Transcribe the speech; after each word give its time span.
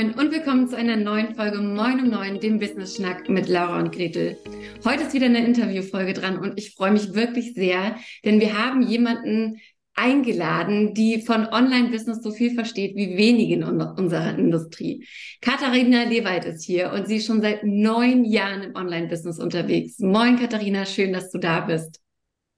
Moin 0.00 0.14
und 0.14 0.32
willkommen 0.32 0.66
zu 0.66 0.78
einer 0.78 0.96
neuen 0.96 1.34
Folge 1.34 1.58
Moin 1.58 2.00
um 2.00 2.08
Neun, 2.08 2.40
dem 2.40 2.58
Business 2.58 2.96
Schnack 2.96 3.28
mit 3.28 3.48
Laura 3.48 3.78
und 3.80 3.94
Gretel. 3.94 4.38
Heute 4.82 5.02
ist 5.02 5.12
wieder 5.12 5.26
eine 5.26 5.44
Interviewfolge 5.44 6.14
dran 6.14 6.38
und 6.38 6.58
ich 6.58 6.74
freue 6.74 6.90
mich 6.90 7.12
wirklich 7.12 7.52
sehr, 7.52 7.96
denn 8.24 8.40
wir 8.40 8.56
haben 8.56 8.80
jemanden 8.80 9.60
eingeladen, 9.94 10.94
die 10.94 11.20
von 11.20 11.46
Online-Business 11.46 12.22
so 12.22 12.30
viel 12.30 12.54
versteht 12.54 12.96
wie 12.96 13.18
wenige 13.18 13.56
in 13.56 13.62
unserer 13.62 14.38
Industrie. 14.38 15.06
Katharina 15.42 16.04
Lewald 16.04 16.46
ist 16.46 16.64
hier 16.64 16.92
und 16.94 17.06
sie 17.06 17.16
ist 17.16 17.26
schon 17.26 17.42
seit 17.42 17.62
neun 17.62 18.24
Jahren 18.24 18.62
im 18.62 18.76
Online-Business 18.76 19.38
unterwegs. 19.38 19.98
Moin 19.98 20.38
Katharina, 20.38 20.86
schön, 20.86 21.12
dass 21.12 21.30
du 21.30 21.36
da 21.36 21.60
bist. 21.60 22.00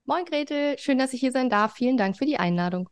Moin 0.04 0.24
Gretel, 0.26 0.78
schön, 0.78 0.98
dass 0.98 1.12
ich 1.12 1.18
hier 1.18 1.32
sein 1.32 1.50
darf. 1.50 1.74
Vielen 1.74 1.96
Dank 1.96 2.16
für 2.16 2.24
die 2.24 2.36
Einladung. 2.36 2.88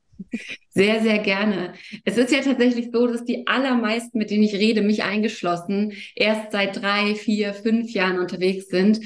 Sehr, 0.70 1.02
sehr 1.02 1.18
gerne. 1.18 1.74
Es 2.04 2.16
ist 2.16 2.32
ja 2.32 2.40
tatsächlich 2.40 2.90
so, 2.92 3.06
dass 3.06 3.24
die 3.24 3.46
allermeisten, 3.46 4.18
mit 4.18 4.30
denen 4.30 4.44
ich 4.44 4.54
rede, 4.54 4.82
mich 4.82 5.02
eingeschlossen, 5.02 5.92
erst 6.14 6.52
seit 6.52 6.80
drei, 6.80 7.14
vier, 7.14 7.54
fünf 7.54 7.90
Jahren 7.90 8.18
unterwegs 8.18 8.68
sind 8.68 9.00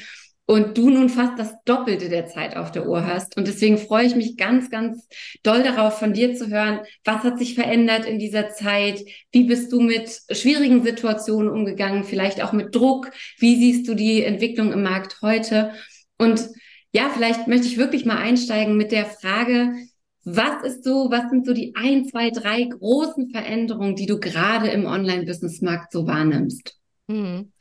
und 0.46 0.76
du 0.76 0.90
nun 0.90 1.08
fast 1.08 1.38
das 1.38 1.54
Doppelte 1.64 2.10
der 2.10 2.26
Zeit 2.26 2.56
auf 2.56 2.70
der 2.70 2.86
Uhr 2.86 3.06
hast. 3.06 3.36
Und 3.38 3.48
deswegen 3.48 3.78
freue 3.78 4.04
ich 4.04 4.14
mich 4.14 4.36
ganz, 4.36 4.68
ganz 4.70 5.08
doll 5.42 5.62
darauf, 5.62 5.98
von 5.98 6.12
dir 6.12 6.34
zu 6.34 6.48
hören, 6.48 6.80
was 7.04 7.22
hat 7.22 7.38
sich 7.38 7.54
verändert 7.54 8.04
in 8.04 8.18
dieser 8.18 8.50
Zeit? 8.50 9.00
Wie 9.32 9.44
bist 9.44 9.72
du 9.72 9.80
mit 9.80 10.10
schwierigen 10.30 10.82
Situationen 10.82 11.48
umgegangen? 11.50 12.04
Vielleicht 12.04 12.42
auch 12.42 12.52
mit 12.52 12.74
Druck? 12.74 13.10
Wie 13.38 13.56
siehst 13.56 13.88
du 13.88 13.94
die 13.94 14.22
Entwicklung 14.22 14.72
im 14.72 14.82
Markt 14.82 15.22
heute? 15.22 15.72
Und 16.18 16.46
ja, 16.92 17.10
vielleicht 17.12 17.48
möchte 17.48 17.66
ich 17.66 17.78
wirklich 17.78 18.04
mal 18.04 18.18
einsteigen 18.18 18.76
mit 18.76 18.92
der 18.92 19.06
Frage, 19.06 19.72
was 20.24 20.64
ist 20.64 20.84
so, 20.84 21.10
was 21.10 21.30
sind 21.30 21.46
so 21.46 21.52
die 21.52 21.74
ein, 21.76 22.06
zwei, 22.06 22.30
drei 22.30 22.64
großen 22.64 23.30
Veränderungen, 23.30 23.94
die 23.94 24.06
du 24.06 24.18
gerade 24.18 24.68
im 24.68 24.86
Online-Business-Markt 24.86 25.92
so 25.92 26.06
wahrnimmst? 26.06 26.78
Mhm. 27.06 27.52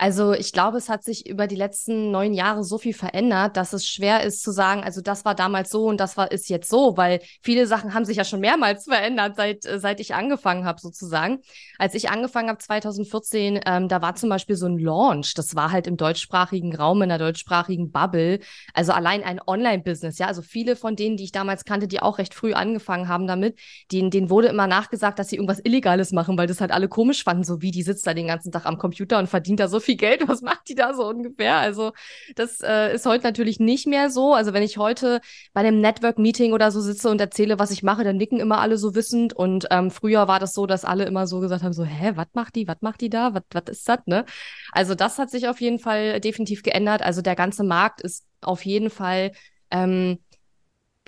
Also 0.00 0.32
ich 0.32 0.54
glaube, 0.54 0.78
es 0.78 0.88
hat 0.88 1.04
sich 1.04 1.28
über 1.28 1.46
die 1.46 1.56
letzten 1.56 2.10
neun 2.10 2.32
Jahre 2.32 2.64
so 2.64 2.78
viel 2.78 2.94
verändert, 2.94 3.58
dass 3.58 3.74
es 3.74 3.86
schwer 3.86 4.22
ist 4.22 4.42
zu 4.42 4.50
sagen, 4.50 4.82
also 4.82 5.02
das 5.02 5.26
war 5.26 5.34
damals 5.34 5.68
so 5.68 5.84
und 5.84 6.00
das 6.00 6.16
war 6.16 6.32
ist 6.32 6.48
jetzt 6.48 6.70
so, 6.70 6.96
weil 6.96 7.20
viele 7.42 7.66
Sachen 7.66 7.92
haben 7.92 8.06
sich 8.06 8.16
ja 8.16 8.24
schon 8.24 8.40
mehrmals 8.40 8.84
verändert, 8.88 9.36
seit, 9.36 9.66
äh, 9.66 9.78
seit 9.78 10.00
ich 10.00 10.14
angefangen 10.14 10.64
habe 10.64 10.80
sozusagen. 10.80 11.40
Als 11.76 11.94
ich 11.94 12.08
angefangen 12.08 12.48
habe 12.48 12.56
2014, 12.56 13.60
ähm, 13.66 13.88
da 13.88 14.00
war 14.00 14.14
zum 14.14 14.30
Beispiel 14.30 14.56
so 14.56 14.64
ein 14.64 14.78
Launch, 14.78 15.34
das 15.34 15.54
war 15.54 15.70
halt 15.70 15.86
im 15.86 15.98
deutschsprachigen 15.98 16.74
Raum, 16.74 17.02
in 17.02 17.10
der 17.10 17.18
deutschsprachigen 17.18 17.90
Bubble, 17.90 18.40
also 18.72 18.92
allein 18.92 19.22
ein 19.22 19.38
Online-Business, 19.46 20.16
ja, 20.16 20.28
also 20.28 20.40
viele 20.40 20.76
von 20.76 20.96
denen, 20.96 21.18
die 21.18 21.24
ich 21.24 21.32
damals 21.32 21.66
kannte, 21.66 21.88
die 21.88 22.00
auch 22.00 22.16
recht 22.16 22.32
früh 22.32 22.54
angefangen 22.54 23.06
haben 23.06 23.26
damit, 23.26 23.58
denen, 23.92 24.10
denen 24.10 24.30
wurde 24.30 24.48
immer 24.48 24.66
nachgesagt, 24.66 25.18
dass 25.18 25.28
sie 25.28 25.36
irgendwas 25.36 25.60
Illegales 25.62 26.12
machen, 26.12 26.38
weil 26.38 26.46
das 26.46 26.62
halt 26.62 26.70
alle 26.70 26.88
komisch 26.88 27.22
fanden, 27.22 27.44
so 27.44 27.60
wie 27.60 27.70
die 27.70 27.82
sitzt 27.82 28.06
da 28.06 28.14
den 28.14 28.28
ganzen 28.28 28.50
Tag 28.50 28.64
am 28.64 28.78
Computer 28.78 29.18
und 29.18 29.26
verdient 29.26 29.60
da 29.60 29.68
so 29.68 29.78
viel 29.78 29.89
viel 29.90 29.96
Geld, 29.96 30.28
was 30.28 30.42
macht 30.42 30.68
die 30.68 30.74
da 30.74 30.94
so 30.94 31.06
ungefähr? 31.08 31.56
Also 31.56 31.92
das 32.36 32.60
äh, 32.60 32.94
ist 32.94 33.06
heute 33.06 33.24
natürlich 33.24 33.58
nicht 33.60 33.86
mehr 33.86 34.10
so. 34.10 34.34
Also 34.34 34.52
wenn 34.52 34.62
ich 34.62 34.78
heute 34.78 35.20
bei 35.52 35.60
einem 35.60 35.80
Network-Meeting 35.80 36.52
oder 36.52 36.70
so 36.70 36.80
sitze 36.80 37.10
und 37.10 37.20
erzähle, 37.20 37.58
was 37.58 37.70
ich 37.70 37.82
mache, 37.82 38.04
dann 38.04 38.16
nicken 38.16 38.40
immer 38.40 38.60
alle 38.60 38.76
so 38.78 38.94
wissend. 38.94 39.32
Und 39.32 39.66
ähm, 39.70 39.90
früher 39.90 40.28
war 40.28 40.38
das 40.38 40.54
so, 40.54 40.66
dass 40.66 40.84
alle 40.84 41.04
immer 41.04 41.26
so 41.26 41.40
gesagt 41.40 41.62
haben, 41.62 41.72
so, 41.72 41.84
hä, 41.84 42.12
was 42.14 42.28
macht 42.34 42.54
die, 42.54 42.68
was 42.68 42.78
macht 42.80 43.00
die 43.00 43.10
da, 43.10 43.34
was 43.34 43.64
ist 43.70 43.88
das, 43.88 43.98
ne? 44.06 44.24
Also 44.72 44.94
das 44.94 45.18
hat 45.18 45.30
sich 45.30 45.48
auf 45.48 45.60
jeden 45.60 45.78
Fall 45.78 46.20
definitiv 46.20 46.62
geändert. 46.62 47.02
Also 47.02 47.22
der 47.22 47.34
ganze 47.34 47.64
Markt 47.64 48.00
ist 48.00 48.26
auf 48.42 48.64
jeden 48.64 48.90
Fall 48.90 49.32
ähm, 49.70 50.18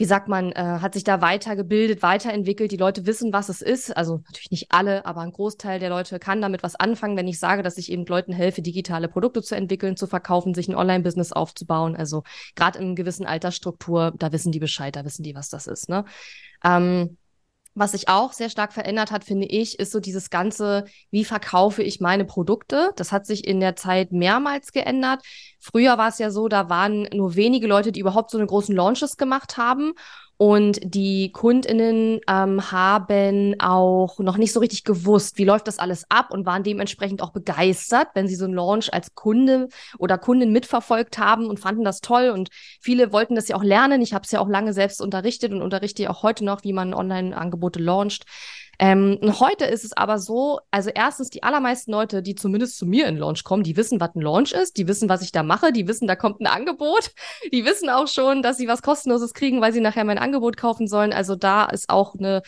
wie 0.03 0.07
sagt 0.07 0.27
man, 0.27 0.51
äh, 0.51 0.81
hat 0.81 0.95
sich 0.95 1.05
da 1.05 1.21
weitergebildet, 1.21 2.03
weiterentwickelt. 2.03 2.73
Die 2.73 2.77
Leute 2.77 3.07
wissen, 3.07 3.33
was 3.33 3.49
es 3.49 3.63
ist. 3.63 3.97
Also 3.97 4.17
natürlich 4.27 4.51
nicht 4.51 4.73
alle, 4.73 5.07
aber 5.07 5.21
ein 5.21 5.31
Großteil 5.31 5.79
der 5.79 5.91
Leute 5.91 6.19
kann 6.19 6.43
damit 6.43 6.65
was 6.65 6.75
anfangen, 6.75 7.17
wenn 7.17 7.29
ich 7.29 7.39
sage, 7.39 7.63
dass 7.63 7.79
ich 7.79 7.93
eben 7.93 8.05
Leuten 8.05 8.33
helfe, 8.33 8.63
digitale 8.63 9.07
Produkte 9.07 9.43
zu 9.43 9.55
entwickeln, 9.55 9.97
zu 9.97 10.09
verkaufen, 10.09 10.55
sich 10.55 10.67
ein 10.67 10.75
Online-Business 10.75 11.31
aufzubauen. 11.31 11.95
Also 11.95 12.25
gerade 12.57 12.81
in 12.81 12.97
gewissen 12.97 13.27
Altersstruktur, 13.27 14.13
da 14.19 14.33
wissen 14.33 14.51
die 14.51 14.59
Bescheid, 14.59 14.97
da 14.97 15.05
wissen 15.05 15.23
die, 15.23 15.37
was 15.37 15.51
das 15.51 15.69
ist. 15.69 15.89
Ne? 15.89 16.05
Ähm, 16.65 17.17
was 17.75 17.93
sich 17.93 18.09
auch 18.09 18.33
sehr 18.33 18.51
stark 18.51 18.73
verändert 18.73 19.11
hat, 19.11 19.25
finde 19.25 19.47
ich, 19.47 19.79
ist 19.79 19.93
so 19.93 20.01
dieses 20.01 20.31
ganze, 20.31 20.85
wie 21.11 21.25
verkaufe 21.25 21.83
ich 21.83 22.01
meine 22.01 22.25
Produkte? 22.25 22.91
Das 22.97 23.13
hat 23.13 23.27
sich 23.27 23.47
in 23.47 23.61
der 23.61 23.77
Zeit 23.77 24.13
mehrmals 24.13 24.73
geändert. 24.73 25.23
Früher 25.59 25.97
war 25.99 26.09
es 26.09 26.19
ja 26.19 26.31
so, 26.31 26.49
da 26.49 26.69
waren 26.69 27.09
nur 27.13 27.35
wenige 27.35 27.67
Leute, 27.67 27.93
die 27.93 28.01
überhaupt 28.01 28.31
so 28.31 28.39
eine 28.39 28.47
großen 28.47 28.75
Launches 28.75 29.17
gemacht 29.17 29.57
haben. 29.57 29.95
Und 30.43 30.81
die 30.83 31.31
KundInnen 31.31 32.19
ähm, 32.29 32.73
haben 32.73 33.55
auch 33.61 34.19
noch 34.19 34.39
nicht 34.39 34.53
so 34.53 34.59
richtig 34.59 34.83
gewusst, 34.83 35.39
wie 35.39 35.45
läuft 35.45 35.69
das 35.69 35.79
alles 35.79 36.05
ab 36.09 36.33
und 36.33 36.47
waren 36.47 36.65
dementsprechend 36.65 37.23
auch 37.23 37.31
begeistert, 37.31 38.09
wenn 38.15 38.27
sie 38.27 38.35
so 38.35 38.47
einen 38.47 38.55
Launch 38.55 38.93
als 38.93 39.15
Kunde 39.15 39.69
oder 39.99 40.19
Kundin 40.19 40.51
mitverfolgt 40.51 41.17
haben 41.19 41.47
und 41.47 41.61
fanden 41.61 41.85
das 41.85 42.01
toll. 42.01 42.31
Und 42.31 42.49
viele 42.81 43.13
wollten 43.13 43.37
das 43.37 43.47
ja 43.47 43.55
auch 43.55 43.63
lernen. 43.63 44.03
Ich 44.03 44.15
habe 44.15 44.25
es 44.25 44.33
ja 44.33 44.41
auch 44.41 44.49
lange 44.49 44.73
selbst 44.73 45.01
unterrichtet 45.01 45.53
und 45.53 45.63
unterrichte 45.63 46.11
auch 46.11 46.25
heute 46.25 46.45
noch, 46.45 46.65
wie 46.65 46.73
man 46.73 46.93
Online-Angebote 46.93 47.81
launcht. 47.81 48.25
Ähm, 48.83 49.21
heute 49.39 49.65
ist 49.67 49.85
es 49.85 49.93
aber 49.93 50.19
so, 50.19 50.59
also 50.73 50.91
erstens, 50.93 51.31
die 51.31 51.45
allermeisten 51.45 51.93
Leute, 51.93 52.21
die 52.21 52.35
zumindest 52.35 52.77
zu 52.77 52.85
mir 52.85 53.07
in 53.07 53.17
Launch 53.17 53.45
kommen, 53.45 53.63
die 53.63 53.77
wissen, 53.77 54.01
was 54.01 54.17
ein 54.17 54.21
Launch 54.21 54.51
ist, 54.51 54.77
die 54.77 54.89
wissen, 54.89 55.09
was 55.09 55.23
ich 55.23 55.31
da 55.31 55.45
mache, 55.45 55.73
die 55.73 55.87
wissen, 55.87 56.09
da 56.09 56.17
kommt 56.17 56.41
ein 56.41 56.49
Angebot, 56.49 57.13
die 57.53 57.65
wissen 57.65 57.89
auch 57.89 58.09
schon, 58.09 58.43
dass 58.43 58.57
sie 58.57 58.67
was 58.67 58.83
Kostenloses 58.83 59.35
kriegen, 59.35 59.61
weil 59.61 59.73
sie 59.73 59.81
nachher 59.81 60.03
mein 60.03 60.19
Angebot 60.19 60.57
kaufen 60.57 60.89
sollen. 60.89 61.13
Also 61.13 61.37
da 61.37 61.67
ist 61.67 61.91
auch 61.91 62.17
eine 62.17 62.43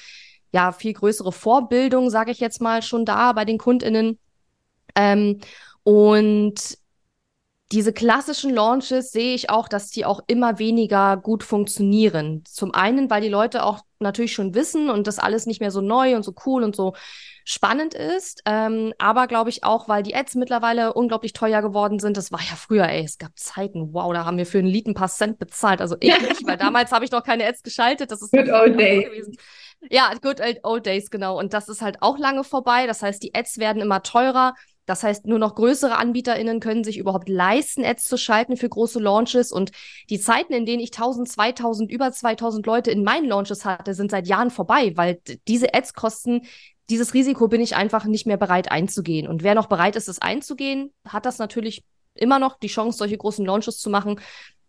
ja 0.52 0.72
viel 0.72 0.94
größere 0.94 1.30
Vorbildung, 1.30 2.10
sage 2.10 2.32
ich 2.32 2.40
jetzt 2.40 2.60
mal, 2.60 2.82
schon 2.82 3.04
da 3.04 3.32
bei 3.32 3.44
den 3.44 3.58
KundInnen. 3.58 4.18
Ähm, 4.96 5.38
und 5.84 6.78
diese 7.74 7.92
klassischen 7.92 8.54
Launches 8.54 9.10
sehe 9.10 9.34
ich 9.34 9.50
auch, 9.50 9.66
dass 9.68 9.90
die 9.90 10.04
auch 10.04 10.20
immer 10.28 10.60
weniger 10.60 11.16
gut 11.16 11.42
funktionieren. 11.42 12.44
Zum 12.46 12.72
einen, 12.72 13.10
weil 13.10 13.20
die 13.20 13.28
Leute 13.28 13.64
auch 13.64 13.80
natürlich 13.98 14.32
schon 14.32 14.54
wissen 14.54 14.90
und 14.90 15.08
das 15.08 15.18
alles 15.18 15.46
nicht 15.46 15.60
mehr 15.60 15.72
so 15.72 15.80
neu 15.80 16.14
und 16.14 16.22
so 16.22 16.34
cool 16.46 16.62
und 16.62 16.76
so 16.76 16.94
spannend 17.44 17.92
ist. 17.94 18.42
Ähm, 18.46 18.94
aber 18.98 19.26
glaube 19.26 19.50
ich 19.50 19.64
auch, 19.64 19.88
weil 19.88 20.04
die 20.04 20.14
Ads 20.14 20.36
mittlerweile 20.36 20.94
unglaublich 20.94 21.32
teuer 21.32 21.62
geworden 21.62 21.98
sind. 21.98 22.16
Das 22.16 22.30
war 22.30 22.40
ja 22.40 22.54
früher, 22.56 22.88
ey, 22.88 23.02
es 23.02 23.18
gab 23.18 23.36
Zeiten, 23.36 23.92
wow, 23.92 24.12
da 24.12 24.24
haben 24.24 24.38
wir 24.38 24.46
für 24.46 24.58
ein 24.58 24.66
Lied 24.66 24.86
ein 24.86 24.94
paar 24.94 25.08
Cent 25.08 25.40
bezahlt. 25.40 25.80
Also 25.80 25.96
ich 25.98 26.16
nicht, 26.20 26.46
weil 26.46 26.56
damals 26.56 26.92
habe 26.92 27.04
ich 27.04 27.10
noch 27.10 27.24
keine 27.24 27.44
Ads 27.44 27.64
geschaltet. 27.64 28.12
Das 28.12 28.22
ist 28.22 28.30
good 28.30 28.50
old 28.50 28.78
days. 28.78 29.04
gewesen. 29.04 29.36
Ja, 29.90 30.12
good 30.22 30.40
old 30.62 30.86
days, 30.86 31.10
genau. 31.10 31.38
Und 31.38 31.52
das 31.52 31.68
ist 31.68 31.82
halt 31.82 31.98
auch 32.02 32.18
lange 32.18 32.44
vorbei. 32.44 32.86
Das 32.86 33.02
heißt, 33.02 33.20
die 33.20 33.34
Ads 33.34 33.58
werden 33.58 33.82
immer 33.82 34.02
teurer. 34.02 34.54
Das 34.86 35.02
heißt, 35.02 35.26
nur 35.26 35.38
noch 35.38 35.54
größere 35.54 35.96
AnbieterInnen 35.96 36.60
können 36.60 36.84
sich 36.84 36.98
überhaupt 36.98 37.28
leisten, 37.28 37.84
Ads 37.84 38.04
zu 38.04 38.16
schalten 38.16 38.56
für 38.56 38.68
große 38.68 39.00
Launches. 39.00 39.50
Und 39.50 39.70
die 40.10 40.20
Zeiten, 40.20 40.52
in 40.52 40.66
denen 40.66 40.82
ich 40.82 40.92
1000, 40.92 41.28
2000, 41.28 41.90
über 41.90 42.12
2000 42.12 42.66
Leute 42.66 42.90
in 42.90 43.04
meinen 43.04 43.26
Launches 43.26 43.64
hatte, 43.64 43.94
sind 43.94 44.10
seit 44.10 44.26
Jahren 44.26 44.50
vorbei, 44.50 44.92
weil 44.96 45.20
diese 45.48 45.72
Ads 45.74 45.94
kosten, 45.94 46.42
dieses 46.90 47.14
Risiko 47.14 47.48
bin 47.48 47.60
ich 47.60 47.76
einfach 47.76 48.04
nicht 48.04 48.26
mehr 48.26 48.36
bereit 48.36 48.70
einzugehen. 48.70 49.26
Und 49.26 49.42
wer 49.42 49.54
noch 49.54 49.66
bereit 49.66 49.96
ist, 49.96 50.08
es 50.08 50.20
einzugehen, 50.20 50.92
hat 51.06 51.24
das 51.24 51.38
natürlich 51.38 51.82
immer 52.14 52.38
noch 52.38 52.58
die 52.58 52.68
Chance, 52.68 52.98
solche 52.98 53.16
großen 53.18 53.44
Launches 53.44 53.78
zu 53.78 53.90
machen 53.90 54.20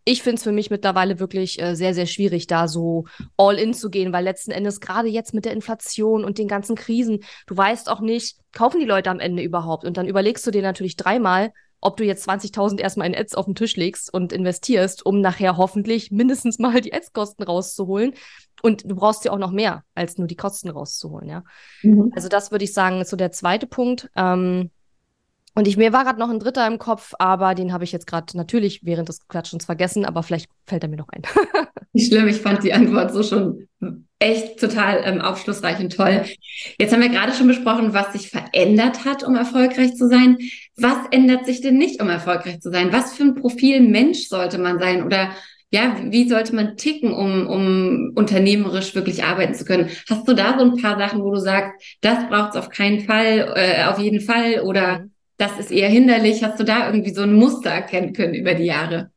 ich 0.08 0.22
finde 0.22 0.36
es 0.36 0.44
für 0.44 0.52
mich 0.52 0.70
mittlerweile 0.70 1.18
wirklich 1.18 1.60
äh, 1.60 1.74
sehr, 1.74 1.92
sehr 1.92 2.06
schwierig, 2.06 2.46
da 2.46 2.68
so 2.68 3.06
all 3.36 3.58
in 3.58 3.74
zu 3.74 3.90
gehen, 3.90 4.12
weil 4.12 4.22
letzten 4.22 4.52
Endes 4.52 4.80
gerade 4.80 5.08
jetzt 5.08 5.34
mit 5.34 5.44
der 5.44 5.52
Inflation 5.52 6.24
und 6.24 6.38
den 6.38 6.46
ganzen 6.46 6.76
Krisen, 6.76 7.24
du 7.48 7.56
weißt 7.56 7.90
auch 7.90 8.00
nicht, 8.00 8.38
kaufen 8.52 8.78
die 8.78 8.86
Leute 8.86 9.10
am 9.10 9.18
Ende 9.18 9.42
überhaupt? 9.42 9.84
Und 9.84 9.96
dann 9.96 10.06
überlegst 10.06 10.46
du 10.46 10.52
dir 10.52 10.62
natürlich 10.62 10.94
dreimal, 10.94 11.52
ob 11.80 11.96
du 11.96 12.04
jetzt 12.04 12.28
20.000 12.28 12.80
erstmal 12.80 13.08
in 13.08 13.16
Ads 13.16 13.34
auf 13.34 13.46
den 13.46 13.56
Tisch 13.56 13.74
legst 13.74 14.14
und 14.14 14.32
investierst, 14.32 15.04
um 15.04 15.20
nachher 15.20 15.56
hoffentlich 15.56 16.12
mindestens 16.12 16.60
mal 16.60 16.80
die 16.80 16.94
Ads-Kosten 16.94 17.42
rauszuholen. 17.42 18.14
Und 18.62 18.88
du 18.88 18.94
brauchst 18.94 19.24
ja 19.24 19.32
auch 19.32 19.38
noch 19.38 19.50
mehr, 19.50 19.82
als 19.96 20.18
nur 20.18 20.28
die 20.28 20.36
Kosten 20.36 20.70
rauszuholen, 20.70 21.28
ja. 21.28 21.42
Mhm. 21.82 22.12
Also 22.14 22.28
das 22.28 22.52
würde 22.52 22.64
ich 22.64 22.72
sagen, 22.72 23.00
ist 23.00 23.10
so 23.10 23.16
der 23.16 23.32
zweite 23.32 23.66
Punkt. 23.66 24.08
Ähm, 24.14 24.70
und 25.56 25.66
ich, 25.66 25.78
mir 25.78 25.90
war 25.94 26.04
gerade 26.04 26.18
noch 26.18 26.28
ein 26.28 26.38
dritter 26.38 26.66
im 26.66 26.78
Kopf, 26.78 27.14
aber 27.18 27.54
den 27.54 27.72
habe 27.72 27.82
ich 27.82 27.90
jetzt 27.90 28.06
gerade 28.06 28.36
natürlich 28.36 28.84
während 28.84 29.08
des 29.08 29.26
Klatschens 29.26 29.64
vergessen, 29.64 30.04
aber 30.04 30.22
vielleicht 30.22 30.50
fällt 30.66 30.82
er 30.82 30.90
mir 30.90 30.98
noch 30.98 31.08
ein. 31.08 31.22
Nicht 31.94 32.12
schlimm, 32.12 32.28
ich 32.28 32.36
fand 32.36 32.62
die 32.62 32.74
Antwort 32.74 33.14
so 33.14 33.22
schon 33.22 33.66
echt 34.18 34.60
total 34.60 35.00
ähm, 35.04 35.22
aufschlussreich 35.22 35.80
und 35.80 35.96
toll. 35.96 36.26
Jetzt 36.78 36.92
haben 36.92 37.00
wir 37.00 37.08
gerade 37.08 37.32
schon 37.32 37.46
besprochen, 37.46 37.94
was 37.94 38.12
sich 38.12 38.28
verändert 38.28 39.06
hat, 39.06 39.24
um 39.24 39.34
erfolgreich 39.34 39.94
zu 39.94 40.08
sein. 40.08 40.36
Was 40.76 40.98
ändert 41.10 41.46
sich 41.46 41.62
denn 41.62 41.78
nicht, 41.78 42.02
um 42.02 42.10
erfolgreich 42.10 42.60
zu 42.60 42.70
sein? 42.70 42.92
Was 42.92 43.14
für 43.14 43.22
ein 43.22 43.34
Profil 43.34 43.80
Mensch 43.80 44.28
sollte 44.28 44.58
man 44.58 44.78
sein? 44.78 45.04
Oder 45.04 45.30
ja, 45.70 45.96
wie 46.02 46.28
sollte 46.28 46.54
man 46.54 46.76
ticken, 46.76 47.14
um, 47.14 47.46
um 47.46 48.12
unternehmerisch 48.14 48.94
wirklich 48.94 49.24
arbeiten 49.24 49.54
zu 49.54 49.64
können? 49.64 49.88
Hast 50.10 50.28
du 50.28 50.34
da 50.34 50.58
so 50.58 50.66
ein 50.66 50.76
paar 50.76 50.98
Sachen, 50.98 51.22
wo 51.22 51.30
du 51.30 51.40
sagst, 51.40 51.72
das 52.02 52.28
braucht 52.28 52.50
es 52.50 52.56
auf 52.56 52.68
keinen 52.68 53.00
Fall, 53.00 53.54
äh, 53.56 53.84
auf 53.84 53.98
jeden 53.98 54.20
Fall 54.20 54.60
oder 54.60 54.98
mhm 54.98 55.15
das 55.36 55.58
ist 55.58 55.70
eher 55.70 55.88
hinderlich. 55.88 56.42
Hast 56.42 56.58
du 56.58 56.64
da 56.64 56.86
irgendwie 56.86 57.14
so 57.14 57.22
ein 57.22 57.34
Muster 57.34 57.70
erkennen 57.70 58.12
können 58.12 58.34
über 58.34 58.54
die 58.54 58.64
Jahre? 58.64 59.10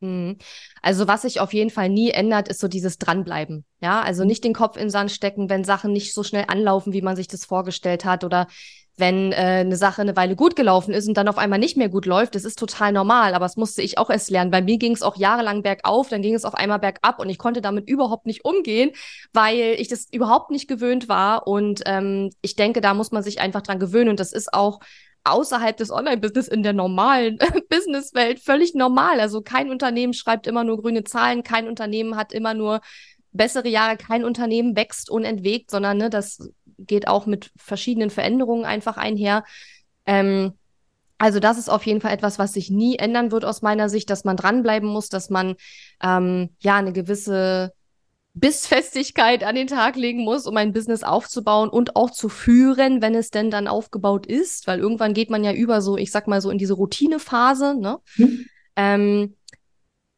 Hm. 0.00 0.36
Also 0.82 1.08
was 1.08 1.22
sich 1.22 1.40
auf 1.40 1.52
jeden 1.54 1.70
Fall 1.70 1.88
nie 1.88 2.10
ändert, 2.10 2.48
ist 2.48 2.60
so 2.60 2.68
dieses 2.68 2.98
Dranbleiben. 2.98 3.64
Ja, 3.80 4.02
also 4.02 4.24
nicht 4.24 4.44
den 4.44 4.52
Kopf 4.52 4.76
in 4.76 4.84
den 4.84 4.90
Sand 4.90 5.10
stecken, 5.10 5.48
wenn 5.48 5.64
Sachen 5.64 5.92
nicht 5.92 6.12
so 6.12 6.22
schnell 6.22 6.44
anlaufen, 6.48 6.92
wie 6.92 7.02
man 7.02 7.16
sich 7.16 7.28
das 7.28 7.44
vorgestellt 7.44 8.04
hat 8.04 8.24
oder 8.24 8.46
wenn 8.96 9.32
äh, 9.32 9.34
eine 9.34 9.76
Sache 9.76 10.02
eine 10.02 10.16
Weile 10.16 10.36
gut 10.36 10.54
gelaufen 10.54 10.94
ist 10.94 11.08
und 11.08 11.16
dann 11.16 11.26
auf 11.26 11.38
einmal 11.38 11.58
nicht 11.58 11.76
mehr 11.76 11.88
gut 11.88 12.06
läuft, 12.06 12.34
das 12.34 12.44
ist 12.44 12.58
total 12.58 12.92
normal, 12.92 13.34
aber 13.34 13.44
das 13.44 13.56
musste 13.56 13.82
ich 13.82 13.98
auch 13.98 14.08
erst 14.08 14.30
lernen. 14.30 14.50
Bei 14.50 14.62
mir 14.62 14.78
ging 14.78 14.92
es 14.92 15.02
auch 15.02 15.16
jahrelang 15.16 15.62
bergauf, 15.62 16.08
dann 16.08 16.22
ging 16.22 16.34
es 16.34 16.44
auf 16.44 16.54
einmal 16.54 16.78
bergab 16.78 17.18
und 17.18 17.28
ich 17.28 17.38
konnte 17.38 17.60
damit 17.60 17.88
überhaupt 17.88 18.26
nicht 18.26 18.44
umgehen, 18.44 18.92
weil 19.32 19.76
ich 19.78 19.88
das 19.88 20.06
überhaupt 20.12 20.50
nicht 20.50 20.68
gewöhnt 20.68 21.08
war 21.08 21.46
und 21.46 21.82
ähm, 21.86 22.30
ich 22.40 22.54
denke, 22.54 22.80
da 22.80 22.94
muss 22.94 23.10
man 23.10 23.22
sich 23.24 23.40
einfach 23.40 23.62
dran 23.62 23.80
gewöhnen 23.80 24.10
und 24.10 24.20
das 24.20 24.32
ist 24.32 24.54
auch 24.54 24.78
außerhalb 25.24 25.76
des 25.76 25.90
Online-Business 25.90 26.48
in 26.48 26.62
der 26.62 26.74
normalen 26.74 27.38
Businesswelt 27.70 28.40
völlig 28.40 28.74
normal. 28.74 29.20
Also 29.20 29.40
kein 29.42 29.70
Unternehmen 29.70 30.12
schreibt 30.12 30.46
immer 30.46 30.64
nur 30.64 30.80
grüne 30.80 31.04
Zahlen, 31.04 31.42
kein 31.42 31.66
Unternehmen 31.66 32.16
hat 32.16 32.32
immer 32.32 32.54
nur 32.54 32.80
bessere 33.32 33.68
Jahre, 33.68 33.96
kein 33.96 34.24
Unternehmen 34.24 34.76
wächst 34.76 35.10
unentwegt, 35.10 35.70
sondern 35.70 35.96
ne, 35.96 36.10
das 36.10 36.50
geht 36.78 37.08
auch 37.08 37.26
mit 37.26 37.50
verschiedenen 37.56 38.10
Veränderungen 38.10 38.64
einfach 38.64 38.96
einher. 38.96 39.44
Ähm, 40.06 40.52
also 41.18 41.40
das 41.40 41.58
ist 41.58 41.70
auf 41.70 41.86
jeden 41.86 42.00
Fall 42.00 42.12
etwas, 42.12 42.38
was 42.38 42.52
sich 42.52 42.70
nie 42.70 42.96
ändern 42.96 43.32
wird 43.32 43.44
aus 43.44 43.62
meiner 43.62 43.88
Sicht, 43.88 44.10
dass 44.10 44.24
man 44.24 44.36
dranbleiben 44.36 44.88
muss, 44.88 45.08
dass 45.08 45.30
man 45.30 45.56
ähm, 46.02 46.50
ja 46.60 46.76
eine 46.76 46.92
gewisse 46.92 47.72
Bissfestigkeit 48.34 49.44
an 49.44 49.54
den 49.54 49.68
Tag 49.68 49.94
legen 49.94 50.24
muss, 50.24 50.46
um 50.46 50.56
ein 50.56 50.72
Business 50.72 51.04
aufzubauen 51.04 51.68
und 51.68 51.94
auch 51.94 52.10
zu 52.10 52.28
führen, 52.28 53.00
wenn 53.00 53.14
es 53.14 53.30
denn 53.30 53.50
dann 53.50 53.68
aufgebaut 53.68 54.26
ist, 54.26 54.66
weil 54.66 54.80
irgendwann 54.80 55.14
geht 55.14 55.30
man 55.30 55.44
ja 55.44 55.52
über 55.52 55.80
so, 55.80 55.96
ich 55.96 56.10
sag 56.10 56.26
mal 56.26 56.40
so 56.40 56.50
in 56.50 56.58
diese 56.58 56.74
Routinephase. 56.74 57.76
Ne? 57.78 57.98
Mhm. 58.16 58.46
Ähm, 58.76 59.36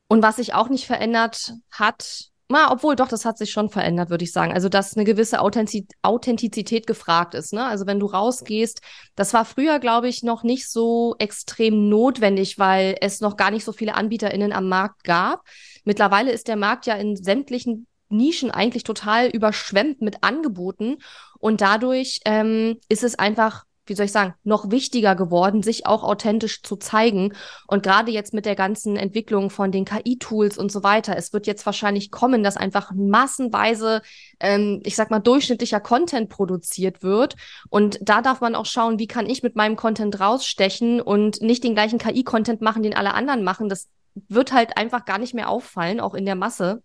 und 0.09 0.23
was 0.23 0.37
sich 0.37 0.55
auch 0.55 0.71
nicht 0.71 0.87
verändert 0.87 1.55
hat, 1.71 2.31
na, 2.49 2.71
obwohl 2.71 2.95
doch, 2.95 3.09
das 3.09 3.25
hat 3.25 3.39
sich 3.39 3.51
schon 3.51 3.71
verändert, 3.71 4.09
würde 4.09 4.23
ich 4.23 4.33
sagen. 4.33 4.53
Also, 4.53 4.69
dass 4.69 4.97
eine 4.97 5.05
gewisse 5.05 5.41
Authentiz 5.41 5.89
Authentizität 6.03 6.87
gefragt 6.87 7.35
ist. 7.35 7.53
Ne? 7.53 7.65
Also, 7.65 7.87
wenn 7.87 7.99
du 7.99 8.07
rausgehst, 8.07 8.81
das 9.17 9.35
war 9.35 9.45
früher, 9.45 9.81
glaube 9.81 10.09
ich, 10.09 10.23
noch 10.23 10.45
nicht 10.45 10.71
so 10.71 11.17
extrem 11.19 11.89
notwendig, 11.89 12.57
weil 12.57 12.97
es 13.01 13.21
noch 13.21 13.37
gar 13.37 13.51
nicht 13.51 13.65
so 13.65 13.73
viele 13.73 13.97
AnbieterInnen 13.97 14.53
am 14.53 14.69
Markt 14.69 15.03
gab. 15.03 15.43
Mittlerweile 15.85 16.31
ist 16.31 16.47
der 16.47 16.55
Markt 16.55 16.87
ja 16.87 16.95
in 16.95 17.17
sämtlichen 17.17 17.89
Nischen 18.09 18.51
eigentlich 18.51 18.85
total 18.85 19.29
überschwemmt 19.29 20.01
mit 20.01 20.23
Angeboten 20.23 20.99
und 21.39 21.61
dadurch 21.61 22.21
ähm, 22.25 22.79
ist 22.89 23.05
es 23.05 23.19
einfach 23.19 23.65
wie 23.87 23.95
soll 23.95 24.07
ich 24.07 24.13
sagen, 24.13 24.35
noch 24.43 24.71
wichtiger 24.71 25.15
geworden, 25.15 25.63
sich 25.63 25.87
auch 25.87 26.03
authentisch 26.03 26.63
zu 26.63 26.77
zeigen. 26.77 27.33
Und 27.67 27.83
gerade 27.83 28.11
jetzt 28.11 28.35
mit 28.35 28.45
der 28.45 28.57
ganzen 28.57 28.97
Entwicklung 28.97 29.51
von 29.51 29.71
den 29.71 29.85
KI-Tools 29.85 30.59
und 30.59 30.73
so 30.73 30.83
weiter, 30.83 31.17
es 31.17 31.33
wird 31.33 31.47
jetzt 31.47 31.65
wahrscheinlich 31.65 32.11
kommen, 32.11 32.43
dass 32.43 32.57
einfach 32.57 32.93
massenweise, 32.93 34.03
ähm, 34.41 34.81
ich 34.85 34.97
sag 34.97 35.11
mal, 35.11 35.21
durchschnittlicher 35.21 35.81
Content 35.81 36.29
produziert 36.29 37.03
wird. 37.03 37.37
Und 37.71 37.99
da 38.03 38.23
darf 38.23 38.41
man 38.41 38.55
auch 38.55 38.67
schauen, 38.67 38.99
wie 38.99 39.07
kann 39.07 39.29
ich 39.29 39.43
mit 39.43 39.57
meinem 39.57 39.77
Content 39.77 40.19
rausstechen 40.19 41.01
und 41.01 41.41
nicht 41.41 41.63
den 41.63 41.75
gleichen 41.75 41.99
KI-Content 41.99 42.61
machen, 42.61 42.83
den 42.83 42.95
alle 42.95 43.15
anderen 43.15 43.45
machen. 43.45 43.69
Das 43.69 43.89
wird 44.29 44.53
halt 44.53 44.77
einfach 44.77 45.05
gar 45.05 45.19
nicht 45.19 45.35
mehr 45.35 45.49
auffallen, 45.49 46.01
auch 46.01 46.15
in 46.15 46.27
der 46.27 46.37
Masse. 46.37 46.83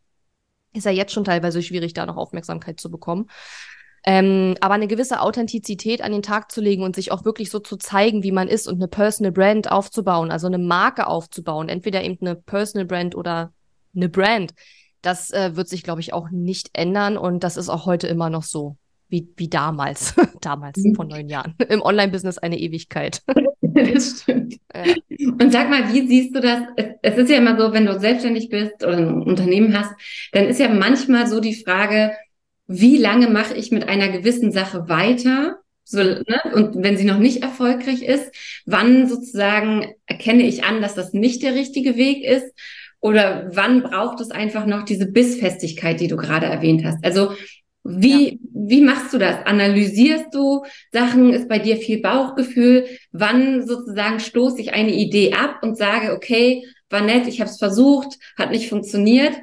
Ist 0.73 0.85
ja 0.85 0.91
jetzt 0.91 1.13
schon 1.13 1.23
teilweise 1.23 1.61
schwierig, 1.61 1.93
da 1.93 2.05
noch 2.05 2.17
Aufmerksamkeit 2.17 2.79
zu 2.79 2.89
bekommen. 2.89 3.29
Ähm, 4.03 4.55
aber 4.61 4.73
eine 4.73 4.87
gewisse 4.87 5.21
Authentizität 5.21 6.01
an 6.01 6.11
den 6.11 6.23
Tag 6.23 6.51
zu 6.51 6.59
legen 6.59 6.81
und 6.81 6.95
sich 6.95 7.11
auch 7.11 7.23
wirklich 7.23 7.51
so 7.51 7.59
zu 7.59 7.77
zeigen, 7.77 8.23
wie 8.23 8.31
man 8.31 8.47
ist 8.47 8.67
und 8.67 8.75
eine 8.75 8.87
Personal 8.87 9.31
Brand 9.31 9.71
aufzubauen, 9.71 10.31
also 10.31 10.47
eine 10.47 10.57
Marke 10.57 11.05
aufzubauen, 11.05 11.69
entweder 11.69 12.03
eben 12.03 12.17
eine 12.21 12.35
Personal 12.35 12.87
Brand 12.87 13.13
oder 13.15 13.53
eine 13.95 14.09
Brand, 14.09 14.53
das 15.01 15.31
äh, 15.31 15.55
wird 15.55 15.67
sich, 15.67 15.83
glaube 15.83 16.01
ich, 16.01 16.13
auch 16.13 16.29
nicht 16.31 16.71
ändern 16.73 17.17
und 17.17 17.43
das 17.43 17.57
ist 17.57 17.69
auch 17.69 17.85
heute 17.85 18.07
immer 18.07 18.29
noch 18.29 18.43
so. 18.43 18.77
Wie, 19.11 19.27
wie 19.35 19.49
damals, 19.49 20.15
damals 20.41 20.77
mhm. 20.77 20.95
vor 20.95 21.05
neun 21.05 21.27
Jahren. 21.27 21.53
Im 21.69 21.81
Online-Business 21.81 22.37
eine 22.37 22.57
Ewigkeit. 22.57 23.21
das 23.61 24.21
stimmt. 24.21 24.55
Ja. 24.73 24.95
Und 25.19 25.51
sag 25.51 25.69
mal, 25.69 25.93
wie 25.93 26.07
siehst 26.07 26.33
du 26.33 26.39
das? 26.39 26.61
Es, 26.77 26.85
es 27.01 27.17
ist 27.17 27.29
ja 27.29 27.37
immer 27.37 27.59
so, 27.59 27.73
wenn 27.73 27.85
du 27.85 27.99
selbstständig 27.99 28.47
bist 28.49 28.83
oder 28.83 28.97
ein 28.97 29.21
Unternehmen 29.21 29.77
hast, 29.77 29.91
dann 30.31 30.45
ist 30.45 30.61
ja 30.61 30.69
manchmal 30.69 31.27
so 31.27 31.41
die 31.41 31.61
Frage, 31.61 32.13
wie 32.67 32.97
lange 32.97 33.29
mache 33.29 33.53
ich 33.53 33.69
mit 33.71 33.89
einer 33.89 34.07
gewissen 34.07 34.53
Sache 34.53 34.87
weiter? 34.87 35.57
So, 35.83 36.01
ne? 36.01 36.41
Und 36.53 36.81
wenn 36.81 36.95
sie 36.95 37.03
noch 37.03 37.19
nicht 37.19 37.43
erfolgreich 37.43 38.03
ist, 38.03 38.33
wann 38.65 39.09
sozusagen 39.09 39.93
erkenne 40.05 40.43
ich 40.43 40.63
an, 40.63 40.81
dass 40.81 40.95
das 40.95 41.11
nicht 41.11 41.43
der 41.43 41.53
richtige 41.53 41.97
Weg 41.97 42.23
ist? 42.23 42.45
Oder 43.01 43.49
wann 43.51 43.81
braucht 43.83 44.21
es 44.21 44.31
einfach 44.31 44.65
noch 44.65 44.83
diese 44.83 45.07
Bissfestigkeit, 45.07 45.99
die 45.99 46.07
du 46.07 46.15
gerade 46.15 46.45
erwähnt 46.45 46.85
hast? 46.85 47.03
Also 47.03 47.31
wie, 47.83 48.29
ja. 48.29 48.37
wie 48.53 48.81
machst 48.81 49.13
du 49.13 49.17
das? 49.17 49.45
Analysierst 49.45 50.33
du 50.33 50.63
Sachen? 50.91 51.33
Ist 51.33 51.49
bei 51.49 51.59
dir 51.59 51.77
viel 51.77 52.01
Bauchgefühl? 52.01 52.85
Wann 53.11 53.65
sozusagen 53.67 54.19
stoße 54.19 54.61
ich 54.61 54.73
eine 54.73 54.93
Idee 54.93 55.33
ab 55.33 55.59
und 55.61 55.77
sage, 55.77 56.13
okay, 56.13 56.65
war 56.89 57.01
nett, 57.01 57.27
ich 57.27 57.39
habe 57.39 57.49
es 57.49 57.57
versucht, 57.57 58.17
hat 58.37 58.51
nicht 58.51 58.69
funktioniert? 58.69 59.33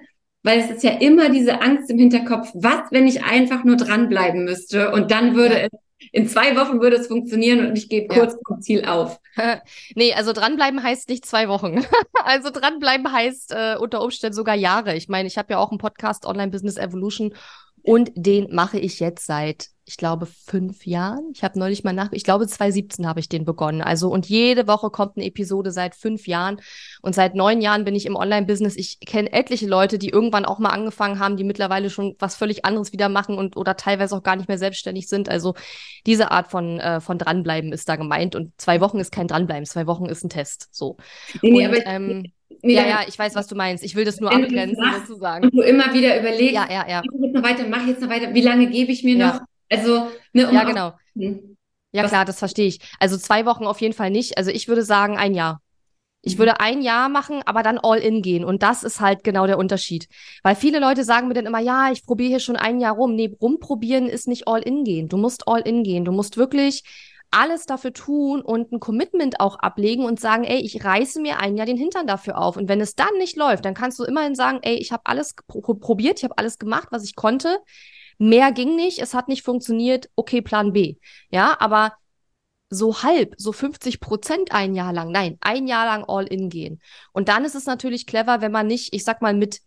weil 0.44 0.60
es 0.60 0.70
ist 0.70 0.82
ja 0.82 0.92
immer 0.92 1.30
diese 1.30 1.60
Angst 1.60 1.90
im 1.90 1.98
Hinterkopf, 1.98 2.50
was, 2.54 2.90
wenn 2.90 3.06
ich 3.06 3.22
einfach 3.24 3.64
nur 3.64 3.76
dranbleiben 3.76 4.44
müsste 4.44 4.92
und 4.92 5.10
dann 5.10 5.34
würde 5.34 5.54
ja. 5.58 5.66
es 5.66 5.70
in 6.12 6.28
zwei 6.28 6.56
Wochen 6.56 6.80
würde 6.80 6.96
es 6.96 7.08
funktionieren 7.08 7.66
und 7.66 7.76
ich 7.76 7.88
gebe 7.88 8.06
kurz 8.08 8.32
ja. 8.32 8.38
vom 8.46 8.62
Ziel 8.62 8.84
auf. 8.84 9.18
nee, 9.94 10.14
also 10.14 10.32
dranbleiben 10.32 10.82
heißt 10.82 11.08
nicht 11.08 11.26
zwei 11.26 11.48
Wochen. 11.48 11.84
also 12.24 12.50
dranbleiben 12.50 13.12
heißt 13.12 13.52
äh, 13.52 13.76
unter 13.78 14.02
Umständen 14.02 14.34
sogar 14.34 14.54
Jahre. 14.54 14.94
Ich 14.94 15.08
meine, 15.08 15.26
ich 15.26 15.36
habe 15.38 15.52
ja 15.52 15.58
auch 15.58 15.70
einen 15.70 15.78
Podcast 15.78 16.24
Online 16.24 16.50
Business 16.50 16.76
Evolution 16.76 17.34
und 17.82 18.10
den 18.14 18.54
mache 18.54 18.78
ich 18.78 19.00
jetzt 19.00 19.26
seit 19.26 19.68
ich 19.88 19.96
glaube, 19.96 20.26
fünf 20.26 20.84
Jahren. 20.84 21.30
Ich 21.32 21.42
habe 21.42 21.58
neulich 21.58 21.82
mal 21.82 21.94
nach, 21.94 22.12
ich 22.12 22.22
glaube, 22.22 22.46
2017 22.46 23.06
habe 23.06 23.20
ich 23.20 23.30
den 23.30 23.46
begonnen. 23.46 23.80
Also, 23.80 24.10
und 24.10 24.28
jede 24.28 24.66
Woche 24.68 24.90
kommt 24.90 25.16
eine 25.16 25.24
Episode 25.24 25.70
seit 25.70 25.94
fünf 25.94 26.26
Jahren. 26.26 26.60
Und 27.00 27.14
seit 27.14 27.34
neun 27.34 27.62
Jahren 27.62 27.86
bin 27.86 27.94
ich 27.94 28.04
im 28.04 28.14
Online-Business. 28.14 28.76
Ich 28.76 29.00
kenne 29.00 29.32
etliche 29.32 29.66
Leute, 29.66 29.98
die 29.98 30.10
irgendwann 30.10 30.44
auch 30.44 30.58
mal 30.58 30.68
angefangen 30.68 31.18
haben, 31.18 31.38
die 31.38 31.44
mittlerweile 31.44 31.88
schon 31.88 32.16
was 32.18 32.36
völlig 32.36 32.66
anderes 32.66 32.92
wieder 32.92 33.08
machen 33.08 33.38
und 33.38 33.56
oder 33.56 33.76
teilweise 33.76 34.14
auch 34.14 34.22
gar 34.22 34.36
nicht 34.36 34.48
mehr 34.48 34.58
selbstständig 34.58 35.08
sind. 35.08 35.30
Also, 35.30 35.54
diese 36.04 36.32
Art 36.32 36.50
von, 36.50 36.78
äh, 36.80 37.00
von 37.00 37.16
dranbleiben 37.16 37.72
ist 37.72 37.88
da 37.88 37.96
gemeint. 37.96 38.36
Und 38.36 38.52
zwei 38.60 38.82
Wochen 38.82 38.98
ist 38.98 39.10
kein 39.10 39.26
Dranbleiben. 39.26 39.64
Zwei 39.64 39.86
Wochen 39.86 40.04
ist 40.04 40.22
ein 40.22 40.28
Test. 40.28 40.68
So. 40.70 40.98
Nee, 41.40 41.66
und, 41.66 41.82
ähm, 41.86 42.06
Nee, 42.08 42.32
ja, 42.62 42.86
ja, 42.86 43.00
ich 43.06 43.18
weiß, 43.18 43.34
was 43.34 43.46
du 43.46 43.54
meinst. 43.54 43.84
Ich 43.84 43.94
will 43.94 44.04
das 44.04 44.20
nur 44.20 44.32
abgrenzen, 44.32 44.84
sozusagen. 45.00 45.44
Und 45.44 45.54
du 45.54 45.62
immer 45.62 45.92
wieder 45.92 46.18
überlegst, 46.18 46.54
ja, 46.54 46.66
ja, 46.70 46.88
ja. 46.88 47.02
ich 47.04 47.20
jetzt 47.20 47.34
noch 47.34 47.42
weiter, 47.42 47.66
mach 47.68 47.86
jetzt 47.86 48.00
noch 48.00 48.08
weiter, 48.08 48.34
wie 48.34 48.40
lange 48.40 48.68
gebe 48.68 48.90
ich 48.90 49.04
mir 49.04 49.16
ja. 49.16 49.26
noch? 49.26 49.40
Also, 49.70 50.08
ne, 50.32 50.48
um 50.48 50.54
ja, 50.54 50.64
genau. 50.64 50.92
Ja, 51.92 52.06
klar, 52.06 52.24
das 52.24 52.38
verstehe 52.38 52.66
ich. 52.66 52.80
Also 52.98 53.16
zwei 53.16 53.46
Wochen 53.46 53.64
auf 53.64 53.80
jeden 53.80 53.94
Fall 53.94 54.10
nicht. 54.10 54.36
Also 54.36 54.50
ich 54.50 54.68
würde 54.68 54.82
sagen, 54.82 55.16
ein 55.16 55.34
Jahr. 55.34 55.60
Ich 56.22 56.34
mhm. 56.34 56.40
würde 56.40 56.60
ein 56.60 56.82
Jahr 56.82 57.08
machen, 57.08 57.42
aber 57.46 57.62
dann 57.62 57.78
all 57.78 57.98
in 57.98 58.22
gehen. 58.22 58.44
Und 58.44 58.62
das 58.62 58.82
ist 58.82 59.00
halt 59.00 59.24
genau 59.24 59.46
der 59.46 59.58
Unterschied. 59.58 60.08
Weil 60.42 60.54
viele 60.54 60.80
Leute 60.80 61.04
sagen 61.04 61.28
mir 61.28 61.34
dann 61.34 61.46
immer, 61.46 61.60
ja, 61.60 61.90
ich 61.90 62.04
probiere 62.04 62.30
hier 62.30 62.40
schon 62.40 62.56
ein 62.56 62.80
Jahr 62.80 62.94
rum. 62.94 63.14
Nee, 63.14 63.34
rumprobieren 63.40 64.06
ist 64.08 64.28
nicht 64.28 64.48
all 64.48 64.60
in 64.60 64.84
gehen. 64.84 65.08
Du 65.08 65.16
musst 65.16 65.48
all 65.48 65.60
in 65.60 65.82
gehen. 65.82 66.04
Du 66.04 66.12
musst 66.12 66.36
wirklich 66.36 66.82
alles 67.30 67.66
dafür 67.66 67.92
tun 67.92 68.40
und 68.40 68.72
ein 68.72 68.80
Commitment 68.80 69.40
auch 69.40 69.58
ablegen 69.58 70.04
und 70.04 70.20
sagen, 70.20 70.44
ey, 70.44 70.60
ich 70.60 70.84
reiße 70.84 71.20
mir 71.20 71.38
ein 71.38 71.56
Jahr 71.56 71.66
den 71.66 71.76
Hintern 71.76 72.06
dafür 72.06 72.38
auf. 72.38 72.56
Und 72.56 72.68
wenn 72.68 72.80
es 72.80 72.94
dann 72.94 73.16
nicht 73.18 73.36
läuft, 73.36 73.64
dann 73.64 73.74
kannst 73.74 73.98
du 73.98 74.04
immerhin 74.04 74.34
sagen, 74.34 74.60
ey, 74.62 74.76
ich 74.76 74.92
habe 74.92 75.02
alles 75.06 75.34
probiert, 75.46 76.18
ich 76.18 76.24
habe 76.24 76.38
alles 76.38 76.58
gemacht, 76.58 76.88
was 76.90 77.04
ich 77.04 77.16
konnte. 77.16 77.58
Mehr 78.18 78.52
ging 78.52 78.76
nicht, 78.76 78.98
es 78.98 79.14
hat 79.14 79.28
nicht 79.28 79.42
funktioniert, 79.42 80.08
okay, 80.16 80.42
Plan 80.42 80.72
B. 80.72 80.96
Ja, 81.30 81.56
aber 81.60 81.92
so 82.70 83.02
halb, 83.02 83.34
so 83.38 83.52
50 83.52 84.00
Prozent 84.00 84.52
ein 84.52 84.74
Jahr 84.74 84.92
lang, 84.92 85.10
nein, 85.10 85.38
ein 85.40 85.66
Jahr 85.66 85.86
lang 85.86 86.04
all 86.06 86.26
in 86.26 86.48
gehen. 86.48 86.80
Und 87.12 87.28
dann 87.28 87.44
ist 87.44 87.54
es 87.54 87.66
natürlich 87.66 88.06
clever, 88.06 88.40
wenn 88.40 88.52
man 88.52 88.66
nicht, 88.66 88.94
ich 88.94 89.04
sag 89.04 89.22
mal, 89.22 89.34
mit 89.34 89.60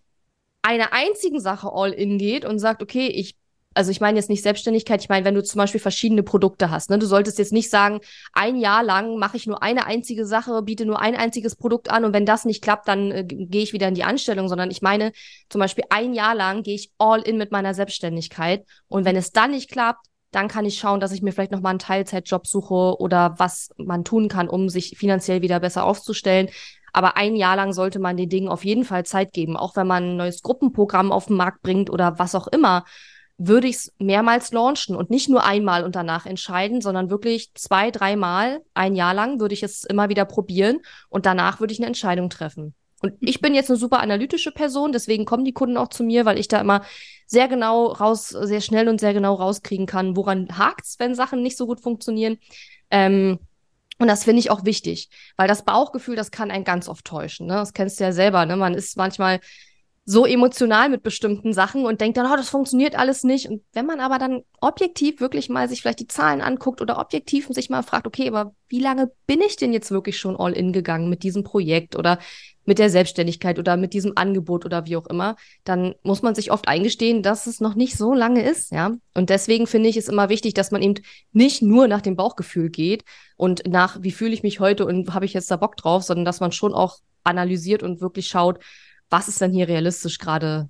einer 0.61 0.93
einzigen 0.93 1.39
Sache 1.39 1.71
all 1.71 1.91
in 1.91 2.17
geht 2.17 2.45
und 2.45 2.59
sagt, 2.59 2.83
okay, 2.83 3.07
ich 3.07 3.35
also 3.73 3.91
ich 3.91 4.01
meine 4.01 4.17
jetzt 4.17 4.29
nicht 4.29 4.43
Selbstständigkeit, 4.43 5.01
ich 5.01 5.09
meine, 5.09 5.25
wenn 5.25 5.35
du 5.35 5.43
zum 5.43 5.59
Beispiel 5.59 5.79
verschiedene 5.79 6.23
Produkte 6.23 6.69
hast, 6.69 6.89
ne, 6.89 6.99
du 6.99 7.05
solltest 7.05 7.39
jetzt 7.39 7.53
nicht 7.53 7.69
sagen, 7.69 8.01
ein 8.33 8.57
Jahr 8.57 8.83
lang 8.83 9.17
mache 9.17 9.37
ich 9.37 9.47
nur 9.47 9.63
eine 9.63 9.85
einzige 9.85 10.25
Sache, 10.25 10.61
biete 10.63 10.85
nur 10.85 10.99
ein 10.99 11.15
einziges 11.15 11.55
Produkt 11.55 11.89
an 11.89 12.03
und 12.03 12.13
wenn 12.13 12.25
das 12.25 12.45
nicht 12.45 12.61
klappt, 12.61 12.87
dann 12.87 13.11
äh, 13.11 13.23
gehe 13.25 13.63
ich 13.63 13.73
wieder 13.73 13.87
in 13.87 13.95
die 13.95 14.03
Anstellung, 14.03 14.49
sondern 14.49 14.71
ich 14.71 14.81
meine 14.81 15.11
zum 15.49 15.59
Beispiel 15.59 15.85
ein 15.89 16.13
Jahr 16.13 16.35
lang 16.35 16.63
gehe 16.63 16.75
ich 16.75 16.91
all 16.97 17.21
in 17.21 17.37
mit 17.37 17.51
meiner 17.51 17.73
Selbstständigkeit 17.73 18.65
und 18.87 19.05
wenn 19.05 19.15
es 19.15 19.31
dann 19.31 19.51
nicht 19.51 19.71
klappt, 19.71 20.05
dann 20.31 20.47
kann 20.47 20.65
ich 20.65 20.79
schauen, 20.79 20.99
dass 20.99 21.11
ich 21.11 21.21
mir 21.21 21.33
vielleicht 21.33 21.51
nochmal 21.51 21.71
einen 21.71 21.79
Teilzeitjob 21.79 22.47
suche 22.47 22.99
oder 22.99 23.35
was 23.37 23.69
man 23.77 24.03
tun 24.05 24.29
kann, 24.29 24.47
um 24.47 24.69
sich 24.69 24.97
finanziell 24.97 25.41
wieder 25.41 25.59
besser 25.59 25.83
aufzustellen. 25.83 26.49
Aber 26.93 27.17
ein 27.17 27.35
Jahr 27.35 27.57
lang 27.57 27.73
sollte 27.73 27.99
man 27.99 28.17
den 28.17 28.29
Dingen 28.29 28.47
auf 28.47 28.65
jeden 28.65 28.85
Fall 28.85 29.05
Zeit 29.05 29.33
geben, 29.33 29.57
auch 29.57 29.75
wenn 29.75 29.87
man 29.87 30.03
ein 30.03 30.17
neues 30.17 30.41
Gruppenprogramm 30.41 31.11
auf 31.11 31.27
den 31.27 31.37
Markt 31.37 31.61
bringt 31.61 31.89
oder 31.89 32.17
was 32.17 32.35
auch 32.35 32.47
immer 32.47 32.85
würde 33.47 33.67
ich 33.67 33.77
es 33.77 33.93
mehrmals 33.97 34.51
launchen 34.51 34.95
und 34.95 35.09
nicht 35.09 35.27
nur 35.27 35.43
einmal 35.43 35.83
und 35.83 35.95
danach 35.95 36.27
entscheiden, 36.27 36.79
sondern 36.79 37.09
wirklich 37.09 37.51
zwei, 37.55 37.89
dreimal, 37.89 38.61
ein 38.75 38.95
Jahr 38.95 39.15
lang 39.15 39.39
würde 39.39 39.55
ich 39.55 39.63
es 39.63 39.83
immer 39.83 40.09
wieder 40.09 40.25
probieren 40.25 40.79
und 41.09 41.25
danach 41.25 41.59
würde 41.59 41.73
ich 41.73 41.79
eine 41.79 41.87
Entscheidung 41.87 42.29
treffen. 42.29 42.75
Und 43.01 43.13
ich 43.19 43.41
bin 43.41 43.55
jetzt 43.55 43.71
eine 43.71 43.79
super 43.79 43.99
analytische 43.99 44.51
Person, 44.51 44.91
deswegen 44.91 45.25
kommen 45.25 45.43
die 45.43 45.53
Kunden 45.53 45.77
auch 45.77 45.87
zu 45.87 46.03
mir, 46.03 46.25
weil 46.25 46.37
ich 46.37 46.49
da 46.49 46.61
immer 46.61 46.83
sehr 47.25 47.47
genau 47.47 47.87
raus, 47.87 48.29
sehr 48.29 48.61
schnell 48.61 48.87
und 48.87 48.99
sehr 48.99 49.15
genau 49.15 49.33
rauskriegen 49.33 49.87
kann, 49.87 50.15
woran 50.15 50.55
hakt's, 50.59 50.99
wenn 50.99 51.15
Sachen 51.15 51.41
nicht 51.41 51.57
so 51.57 51.65
gut 51.65 51.79
funktionieren. 51.79 52.37
Ähm, 52.91 53.39
und 53.97 54.07
das 54.07 54.23
finde 54.23 54.39
ich 54.39 54.51
auch 54.51 54.65
wichtig, 54.65 55.09
weil 55.35 55.47
das 55.47 55.65
Bauchgefühl, 55.65 56.15
das 56.15 56.29
kann 56.29 56.51
einen 56.51 56.63
ganz 56.63 56.87
oft 56.87 57.05
täuschen. 57.05 57.47
Ne? 57.47 57.53
Das 57.53 57.73
kennst 57.73 57.99
du 57.99 58.03
ja 58.03 58.11
selber. 58.11 58.45
Ne? 58.45 58.55
Man 58.55 58.75
ist 58.75 58.97
manchmal 58.97 59.39
so 60.11 60.25
emotional 60.25 60.89
mit 60.89 61.03
bestimmten 61.03 61.53
Sachen 61.53 61.85
und 61.85 62.01
denkt 62.01 62.17
dann, 62.17 62.29
oh, 62.29 62.35
das 62.35 62.49
funktioniert 62.49 62.97
alles 62.99 63.23
nicht. 63.23 63.47
Und 63.47 63.61
wenn 63.71 63.85
man 63.85 64.01
aber 64.01 64.19
dann 64.19 64.43
objektiv 64.59 65.21
wirklich 65.21 65.47
mal 65.47 65.69
sich 65.69 65.81
vielleicht 65.81 66.01
die 66.01 66.07
Zahlen 66.07 66.41
anguckt 66.41 66.81
oder 66.81 66.99
objektiv 66.99 67.47
sich 67.47 67.69
mal 67.69 67.81
fragt, 67.81 68.05
okay, 68.05 68.27
aber 68.27 68.53
wie 68.67 68.81
lange 68.81 69.11
bin 69.25 69.39
ich 69.41 69.55
denn 69.55 69.71
jetzt 69.71 69.89
wirklich 69.89 70.19
schon 70.19 70.35
all 70.35 70.51
in 70.51 70.73
gegangen 70.73 71.09
mit 71.09 71.23
diesem 71.23 71.43
Projekt 71.43 71.95
oder 71.95 72.19
mit 72.65 72.77
der 72.77 72.89
Selbstständigkeit 72.89 73.57
oder 73.57 73.77
mit 73.77 73.93
diesem 73.93 74.13
Angebot 74.15 74.65
oder 74.65 74.85
wie 74.85 74.97
auch 74.97 75.07
immer, 75.07 75.35
dann 75.63 75.95
muss 76.03 76.21
man 76.21 76.35
sich 76.35 76.51
oft 76.51 76.67
eingestehen, 76.67 77.23
dass 77.23 77.47
es 77.47 77.61
noch 77.61 77.75
nicht 77.75 77.97
so 77.97 78.13
lange 78.13 78.43
ist, 78.43 78.71
ja. 78.71 78.91
Und 79.13 79.29
deswegen 79.29 79.65
finde 79.65 79.89
ich 79.89 79.97
es 79.97 80.09
immer 80.09 80.29
wichtig, 80.29 80.53
dass 80.53 80.71
man 80.71 80.81
eben 80.81 80.95
nicht 81.31 81.61
nur 81.61 81.87
nach 81.87 82.01
dem 82.01 82.15
Bauchgefühl 82.17 82.69
geht 82.69 83.03
und 83.37 83.63
nach, 83.67 83.97
wie 84.01 84.11
fühle 84.11 84.33
ich 84.33 84.43
mich 84.43 84.59
heute 84.59 84.85
und 84.85 85.13
habe 85.13 85.25
ich 85.25 85.33
jetzt 85.33 85.49
da 85.49 85.55
Bock 85.55 85.77
drauf, 85.77 86.03
sondern 86.03 86.25
dass 86.25 86.39
man 86.41 86.51
schon 86.51 86.73
auch 86.73 86.99
analysiert 87.23 87.81
und 87.81 88.01
wirklich 88.01 88.27
schaut, 88.27 88.59
was 89.11 89.27
ist 89.27 89.41
denn 89.41 89.51
hier 89.51 89.67
realistisch 89.67 90.17
gerade 90.17 90.69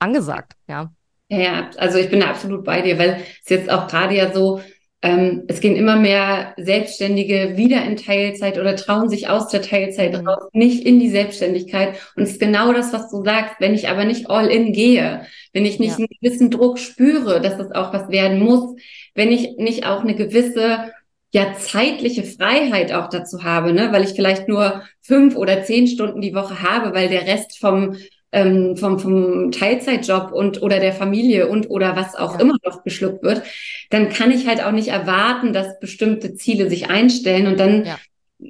angesagt, 0.00 0.54
ja. 0.68 0.92
Ja, 1.28 1.70
also 1.76 1.98
ich 1.98 2.10
bin 2.10 2.20
da 2.20 2.26
absolut 2.28 2.64
bei 2.64 2.82
dir, 2.82 2.98
weil 2.98 3.22
es 3.42 3.48
jetzt 3.48 3.70
auch 3.70 3.86
gerade 3.86 4.14
ja 4.14 4.32
so, 4.32 4.60
ähm, 5.02 5.44
es 5.48 5.60
gehen 5.60 5.76
immer 5.76 5.96
mehr 5.96 6.54
Selbstständige 6.56 7.56
wieder 7.56 7.84
in 7.84 7.96
Teilzeit 7.96 8.58
oder 8.58 8.76
trauen 8.76 9.08
sich 9.08 9.28
aus 9.28 9.48
der 9.48 9.62
Teilzeit 9.62 10.12
mhm. 10.18 10.28
raus, 10.28 10.48
nicht 10.52 10.84
in 10.84 11.00
die 11.00 11.10
Selbstständigkeit. 11.10 11.98
Und 12.16 12.24
es 12.24 12.32
ist 12.32 12.40
genau 12.40 12.72
das, 12.72 12.92
was 12.92 13.10
du 13.10 13.22
sagst. 13.22 13.56
Wenn 13.58 13.74
ich 13.74 13.88
aber 13.88 14.04
nicht 14.04 14.30
all 14.30 14.48
in 14.48 14.72
gehe, 14.72 15.26
wenn 15.52 15.66
ich 15.66 15.78
nicht 15.78 15.92
ja. 15.92 15.96
einen 15.96 16.08
gewissen 16.20 16.50
Druck 16.50 16.78
spüre, 16.78 17.40
dass 17.40 17.58
das 17.58 17.72
auch 17.72 17.92
was 17.92 18.08
werden 18.10 18.38
muss, 18.38 18.76
wenn 19.14 19.32
ich 19.32 19.56
nicht 19.56 19.86
auch 19.86 20.02
eine 20.02 20.14
gewisse 20.14 20.92
ja 21.34 21.54
zeitliche 21.58 22.22
Freiheit 22.22 22.92
auch 22.92 23.08
dazu 23.08 23.42
habe, 23.42 23.72
ne? 23.72 23.90
weil 23.90 24.04
ich 24.04 24.10
vielleicht 24.10 24.46
nur 24.48 24.84
fünf 25.02 25.34
oder 25.34 25.64
zehn 25.64 25.88
Stunden 25.88 26.20
die 26.20 26.34
Woche 26.34 26.62
habe, 26.62 26.94
weil 26.94 27.08
der 27.08 27.26
Rest 27.26 27.58
vom 27.58 27.96
ähm, 28.30 28.76
vom, 28.76 28.98
vom 28.98 29.52
Teilzeitjob 29.52 30.32
und 30.32 30.62
oder 30.62 30.80
der 30.80 30.92
Familie 30.92 31.48
und 31.48 31.70
oder 31.70 31.94
was 31.96 32.16
auch 32.16 32.34
ja. 32.34 32.40
immer 32.40 32.56
noch 32.64 32.82
geschluckt 32.82 33.22
wird, 33.22 33.42
dann 33.90 34.08
kann 34.08 34.30
ich 34.30 34.46
halt 34.46 34.62
auch 34.62 34.72
nicht 34.72 34.88
erwarten, 34.88 35.52
dass 35.52 35.78
bestimmte 35.78 36.34
Ziele 36.34 36.68
sich 36.68 36.88
einstellen 36.88 37.48
und 37.48 37.58
dann 37.58 37.84
ja. 37.84 37.98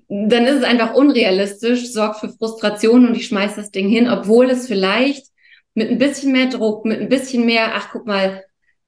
dann 0.09 0.47
ist 0.47 0.57
es 0.57 0.65
einfach 0.65 0.95
unrealistisch, 0.95 1.91
sorgt 1.91 2.21
für 2.21 2.31
Frustration 2.31 3.07
und 3.09 3.15
ich 3.15 3.27
schmeiß 3.27 3.57
das 3.57 3.71
Ding 3.71 3.89
hin, 3.89 4.09
obwohl 4.09 4.51
es 4.51 4.67
vielleicht 4.67 5.27
mit 5.75 5.91
ein 5.91 5.99
bisschen 5.99 6.33
mehr 6.33 6.47
Druck, 6.47 6.85
mit 6.85 7.01
ein 7.01 7.09
bisschen 7.09 7.47
mehr, 7.47 7.73
ach 7.75 7.89
guck 7.93 8.07
mal, 8.07 8.43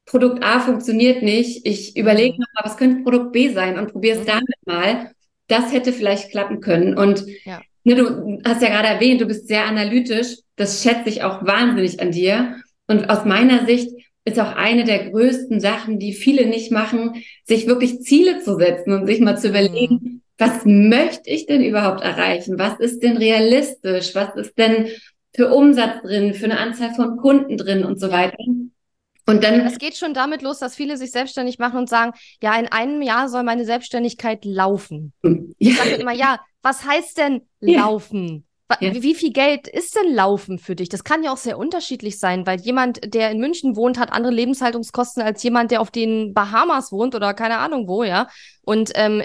Produkt 0.06 0.42
A 0.44 0.60
funktioniert 0.60 1.22
nicht, 1.22 1.66
ich 1.66 1.96
überlege 1.96 2.34
mhm. 2.34 2.44
mal, 2.54 2.64
was 2.64 2.76
könnte 2.76 3.02
Produkt 3.02 3.32
B 3.32 3.52
sein 3.52 3.78
und 3.78 3.92
probiere 3.92 4.18
es 4.18 4.22
mhm. 4.22 4.28
damit 4.28 4.56
mal. 4.64 5.10
Das 5.48 5.72
hätte 5.72 5.92
vielleicht 5.92 6.30
klappen 6.30 6.60
können. 6.60 6.96
Und 6.96 7.24
ja. 7.44 7.60
ne, 7.84 7.94
du 7.96 8.40
hast 8.44 8.62
ja 8.62 8.68
gerade 8.68 8.88
erwähnt, 8.88 9.20
du 9.20 9.26
bist 9.26 9.48
sehr 9.48 9.66
analytisch. 9.66 10.38
Das 10.56 10.82
schätze 10.82 11.08
ich 11.08 11.22
auch 11.22 11.44
wahnsinnig 11.44 12.00
an 12.00 12.12
dir. 12.12 12.56
Und 12.86 13.10
aus 13.10 13.24
meiner 13.24 13.66
Sicht 13.66 13.90
ist 14.24 14.40
auch 14.40 14.54
eine 14.56 14.84
der 14.84 15.10
größten 15.10 15.60
Sachen, 15.60 15.98
die 15.98 16.12
viele 16.12 16.46
nicht 16.46 16.70
machen, 16.72 17.22
sich 17.44 17.66
wirklich 17.66 18.00
Ziele 18.00 18.40
zu 18.40 18.56
setzen 18.56 18.92
und 18.92 19.06
sich 19.06 19.20
mal 19.20 19.36
zu 19.36 19.48
überlegen, 19.48 19.98
mhm. 20.02 20.22
was 20.38 20.64
möchte 20.64 21.30
ich 21.30 21.46
denn 21.46 21.64
überhaupt 21.64 22.02
erreichen? 22.02 22.58
Was 22.58 22.78
ist 22.78 23.02
denn 23.02 23.16
realistisch? 23.16 24.14
Was 24.14 24.36
ist 24.36 24.56
denn 24.56 24.86
für 25.34 25.52
Umsatz 25.52 26.02
drin, 26.02 26.34
für 26.34 26.46
eine 26.46 26.58
Anzahl 26.58 26.94
von 26.94 27.16
Kunden 27.16 27.56
drin 27.56 27.84
und 27.84 28.00
so 28.00 28.10
weiter? 28.10 28.36
Und 29.26 29.42
dann. 29.42 29.60
Es 29.66 29.78
geht 29.78 29.96
schon 29.96 30.14
damit 30.14 30.42
los, 30.42 30.58
dass 30.58 30.76
viele 30.76 30.96
sich 30.96 31.10
selbstständig 31.10 31.58
machen 31.58 31.78
und 31.78 31.88
sagen, 31.88 32.12
ja, 32.42 32.56
in 32.58 32.68
einem 32.68 33.02
Jahr 33.02 33.28
soll 33.28 33.42
meine 33.42 33.64
Selbstständigkeit 33.64 34.44
laufen. 34.44 35.12
Ja. 35.22 35.32
Ich 35.58 35.76
sage 35.76 35.90
immer, 35.96 36.12
ja, 36.12 36.40
was 36.62 36.84
heißt 36.84 37.18
denn 37.18 37.42
laufen? 37.60 38.46
Ja. 38.80 38.92
Wie 38.94 39.14
viel 39.14 39.32
Geld 39.32 39.68
ist 39.68 39.94
denn 39.94 40.12
Laufen 40.12 40.58
für 40.58 40.74
dich? 40.74 40.88
Das 40.88 41.04
kann 41.04 41.22
ja 41.22 41.32
auch 41.32 41.36
sehr 41.36 41.56
unterschiedlich 41.56 42.18
sein, 42.18 42.46
weil 42.48 42.60
jemand, 42.60 43.14
der 43.14 43.30
in 43.30 43.38
München 43.38 43.76
wohnt, 43.76 43.96
hat 43.96 44.12
andere 44.12 44.32
Lebenshaltungskosten 44.32 45.22
als 45.22 45.42
jemand, 45.44 45.70
der 45.70 45.80
auf 45.80 45.92
den 45.92 46.34
Bahamas 46.34 46.90
wohnt 46.90 47.14
oder 47.14 47.32
keine 47.32 47.58
Ahnung 47.58 47.86
wo, 47.86 48.02
ja. 48.02 48.26
Und 48.66 48.90
ähm, 48.96 49.22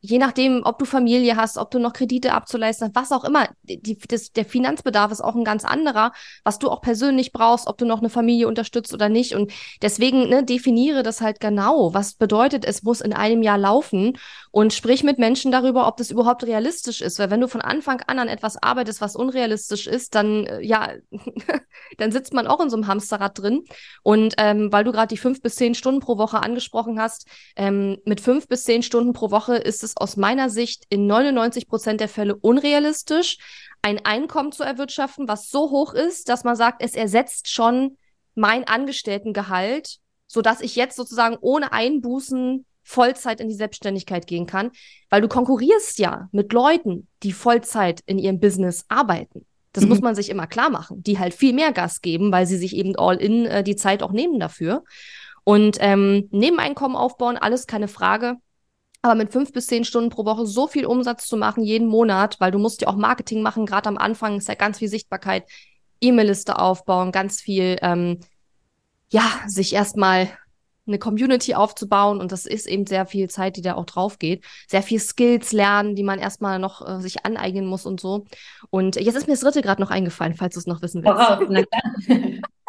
je 0.00 0.16
nachdem, 0.16 0.62
ob 0.64 0.78
du 0.78 0.86
Familie 0.86 1.36
hast, 1.36 1.58
ob 1.58 1.70
du 1.70 1.78
noch 1.78 1.92
Kredite 1.92 2.32
abzuleisten 2.32 2.88
hast, 2.88 2.96
was 2.96 3.12
auch 3.12 3.24
immer, 3.24 3.46
die, 3.62 3.98
das, 4.08 4.32
der 4.32 4.46
Finanzbedarf 4.46 5.12
ist 5.12 5.20
auch 5.20 5.34
ein 5.34 5.44
ganz 5.44 5.66
anderer, 5.66 6.12
was 6.44 6.58
du 6.58 6.70
auch 6.70 6.80
persönlich 6.80 7.32
brauchst, 7.32 7.66
ob 7.66 7.76
du 7.76 7.84
noch 7.84 7.98
eine 7.98 8.08
Familie 8.08 8.48
unterstützt 8.48 8.94
oder 8.94 9.10
nicht. 9.10 9.34
Und 9.34 9.52
deswegen 9.82 10.30
ne, 10.30 10.42
definiere 10.42 11.02
das 11.02 11.20
halt 11.20 11.40
genau. 11.40 11.92
Was 11.92 12.14
bedeutet, 12.14 12.64
es 12.64 12.82
muss 12.82 13.02
in 13.02 13.12
einem 13.12 13.42
Jahr 13.42 13.58
laufen 13.58 14.16
und 14.50 14.72
sprich 14.72 15.04
mit 15.04 15.18
Menschen 15.18 15.52
darüber, 15.52 15.86
ob 15.86 15.98
das 15.98 16.10
überhaupt 16.10 16.44
realistisch 16.44 17.02
ist. 17.02 17.18
Weil 17.18 17.30
wenn 17.30 17.42
du 17.42 17.48
von 17.48 17.60
Anfang 17.60 18.00
an 18.06 18.18
an 18.18 18.28
etwas 18.28 18.56
arbeitest, 18.62 19.02
was 19.02 19.14
unrealistisch 19.14 19.86
ist, 19.86 20.14
dann 20.14 20.46
äh, 20.46 20.62
ja, 20.62 20.94
dann 21.98 22.12
sitzt 22.12 22.32
man 22.32 22.46
auch 22.46 22.60
in 22.60 22.70
so 22.70 22.76
einem 22.78 22.86
Hamsterrad 22.86 23.38
drin. 23.38 23.64
Und 24.02 24.36
ähm, 24.38 24.72
weil 24.72 24.84
du 24.84 24.92
gerade 24.92 25.08
die 25.08 25.20
fünf 25.20 25.42
bis 25.42 25.56
zehn 25.56 25.74
Stunden 25.74 26.00
pro 26.00 26.16
Woche 26.16 26.42
angesprochen 26.42 26.98
hast, 26.98 27.26
ähm, 27.56 27.98
mit 28.06 28.22
fünf 28.22 28.48
bis 28.48 28.69
zehn 28.70 28.84
Stunden 28.84 29.12
pro 29.12 29.32
Woche 29.32 29.56
ist 29.56 29.82
es 29.82 29.96
aus 29.96 30.16
meiner 30.16 30.48
Sicht 30.48 30.84
in 30.90 31.08
99 31.08 31.66
Prozent 31.66 32.00
der 32.00 32.08
Fälle 32.08 32.36
unrealistisch, 32.36 33.38
ein 33.82 34.04
Einkommen 34.04 34.52
zu 34.52 34.62
erwirtschaften, 34.62 35.26
was 35.26 35.50
so 35.50 35.70
hoch 35.70 35.92
ist, 35.92 36.28
dass 36.28 36.44
man 36.44 36.54
sagt, 36.54 36.80
es 36.80 36.94
ersetzt 36.94 37.48
schon 37.48 37.96
mein 38.36 38.62
Angestelltengehalt, 38.68 39.96
sodass 40.28 40.60
ich 40.60 40.76
jetzt 40.76 40.94
sozusagen 40.94 41.36
ohne 41.40 41.72
Einbußen 41.72 42.64
Vollzeit 42.84 43.40
in 43.40 43.48
die 43.48 43.56
Selbstständigkeit 43.56 44.28
gehen 44.28 44.46
kann, 44.46 44.70
weil 45.08 45.20
du 45.20 45.26
konkurrierst 45.26 45.98
ja 45.98 46.28
mit 46.30 46.52
Leuten, 46.52 47.08
die 47.24 47.32
Vollzeit 47.32 48.02
in 48.06 48.20
ihrem 48.20 48.38
Business 48.38 48.84
arbeiten. 48.86 49.46
Das 49.72 49.82
mhm. 49.82 49.88
muss 49.88 50.00
man 50.00 50.14
sich 50.14 50.30
immer 50.30 50.46
klar 50.46 50.70
machen, 50.70 51.02
die 51.02 51.18
halt 51.18 51.34
viel 51.34 51.54
mehr 51.54 51.72
Gas 51.72 52.02
geben, 52.02 52.30
weil 52.30 52.46
sie 52.46 52.56
sich 52.56 52.76
eben 52.76 52.94
all 52.94 53.16
in 53.16 53.46
äh, 53.46 53.64
die 53.64 53.74
Zeit 53.74 54.04
auch 54.04 54.12
nehmen 54.12 54.38
dafür. 54.38 54.84
Und 55.42 55.78
ähm, 55.80 56.28
Nebeneinkommen 56.30 56.96
aufbauen, 56.96 57.36
alles 57.36 57.66
keine 57.66 57.88
Frage. 57.88 58.36
Aber 59.02 59.14
mit 59.14 59.32
fünf 59.32 59.52
bis 59.52 59.66
zehn 59.66 59.84
Stunden 59.84 60.10
pro 60.10 60.24
Woche 60.24 60.46
so 60.46 60.66
viel 60.66 60.84
Umsatz 60.84 61.26
zu 61.26 61.36
machen, 61.36 61.64
jeden 61.64 61.88
Monat, 61.88 62.38
weil 62.38 62.50
du 62.50 62.58
musst 62.58 62.82
ja 62.82 62.88
auch 62.88 62.96
Marketing 62.96 63.42
machen, 63.42 63.64
gerade 63.64 63.88
am 63.88 63.96
Anfang 63.96 64.36
ist 64.36 64.48
ja 64.48 64.54
ganz 64.54 64.78
viel 64.78 64.88
Sichtbarkeit, 64.88 65.44
E-Mail-Liste 66.02 66.58
aufbauen, 66.58 67.12
ganz 67.12 67.40
viel, 67.40 67.78
ähm, 67.82 68.20
ja, 69.10 69.24
sich 69.46 69.72
erstmal 69.72 70.30
eine 70.86 70.98
Community 70.98 71.54
aufzubauen 71.54 72.20
und 72.20 72.32
das 72.32 72.46
ist 72.46 72.66
eben 72.66 72.86
sehr 72.86 73.06
viel 73.06 73.30
Zeit, 73.30 73.56
die 73.56 73.62
da 73.62 73.74
auch 73.74 73.86
drauf 73.86 74.18
geht. 74.18 74.44
Sehr 74.68 74.82
viel 74.82 74.98
Skills 74.98 75.52
lernen, 75.52 75.94
die 75.94 76.02
man 76.02 76.18
erstmal 76.18 76.58
noch 76.58 76.86
äh, 76.86 77.00
sich 77.00 77.24
aneignen 77.24 77.66
muss 77.66 77.86
und 77.86 78.00
so. 78.00 78.24
Und 78.70 78.96
jetzt 78.96 79.16
ist 79.16 79.26
mir 79.26 79.34
das 79.34 79.40
dritte 79.40 79.62
gerade 79.62 79.80
noch 79.80 79.90
eingefallen, 79.90 80.34
falls 80.34 80.54
du 80.54 80.60
es 80.60 80.66
noch 80.66 80.82
wissen 80.82 81.04
willst. 81.04 81.16
Voraus, 81.16 81.46
na 81.48 81.62
klar. 81.62 81.82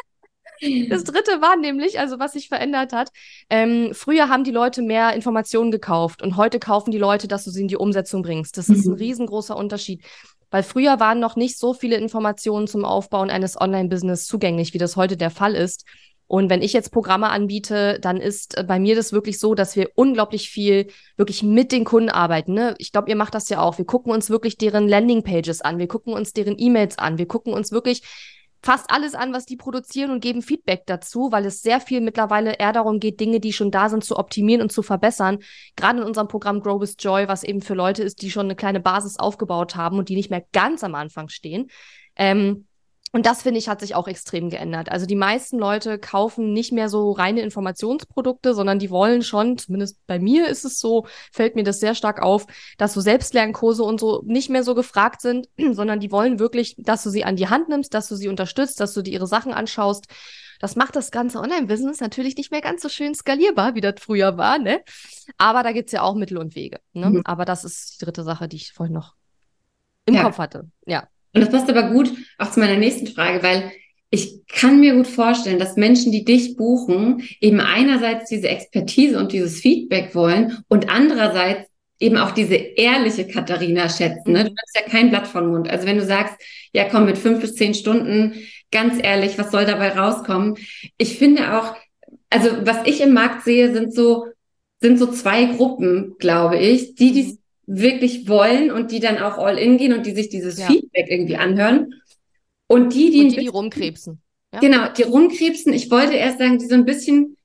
Das 0.89 1.03
dritte 1.03 1.41
war 1.41 1.57
nämlich, 1.57 1.99
also 1.99 2.19
was 2.19 2.33
sich 2.33 2.47
verändert 2.47 2.93
hat. 2.93 3.11
Ähm, 3.49 3.91
früher 3.93 4.29
haben 4.29 4.43
die 4.43 4.51
Leute 4.51 4.81
mehr 4.81 5.13
Informationen 5.13 5.71
gekauft 5.71 6.21
und 6.21 6.37
heute 6.37 6.59
kaufen 6.59 6.91
die 6.91 6.97
Leute, 6.97 7.27
dass 7.27 7.43
du 7.43 7.51
sie 7.51 7.61
in 7.61 7.67
die 7.67 7.77
Umsetzung 7.77 8.21
bringst. 8.21 8.57
Das 8.57 8.67
mhm. 8.67 8.75
ist 8.75 8.85
ein 8.85 8.91
mhm. 8.91 8.97
riesengroßer 8.97 9.55
Unterschied. 9.55 10.03
Weil 10.51 10.63
früher 10.63 10.99
waren 10.99 11.19
noch 11.19 11.35
nicht 11.35 11.57
so 11.57 11.73
viele 11.73 11.95
Informationen 11.95 12.67
zum 12.67 12.83
Aufbauen 12.83 13.29
eines 13.29 13.59
Online-Business 13.59 14.25
zugänglich, 14.25 14.73
wie 14.73 14.77
das 14.77 14.97
heute 14.97 15.15
der 15.15 15.31
Fall 15.31 15.55
ist. 15.55 15.85
Und 16.31 16.49
wenn 16.49 16.61
ich 16.61 16.71
jetzt 16.71 16.93
Programme 16.93 17.29
anbiete, 17.29 17.99
dann 17.99 18.15
ist 18.15 18.57
äh, 18.57 18.63
bei 18.63 18.79
mir 18.79 18.95
das 18.95 19.11
wirklich 19.11 19.37
so, 19.37 19.53
dass 19.53 19.75
wir 19.75 19.89
unglaublich 19.95 20.49
viel 20.49 20.87
wirklich 21.17 21.43
mit 21.43 21.73
den 21.73 21.83
Kunden 21.83 22.09
arbeiten. 22.09 22.53
Ne? 22.53 22.73
Ich 22.77 22.93
glaube, 22.93 23.09
ihr 23.09 23.17
macht 23.17 23.35
das 23.35 23.49
ja 23.49 23.59
auch. 23.59 23.77
Wir 23.77 23.85
gucken 23.85 24.13
uns 24.13 24.29
wirklich 24.29 24.57
deren 24.57 24.87
Landingpages 24.87 25.61
an, 25.61 25.77
wir 25.77 25.89
gucken 25.89 26.13
uns 26.13 26.31
deren 26.31 26.55
E-Mails 26.57 26.97
an, 26.97 27.17
wir 27.17 27.27
gucken 27.27 27.51
uns 27.51 27.73
wirklich 27.73 28.03
fast 28.63 28.91
alles 28.91 29.15
an, 29.15 29.33
was 29.33 29.45
die 29.45 29.55
produzieren 29.55 30.11
und 30.11 30.19
geben 30.19 30.41
Feedback 30.41 30.83
dazu, 30.85 31.31
weil 31.31 31.45
es 31.45 31.61
sehr 31.61 31.79
viel 31.79 32.01
mittlerweile 32.01 32.53
eher 32.53 32.73
darum 32.73 32.99
geht, 32.99 33.19
Dinge, 33.19 33.39
die 33.39 33.53
schon 33.53 33.71
da 33.71 33.89
sind, 33.89 34.03
zu 34.03 34.17
optimieren 34.17 34.61
und 34.61 34.71
zu 34.71 34.83
verbessern. 34.83 35.39
Gerade 35.75 35.99
in 35.99 36.05
unserem 36.05 36.27
Programm 36.27 36.61
Grow 36.61 36.79
with 36.79 36.95
Joy, 36.99 37.27
was 37.27 37.43
eben 37.43 37.61
für 37.61 37.73
Leute 37.73 38.03
ist, 38.03 38.21
die 38.21 38.31
schon 38.31 38.45
eine 38.45 38.55
kleine 38.55 38.79
Basis 38.79 39.17
aufgebaut 39.17 39.75
haben 39.75 39.97
und 39.97 40.09
die 40.09 40.15
nicht 40.15 40.29
mehr 40.29 40.45
ganz 40.51 40.83
am 40.83 40.95
Anfang 40.95 41.29
stehen. 41.29 41.69
Ähm, 42.15 42.67
und 43.13 43.25
das 43.25 43.41
finde 43.41 43.59
ich 43.59 43.67
hat 43.67 43.81
sich 43.81 43.93
auch 43.93 44.07
extrem 44.07 44.49
geändert. 44.49 44.89
Also 44.89 45.05
die 45.05 45.15
meisten 45.15 45.59
Leute 45.59 45.99
kaufen 45.99 46.53
nicht 46.53 46.71
mehr 46.71 46.87
so 46.87 47.11
reine 47.11 47.41
Informationsprodukte, 47.41 48.53
sondern 48.53 48.79
die 48.79 48.89
wollen 48.89 49.21
schon, 49.21 49.57
zumindest 49.57 49.97
bei 50.07 50.17
mir 50.17 50.47
ist 50.47 50.63
es 50.63 50.79
so, 50.79 51.05
fällt 51.31 51.55
mir 51.55 51.63
das 51.63 51.81
sehr 51.81 51.93
stark 51.93 52.21
auf, 52.21 52.45
dass 52.77 52.93
so 52.93 53.01
Selbstlernkurse 53.01 53.83
und 53.83 53.99
so 53.99 54.23
nicht 54.25 54.49
mehr 54.49 54.63
so 54.63 54.75
gefragt 54.75 55.21
sind, 55.21 55.49
sondern 55.71 55.99
die 55.99 56.11
wollen 56.11 56.39
wirklich, 56.39 56.75
dass 56.77 57.03
du 57.03 57.09
sie 57.09 57.25
an 57.25 57.35
die 57.35 57.49
Hand 57.49 57.67
nimmst, 57.67 57.93
dass 57.93 58.07
du 58.07 58.15
sie 58.15 58.29
unterstützt, 58.29 58.79
dass 58.79 58.93
du 58.93 59.01
dir 59.01 59.11
ihre 59.11 59.27
Sachen 59.27 59.53
anschaust. 59.53 60.07
Das 60.61 60.75
macht 60.75 60.95
das 60.95 61.11
ganze 61.11 61.39
Online-Business 61.39 61.99
natürlich 61.99 62.37
nicht 62.37 62.51
mehr 62.51 62.61
ganz 62.61 62.81
so 62.81 62.87
schön 62.87 63.15
skalierbar, 63.15 63.75
wie 63.75 63.81
das 63.81 63.95
früher 63.99 64.37
war, 64.37 64.59
ne? 64.59 64.81
Aber 65.37 65.63
da 65.63 65.71
gibt's 65.71 65.91
ja 65.91 66.03
auch 66.03 66.13
Mittel 66.13 66.37
und 66.37 66.55
Wege. 66.55 66.79
Ne? 66.93 67.09
Mhm. 67.09 67.21
Aber 67.25 67.45
das 67.45 67.63
ist 67.63 67.99
die 67.99 68.05
dritte 68.05 68.23
Sache, 68.23 68.47
die 68.47 68.57
ich 68.57 68.71
vorhin 68.71 68.93
noch 68.93 69.15
im 70.05 70.13
ja. 70.13 70.23
Kopf 70.23 70.37
hatte. 70.37 70.69
Ja. 70.85 71.07
Und 71.33 71.41
das 71.41 71.49
passt 71.49 71.69
aber 71.69 71.91
gut 71.91 72.11
auch 72.37 72.51
zu 72.51 72.59
meiner 72.59 72.77
nächsten 72.77 73.07
Frage, 73.07 73.43
weil 73.43 73.71
ich 74.09 74.45
kann 74.47 74.81
mir 74.81 74.93
gut 74.93 75.07
vorstellen, 75.07 75.59
dass 75.59 75.77
Menschen, 75.77 76.11
die 76.11 76.25
dich 76.25 76.57
buchen, 76.57 77.23
eben 77.39 77.61
einerseits 77.61 78.29
diese 78.29 78.49
Expertise 78.49 79.17
und 79.17 79.31
dieses 79.31 79.61
Feedback 79.61 80.13
wollen 80.13 80.63
und 80.67 80.89
andererseits 80.89 81.69
eben 82.01 82.17
auch 82.17 82.31
diese 82.31 82.55
ehrliche 82.55 83.25
Katharina 83.27 83.87
schätzen. 83.87 84.33
Ne? 84.33 84.45
Du 84.45 84.51
hast 84.51 84.75
ja 84.75 84.81
kein 84.89 85.11
Blatt 85.11 85.27
von 85.27 85.49
Mund. 85.49 85.69
Also 85.69 85.85
wenn 85.85 85.97
du 85.97 86.05
sagst, 86.05 86.35
ja 86.73 86.89
komm 86.89 87.05
mit 87.05 87.17
fünf 87.17 87.39
bis 87.39 87.55
zehn 87.55 87.73
Stunden, 87.73 88.33
ganz 88.71 89.01
ehrlich, 89.01 89.37
was 89.37 89.51
soll 89.51 89.65
dabei 89.65 89.97
rauskommen? 89.97 90.57
Ich 90.97 91.17
finde 91.17 91.57
auch, 91.57 91.75
also 92.29 92.49
was 92.65 92.85
ich 92.85 93.01
im 93.01 93.13
Markt 93.13 93.43
sehe, 93.43 93.71
sind 93.71 93.93
so, 93.93 94.25
sind 94.81 94.97
so 94.97 95.07
zwei 95.07 95.45
Gruppen, 95.45 96.15
glaube 96.17 96.57
ich, 96.57 96.95
die, 96.95 97.13
die 97.13 97.23
mhm. 97.23 97.40
Wirklich 97.73 98.27
wollen 98.27 98.69
und 98.69 98.91
die 98.91 98.99
dann 98.99 99.17
auch 99.17 99.37
all 99.37 99.57
in 99.57 99.77
gehen 99.77 99.93
und 99.93 100.05
die 100.05 100.11
sich 100.11 100.29
dieses 100.29 100.59
ja. 100.59 100.67
Feedback 100.67 101.07
irgendwie 101.09 101.37
anhören. 101.37 101.95
Und 102.67 102.93
die, 102.93 103.11
die, 103.11 103.21
und 103.21 103.31
die, 103.31 103.39
die 103.39 103.47
rumkrebsen. 103.47 104.21
Ja? 104.53 104.59
Genau, 104.59 104.89
die 104.91 105.03
rumkrebsen. 105.03 105.71
Ich 105.73 105.89
wollte 105.89 106.13
erst 106.13 106.39
sagen, 106.39 106.57
die 106.57 106.65
so 106.65 106.75
ein 106.75 106.85
bisschen, 106.85 107.37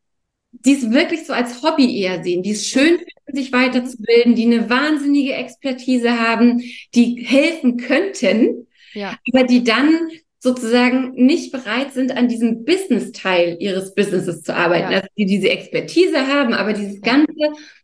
die 0.50 0.72
es 0.72 0.90
wirklich 0.90 1.26
so 1.26 1.32
als 1.32 1.62
Hobby 1.62 2.00
eher 2.00 2.24
sehen, 2.24 2.42
die 2.42 2.50
es 2.50 2.66
schön 2.66 2.98
finden, 2.98 3.36
sich 3.36 3.52
weiterzubilden, 3.52 4.34
die 4.34 4.46
eine 4.46 4.68
wahnsinnige 4.68 5.34
Expertise 5.34 6.18
haben, 6.18 6.60
die 6.94 7.24
helfen 7.24 7.76
könnten, 7.76 8.66
ja. 8.94 9.16
aber 9.32 9.44
die 9.44 9.62
dann 9.62 10.08
sozusagen 10.46 11.12
nicht 11.14 11.50
bereit 11.50 11.92
sind, 11.92 12.16
an 12.16 12.28
diesem 12.28 12.64
Business-Teil 12.64 13.56
ihres 13.58 13.94
Businesses 13.94 14.42
zu 14.42 14.54
arbeiten. 14.54 14.92
Ja. 14.92 14.98
Also 14.98 15.08
die 15.18 15.26
diese 15.26 15.50
Expertise 15.50 16.28
haben, 16.28 16.54
aber 16.54 16.72
dieses 16.72 17.00
Ganze 17.00 17.26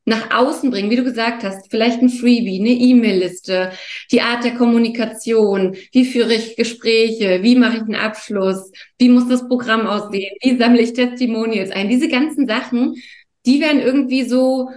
nach 0.04 0.33
außen 0.33 0.71
bringen, 0.71 0.88
wie 0.88 0.97
du 0.97 1.02
gesagt 1.02 1.42
hast, 1.42 1.69
vielleicht 1.71 2.00
ein 2.00 2.09
Freebie, 2.09 2.61
eine 2.61 2.71
E-Mail-Liste, 2.71 3.73
die 4.12 4.21
Art 4.21 4.45
der 4.45 4.54
Kommunikation, 4.54 5.76
wie 5.90 6.04
führe 6.04 6.35
ich 6.35 6.54
Gespräche, 6.54 7.42
wie 7.42 7.57
mache 7.57 7.78
ich 7.78 7.83
einen 7.83 7.97
Abschluss, 7.97 8.71
wie 8.99 9.09
muss 9.09 9.28
das 9.28 9.49
Programm 9.49 9.88
aussehen, 9.88 10.37
wie 10.40 10.57
sammle 10.57 10.83
ich 10.83 10.92
Testimonials 10.92 11.73
ein. 11.73 11.88
Diese 11.88 12.09
ganzen 12.09 12.47
Sachen, 12.47 12.95
die 13.45 13.61
werden 13.61 13.81
irgendwie 13.81 14.23
so 14.23 14.69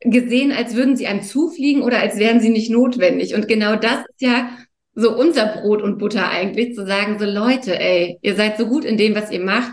gesehen, 0.00 0.52
als 0.52 0.74
würden 0.74 0.96
sie 0.96 1.06
einem 1.06 1.22
zufliegen 1.22 1.82
oder 1.82 1.98
als 1.98 2.18
wären 2.18 2.40
sie 2.40 2.50
nicht 2.50 2.70
notwendig. 2.70 3.34
Und 3.34 3.48
genau 3.48 3.76
das 3.76 3.98
ist 3.98 4.20
ja 4.20 4.50
so 5.00 5.16
unser 5.16 5.46
Brot 5.46 5.80
und 5.80 5.98
Butter 5.98 6.28
eigentlich, 6.28 6.74
zu 6.74 6.84
sagen, 6.84 7.20
so 7.20 7.24
Leute, 7.24 7.78
ey, 7.78 8.18
ihr 8.20 8.34
seid 8.34 8.58
so 8.58 8.66
gut 8.66 8.84
in 8.84 8.96
dem, 8.96 9.14
was 9.14 9.30
ihr 9.30 9.38
macht, 9.38 9.70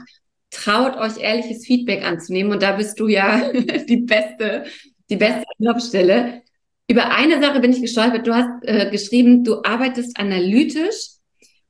traut 0.51 0.95
euch 0.97 1.17
ehrliches 1.19 1.65
Feedback 1.65 2.05
anzunehmen 2.05 2.51
und 2.53 2.61
da 2.61 2.73
bist 2.73 2.99
du 2.99 3.07
ja 3.07 3.49
die 3.89 3.97
beste, 3.97 4.65
die 5.09 5.15
beste 5.15 5.43
Anlaufstelle. 5.57 6.43
Über 6.87 7.09
eine 7.09 7.41
Sache 7.41 7.59
bin 7.59 7.73
ich 7.73 7.81
gestolpert. 7.81 8.27
Du 8.27 8.35
hast 8.35 8.63
äh, 8.67 8.87
geschrieben, 8.91 9.43
du 9.43 9.63
arbeitest 9.63 10.19
analytisch 10.19 11.15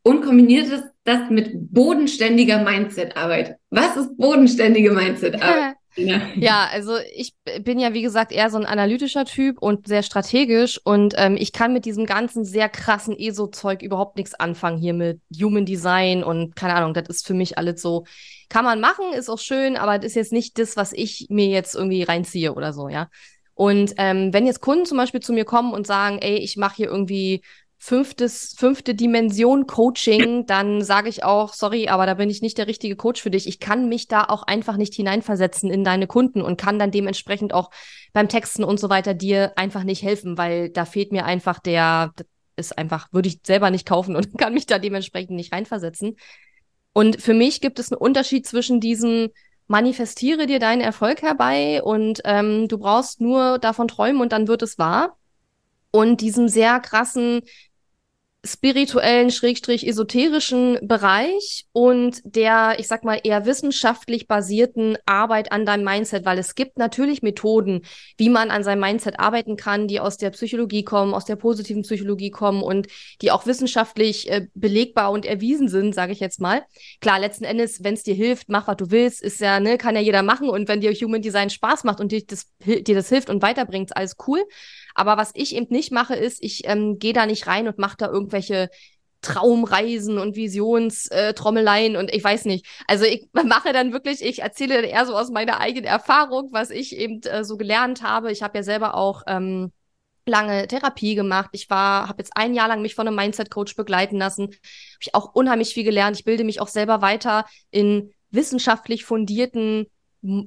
und 0.03 0.25
kombiniertest 0.25 0.83
das 1.05 1.29
mit 1.29 1.51
bodenständiger 1.53 2.61
Mindset-Arbeit. 2.61 3.55
Was 3.69 3.95
ist 3.95 4.17
bodenständige 4.17 4.91
Mindset-Arbeit? 4.91 5.75
Ja. 6.35 6.67
also 6.71 6.97
ich 7.15 7.33
bin 7.61 7.79
ja, 7.79 7.93
wie 7.93 8.01
gesagt, 8.01 8.31
eher 8.31 8.49
so 8.49 8.57
ein 8.57 8.65
analytischer 8.65 9.25
Typ 9.25 9.61
und 9.61 9.87
sehr 9.87 10.03
strategisch 10.03 10.79
und 10.83 11.13
ähm, 11.17 11.37
ich 11.37 11.51
kann 11.51 11.73
mit 11.73 11.85
diesem 11.85 12.05
ganzen 12.05 12.43
sehr 12.43 12.69
krassen 12.69 13.17
ESO-Zeug 13.17 13.81
überhaupt 13.81 14.17
nichts 14.17 14.33
anfangen 14.33 14.77
hier 14.77 14.93
mit 14.93 15.21
Human 15.39 15.65
Design 15.65 16.23
und 16.23 16.55
keine 16.55 16.75
Ahnung, 16.75 16.93
das 16.93 17.07
ist 17.09 17.25
für 17.25 17.33
mich 17.33 17.57
alles 17.57 17.81
so, 17.81 18.05
kann 18.49 18.65
man 18.65 18.79
machen, 18.79 19.13
ist 19.13 19.29
auch 19.29 19.39
schön, 19.39 19.77
aber 19.77 19.97
das 19.97 20.07
ist 20.07 20.15
jetzt 20.15 20.33
nicht 20.33 20.59
das, 20.59 20.75
was 20.77 20.91
ich 20.93 21.27
mir 21.29 21.47
jetzt 21.47 21.75
irgendwie 21.75 22.03
reinziehe 22.03 22.53
oder 22.53 22.73
so, 22.73 22.89
ja. 22.89 23.09
Und 23.55 23.93
ähm, 23.97 24.33
wenn 24.33 24.45
jetzt 24.45 24.59
Kunden 24.59 24.85
zum 24.85 24.97
Beispiel 24.97 25.21
zu 25.21 25.31
mir 25.31 25.45
kommen 25.45 25.73
und 25.73 25.87
sagen, 25.87 26.19
ey, 26.19 26.37
ich 26.37 26.57
mache 26.57 26.75
hier 26.75 26.87
irgendwie 26.87 27.41
fünftes, 27.85 28.55
fünfte 28.57 28.95
Dimension 28.95 29.67
Coaching, 29.67 30.45
dann 30.47 30.81
sage 30.81 31.07
ich 31.07 31.23
auch, 31.23 31.53
sorry, 31.53 31.87
aber 31.87 32.07
da 32.07 32.15
bin 32.15 32.31
ich 32.31 32.41
nicht 32.41 32.57
der 32.57 32.65
richtige 32.65 32.95
Coach 32.95 33.21
für 33.21 33.29
dich. 33.29 33.47
Ich 33.47 33.59
kann 33.59 33.87
mich 33.87 34.07
da 34.07 34.23
auch 34.23 34.41
einfach 34.41 34.75
nicht 34.75 34.95
hineinversetzen 34.95 35.69
in 35.69 35.83
deine 35.83 36.07
Kunden 36.07 36.41
und 36.41 36.59
kann 36.59 36.79
dann 36.79 36.89
dementsprechend 36.89 37.53
auch 37.53 37.69
beim 38.11 38.27
Texten 38.27 38.63
und 38.63 38.79
so 38.79 38.89
weiter 38.89 39.13
dir 39.13 39.53
einfach 39.55 39.83
nicht 39.83 40.01
helfen, 40.01 40.35
weil 40.35 40.69
da 40.69 40.85
fehlt 40.85 41.11
mir 41.11 41.25
einfach 41.25 41.59
der, 41.59 42.11
das 42.55 42.71
ist 42.71 42.77
einfach, 42.77 43.07
würde 43.13 43.29
ich 43.29 43.41
selber 43.45 43.69
nicht 43.69 43.87
kaufen 43.87 44.15
und 44.15 44.35
kann 44.37 44.55
mich 44.55 44.65
da 44.65 44.79
dementsprechend 44.79 45.35
nicht 45.35 45.53
reinversetzen. 45.53 46.15
Und 46.91 47.21
für 47.21 47.35
mich 47.35 47.61
gibt 47.61 47.77
es 47.77 47.91
einen 47.91 48.01
Unterschied 48.01 48.47
zwischen 48.47 48.79
diesem, 48.79 49.29
manifestiere 49.67 50.47
dir 50.47 50.57
deinen 50.59 50.81
Erfolg 50.81 51.21
herbei 51.21 51.83
und 51.83 52.21
ähm, 52.25 52.67
du 52.67 52.79
brauchst 52.79 53.21
nur 53.21 53.59
davon 53.59 53.87
träumen 53.87 54.21
und 54.21 54.31
dann 54.31 54.47
wird 54.47 54.63
es 54.63 54.79
wahr. 54.79 55.17
Und 55.91 56.21
diesem 56.21 56.49
sehr 56.49 56.79
krassen, 56.79 57.41
spirituellen, 58.45 59.31
schrägstrich 59.31 59.87
esoterischen 59.87 60.79
Bereich 60.81 61.65
und 61.71 62.21
der, 62.23 62.75
ich 62.79 62.87
sag 62.87 63.03
mal, 63.03 63.19
eher 63.23 63.45
wissenschaftlich 63.45 64.27
basierten 64.27 64.97
Arbeit 65.05 65.51
an 65.51 65.65
deinem 65.65 65.83
Mindset, 65.83 66.25
weil 66.25 66.37
es 66.37 66.55
gibt 66.55 66.77
natürlich 66.77 67.21
Methoden, 67.21 67.81
wie 68.17 68.29
man 68.29 68.51
an 68.51 68.63
seinem 68.63 68.81
Mindset 68.81 69.19
arbeiten 69.19 69.55
kann, 69.55 69.87
die 69.87 69.99
aus 69.99 70.17
der 70.17 70.29
Psychologie 70.29 70.83
kommen, 70.83 71.13
aus 71.13 71.25
der 71.25 71.35
positiven 71.35 71.81
Psychologie 71.81 72.31
kommen 72.31 72.61
und 72.61 72.87
die 73.21 73.31
auch 73.31 73.45
wissenschaftlich 73.45 74.29
äh, 74.29 74.47
belegbar 74.53 75.11
und 75.11 75.25
erwiesen 75.25 75.67
sind, 75.67 75.95
sage 75.95 76.11
ich 76.11 76.19
jetzt 76.19 76.39
mal. 76.39 76.63
Klar, 77.01 77.19
letzten 77.19 77.45
Endes, 77.45 77.83
wenn 77.83 77.95
es 77.95 78.03
dir 78.03 78.15
hilft, 78.15 78.49
mach, 78.49 78.67
was 78.67 78.77
du 78.77 78.91
willst, 78.91 79.21
ist 79.21 79.41
ja, 79.41 79.59
ne, 79.59 79.77
kann 79.77 79.95
ja 79.95 80.01
jeder 80.01 80.23
machen 80.23 80.49
und 80.49 80.67
wenn 80.67 80.81
dir 80.81 80.93
Human 80.93 81.21
Design 81.21 81.49
Spaß 81.49 81.83
macht 81.83 81.99
und 81.99 82.11
dir 82.11 82.23
das, 82.25 82.47
dir 82.63 82.95
das 82.95 83.09
hilft 83.09 83.29
und 83.29 83.41
weiterbringt, 83.41 83.89
ist 83.89 83.97
alles 83.97 84.15
cool. 84.27 84.43
Aber 84.95 85.17
was 85.17 85.31
ich 85.35 85.55
eben 85.55 85.67
nicht 85.69 85.91
mache, 85.91 86.15
ist, 86.15 86.41
ich 86.41 86.67
ähm, 86.67 86.97
gehe 86.97 87.13
da 87.13 87.25
nicht 87.25 87.47
rein 87.47 87.67
und 87.67 87.77
mache 87.77 87.97
da 87.97 88.07
irgendwelche 88.07 88.69
Traumreisen 89.21 90.19
und 90.19 90.35
Visionstrommeleien 90.35 91.95
äh, 91.95 91.97
und 91.97 92.13
ich 92.13 92.23
weiß 92.23 92.45
nicht. 92.45 92.65
Also 92.87 93.05
ich 93.05 93.27
mache 93.33 93.73
dann 93.73 93.91
wirklich, 93.91 94.23
ich 94.23 94.41
erzähle 94.41 94.85
eher 94.85 95.05
so 95.05 95.15
aus 95.15 95.29
meiner 95.29 95.59
eigenen 95.59 95.85
Erfahrung, 95.85 96.49
was 96.51 96.69
ich 96.69 96.95
eben 96.95 97.21
äh, 97.23 97.43
so 97.43 97.57
gelernt 97.57 98.03
habe. 98.03 98.31
Ich 98.31 98.43
habe 98.43 98.57
ja 98.57 98.63
selber 98.63 98.95
auch 98.95 99.23
ähm, 99.27 99.71
lange 100.25 100.67
Therapie 100.67 101.15
gemacht. 101.15 101.49
Ich 101.53 101.69
war, 101.69 102.07
habe 102.07 102.19
jetzt 102.19 102.35
ein 102.35 102.53
Jahr 102.53 102.67
lang 102.67 102.81
mich 102.81 102.95
von 102.95 103.07
einem 103.07 103.15
Mindset-Coach 103.15 103.75
begleiten 103.75 104.17
lassen. 104.17 104.43
Habe 104.43 104.55
ich 105.01 105.15
auch 105.15 105.33
unheimlich 105.33 105.73
viel 105.73 105.83
gelernt. 105.83 106.17
Ich 106.17 106.25
bilde 106.25 106.43
mich 106.43 106.61
auch 106.61 106.67
selber 106.67 107.01
weiter 107.01 107.45
in 107.71 108.11
wissenschaftlich 108.31 109.05
fundierten 109.05 109.87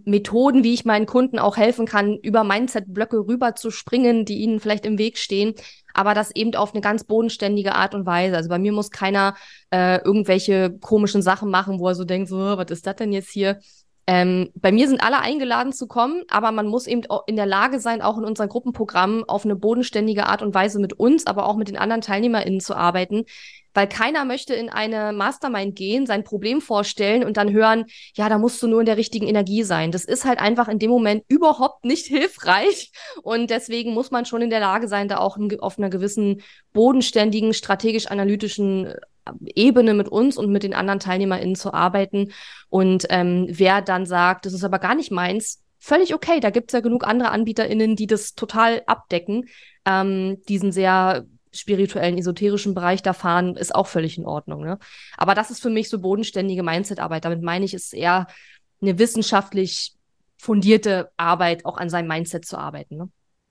Methoden, 0.04 0.64
wie 0.64 0.74
ich 0.74 0.84
meinen 0.84 1.06
Kunden 1.06 1.38
auch 1.38 1.56
helfen 1.56 1.86
kann, 1.86 2.16
über 2.16 2.44
Mindset-Blöcke 2.44 3.26
rüber 3.26 3.54
zu 3.54 3.70
springen, 3.70 4.24
die 4.24 4.38
ihnen 4.38 4.60
vielleicht 4.60 4.84
im 4.84 4.98
Weg 4.98 5.18
stehen, 5.18 5.54
aber 5.94 6.14
das 6.14 6.34
eben 6.34 6.54
auf 6.54 6.74
eine 6.74 6.80
ganz 6.80 7.04
bodenständige 7.04 7.74
Art 7.74 7.94
und 7.94 8.04
Weise. 8.04 8.36
Also 8.36 8.48
bei 8.48 8.58
mir 8.58 8.72
muss 8.72 8.90
keiner 8.90 9.34
äh, 9.70 10.02
irgendwelche 10.02 10.76
komischen 10.80 11.22
Sachen 11.22 11.50
machen, 11.50 11.78
wo 11.78 11.88
er 11.88 11.94
so 11.94 12.04
denkt, 12.04 12.28
so, 12.28 12.36
was 12.36 12.70
ist 12.70 12.86
das 12.86 12.96
denn 12.96 13.12
jetzt 13.12 13.30
hier? 13.30 13.60
Ähm, 14.06 14.50
bei 14.54 14.72
mir 14.72 14.88
sind 14.88 15.02
alle 15.02 15.20
eingeladen 15.20 15.72
zu 15.72 15.86
kommen, 15.86 16.22
aber 16.30 16.50
man 16.50 16.66
muss 16.66 16.86
eben 16.86 17.02
in 17.26 17.36
der 17.36 17.44
Lage 17.44 17.78
sein, 17.78 18.00
auch 18.00 18.16
in 18.16 18.24
unseren 18.24 18.48
Gruppenprogrammen 18.48 19.24
auf 19.28 19.44
eine 19.44 19.54
bodenständige 19.54 20.26
Art 20.26 20.40
und 20.40 20.54
Weise 20.54 20.80
mit 20.80 20.94
uns, 20.94 21.26
aber 21.26 21.46
auch 21.46 21.56
mit 21.56 21.68
den 21.68 21.76
anderen 21.76 22.00
TeilnehmerInnen 22.00 22.60
zu 22.60 22.74
arbeiten, 22.74 23.24
weil 23.78 23.88
keiner 23.88 24.24
möchte 24.24 24.54
in 24.54 24.70
eine 24.70 25.12
Mastermind 25.12 25.76
gehen, 25.76 26.04
sein 26.04 26.24
Problem 26.24 26.60
vorstellen 26.60 27.22
und 27.22 27.36
dann 27.36 27.52
hören, 27.52 27.84
ja, 28.16 28.28
da 28.28 28.36
musst 28.36 28.60
du 28.60 28.66
nur 28.66 28.80
in 28.80 28.86
der 28.86 28.96
richtigen 28.96 29.28
Energie 29.28 29.62
sein. 29.62 29.92
Das 29.92 30.04
ist 30.04 30.24
halt 30.24 30.40
einfach 30.40 30.66
in 30.66 30.80
dem 30.80 30.90
Moment 30.90 31.22
überhaupt 31.28 31.84
nicht 31.84 32.06
hilfreich 32.08 32.90
und 33.22 33.50
deswegen 33.50 33.94
muss 33.94 34.10
man 34.10 34.24
schon 34.24 34.42
in 34.42 34.50
der 34.50 34.58
Lage 34.58 34.88
sein, 34.88 35.06
da 35.06 35.18
auch 35.18 35.38
auf 35.60 35.78
einer 35.78 35.90
gewissen 35.90 36.42
bodenständigen, 36.72 37.54
strategisch-analytischen 37.54 38.86
äh, 38.86 38.96
Ebene 39.54 39.94
mit 39.94 40.08
uns 40.08 40.38
und 40.38 40.50
mit 40.50 40.64
den 40.64 40.74
anderen 40.74 40.98
TeilnehmerInnen 40.98 41.54
zu 41.54 41.72
arbeiten. 41.72 42.32
Und 42.70 43.06
ähm, 43.10 43.46
wer 43.48 43.80
dann 43.80 44.06
sagt, 44.06 44.44
das 44.44 44.54
ist 44.54 44.64
aber 44.64 44.80
gar 44.80 44.96
nicht 44.96 45.12
meins, 45.12 45.62
völlig 45.78 46.14
okay. 46.14 46.40
Da 46.40 46.50
gibt 46.50 46.70
es 46.70 46.72
ja 46.72 46.80
genug 46.80 47.06
andere 47.06 47.30
AnbieterInnen, 47.30 47.94
die 47.94 48.08
das 48.08 48.34
total 48.34 48.82
abdecken. 48.86 49.46
Ähm, 49.84 50.42
diesen 50.48 50.72
sehr 50.72 51.26
spirituellen, 51.52 52.18
esoterischen 52.18 52.74
Bereich 52.74 53.02
da 53.02 53.12
fahren, 53.12 53.56
ist 53.56 53.74
auch 53.74 53.86
völlig 53.86 54.18
in 54.18 54.26
Ordnung. 54.26 54.62
Ne? 54.62 54.78
Aber 55.16 55.34
das 55.34 55.50
ist 55.50 55.60
für 55.60 55.70
mich 55.70 55.88
so 55.88 55.98
bodenständige 56.00 56.62
Mindset-Arbeit. 56.62 57.24
Damit 57.24 57.42
meine 57.42 57.64
ich, 57.64 57.74
es 57.74 57.86
ist 57.86 57.94
eher 57.94 58.26
eine 58.80 58.98
wissenschaftlich 58.98 59.94
fundierte 60.36 61.10
Arbeit, 61.16 61.64
auch 61.64 61.78
an 61.78 61.90
seinem 61.90 62.08
Mindset 62.08 62.44
zu 62.44 62.56
arbeiten. 62.56 62.96
Ne? 62.96 63.08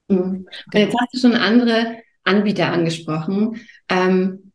Mhm. 0.07 0.47
Jetzt 0.73 0.95
hast 0.99 1.13
du 1.13 1.19
schon 1.19 1.35
andere 1.35 1.97
Anbieter 2.23 2.71
angesprochen. 2.71 3.61
Ähm, 3.89 4.51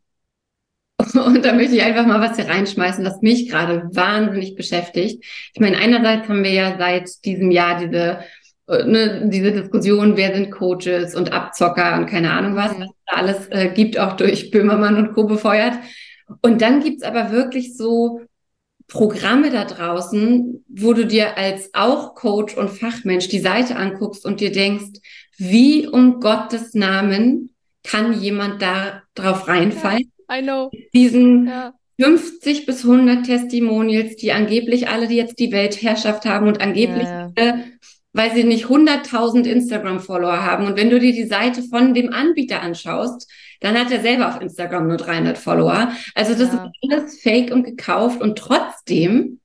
und 1.14 1.44
da 1.44 1.52
möchte 1.52 1.76
ich 1.76 1.82
einfach 1.82 2.06
mal 2.06 2.20
was 2.20 2.36
hier 2.36 2.48
reinschmeißen, 2.48 3.04
was 3.04 3.22
mich 3.22 3.48
gerade 3.48 3.88
wahnsinnig 3.92 4.54
beschäftigt. 4.54 5.24
Ich 5.52 5.60
meine, 5.60 5.78
einerseits 5.78 6.28
haben 6.28 6.44
wir 6.44 6.52
ja 6.52 6.78
seit 6.78 7.24
diesem 7.24 7.50
Jahr 7.50 7.78
diese 7.78 8.20
ne, 8.68 9.28
diese 9.28 9.52
Diskussion, 9.52 10.16
wer 10.16 10.34
sind 10.34 10.50
Coaches 10.50 11.14
und 11.14 11.32
Abzocker 11.32 11.96
und 11.96 12.06
keine 12.06 12.30
Ahnung 12.30 12.56
was, 12.56 12.76
mhm. 12.76 12.82
was 12.82 12.90
da 13.06 13.16
alles 13.16 13.48
äh, 13.48 13.70
gibt, 13.74 13.98
auch 13.98 14.14
durch 14.14 14.50
Böhmermann 14.50 14.96
und 14.96 15.14
Co. 15.14 15.24
befeuert. 15.24 15.74
Und 16.40 16.62
dann 16.62 16.82
gibt's 16.82 17.02
aber 17.02 17.30
wirklich 17.32 17.76
so 17.76 18.20
Programme 18.88 19.50
da 19.50 19.64
draußen, 19.64 20.64
wo 20.68 20.92
du 20.92 21.06
dir 21.06 21.36
als 21.36 21.70
auch 21.72 22.14
Coach 22.14 22.56
und 22.56 22.68
Fachmensch 22.68 23.28
die 23.28 23.40
Seite 23.40 23.76
anguckst 23.76 24.24
und 24.24 24.40
dir 24.40 24.52
denkst, 24.52 25.00
wie 25.38 25.86
um 25.86 26.20
Gottes 26.20 26.74
Namen 26.74 27.54
kann 27.82 28.20
jemand 28.20 28.62
da 28.62 29.02
drauf 29.14 29.48
reinfallen? 29.48 30.12
I 30.30 30.42
know. 30.42 30.70
Diesen 30.94 31.46
ja. 31.46 31.74
50 32.00 32.66
bis 32.66 32.84
100 32.84 33.24
Testimonials, 33.26 34.16
die 34.16 34.32
angeblich 34.32 34.88
alle, 34.88 35.08
die 35.08 35.16
jetzt 35.16 35.38
die 35.38 35.52
Weltherrschaft 35.52 36.24
haben 36.24 36.46
und 36.48 36.60
angeblich 36.60 37.04
ja, 37.04 37.32
ja. 37.38 37.58
Weil 38.12 38.34
sie 38.34 38.44
nicht 38.44 38.66
100.000 38.66 39.44
Instagram-Follower 39.44 40.44
haben. 40.44 40.66
Und 40.66 40.76
wenn 40.76 40.90
du 40.90 41.00
dir 41.00 41.12
die 41.12 41.26
Seite 41.26 41.62
von 41.62 41.94
dem 41.94 42.12
Anbieter 42.12 42.60
anschaust, 42.60 43.30
dann 43.60 43.78
hat 43.78 43.90
er 43.90 44.00
selber 44.00 44.28
auf 44.28 44.40
Instagram 44.40 44.88
nur 44.88 44.96
300 44.98 45.38
Follower. 45.38 45.92
Also 46.14 46.34
das 46.34 46.52
ja. 46.52 46.64
ist 46.64 46.92
alles 46.92 47.20
fake 47.22 47.52
und 47.52 47.64
gekauft 47.64 48.20
und 48.20 48.38
trotzdem 48.38 49.40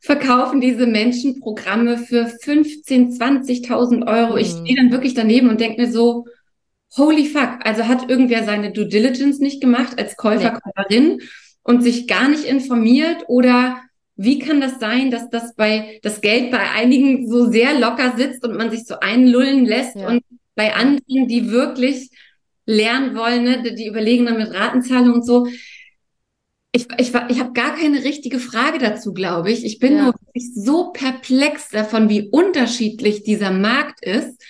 verkaufen 0.00 0.60
diese 0.60 0.86
Menschen 0.86 1.40
Programme 1.40 1.98
für 1.98 2.26
15, 2.26 3.12
20.000 3.12 4.06
Euro. 4.06 4.32
Mhm. 4.32 4.38
Ich 4.38 4.50
stehe 4.50 4.76
dann 4.76 4.92
wirklich 4.92 5.14
daneben 5.14 5.48
und 5.48 5.60
denke 5.60 5.82
mir 5.82 5.90
so, 5.90 6.26
holy 6.96 7.26
fuck, 7.26 7.58
also 7.64 7.86
hat 7.86 8.08
irgendwer 8.08 8.44
seine 8.44 8.72
Due 8.72 8.86
Diligence 8.86 9.40
nicht 9.40 9.60
gemacht 9.60 9.98
als 9.98 10.16
Käufer, 10.16 10.52
nee. 10.52 10.58
Käuferin 10.60 11.20
und 11.62 11.82
sich 11.82 12.06
gar 12.06 12.28
nicht 12.28 12.44
informiert 12.44 13.24
oder 13.26 13.82
wie 14.20 14.40
kann 14.40 14.60
das 14.60 14.80
sein, 14.80 15.12
dass 15.12 15.30
das 15.30 15.54
bei 15.54 16.00
das 16.02 16.20
Geld 16.20 16.50
bei 16.50 16.70
einigen 16.72 17.30
so 17.30 17.50
sehr 17.50 17.78
locker 17.78 18.14
sitzt 18.16 18.44
und 18.44 18.56
man 18.56 18.70
sich 18.70 18.84
so 18.84 18.98
einlullen 18.98 19.64
lässt 19.64 19.94
ja. 19.94 20.08
und 20.08 20.24
bei 20.56 20.74
anderen, 20.74 21.28
die 21.28 21.52
wirklich 21.52 22.10
lernen 22.66 23.16
wollen, 23.16 23.44
ne, 23.44 23.74
die 23.74 23.86
überlegen 23.86 24.26
dann 24.26 24.38
mit 24.38 24.52
Ratenzahlung 24.52 25.14
und 25.14 25.24
so. 25.24 25.46
Ich, 26.72 26.86
ich, 26.98 27.12
ich 27.28 27.40
habe 27.40 27.52
gar 27.52 27.76
keine 27.76 28.02
richtige 28.02 28.40
Frage 28.40 28.78
dazu, 28.78 29.14
glaube 29.14 29.52
ich. 29.52 29.64
Ich 29.64 29.78
bin 29.78 29.96
ja. 29.96 30.02
nur 30.06 30.14
so 30.34 30.90
perplex 30.90 31.68
davon, 31.68 32.08
wie 32.08 32.28
unterschiedlich 32.28 33.22
dieser 33.22 33.52
Markt 33.52 34.04
ist. 34.04 34.42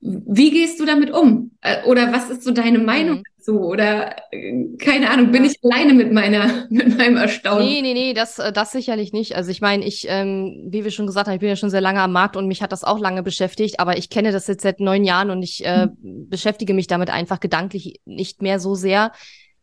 Wie 0.00 0.50
gehst 0.50 0.80
du 0.80 0.86
damit 0.86 1.10
um? 1.10 1.50
Äh, 1.60 1.84
oder 1.84 2.10
was 2.10 2.30
ist 2.30 2.42
so 2.42 2.52
deine 2.52 2.78
Meinung 2.78 3.22
dazu? 3.48 3.60
Oder 3.60 4.16
äh, 4.32 4.76
keine 4.78 5.10
Ahnung, 5.10 5.32
bin 5.32 5.44
ich 5.44 5.56
alleine 5.62 5.94
mit 5.94 6.12
meiner, 6.12 6.66
mit 6.70 6.96
meinem 6.96 7.16
Erstaunen? 7.16 7.66
Nee, 7.66 7.82
nee, 7.82 7.94
nee, 7.94 8.14
das, 8.14 8.38
äh, 8.38 8.52
das 8.52 8.72
sicherlich 8.72 9.12
nicht. 9.12 9.36
Also 9.36 9.50
ich 9.50 9.60
meine, 9.60 9.84
ich, 9.84 10.06
ähm, 10.08 10.66
wie 10.68 10.84
wir 10.84 10.90
schon 10.90 11.06
gesagt 11.06 11.26
haben, 11.26 11.34
ich 11.34 11.40
bin 11.40 11.48
ja 11.48 11.56
schon 11.56 11.70
sehr 11.70 11.80
lange 11.80 12.00
am 12.00 12.12
Markt 12.12 12.36
und 12.36 12.46
mich 12.46 12.62
hat 12.62 12.72
das 12.72 12.84
auch 12.84 12.98
lange 12.98 13.22
beschäftigt, 13.22 13.80
aber 13.80 13.96
ich 13.96 14.10
kenne 14.10 14.32
das 14.32 14.46
jetzt 14.46 14.62
seit 14.62 14.80
neun 14.80 15.04
Jahren 15.04 15.30
und 15.30 15.42
ich 15.42 15.64
äh, 15.64 15.86
mhm. 15.86 16.28
beschäftige 16.28 16.74
mich 16.74 16.86
damit 16.86 17.10
einfach 17.10 17.40
gedanklich 17.40 18.00
nicht 18.04 18.42
mehr 18.42 18.60
so 18.60 18.74
sehr 18.74 19.12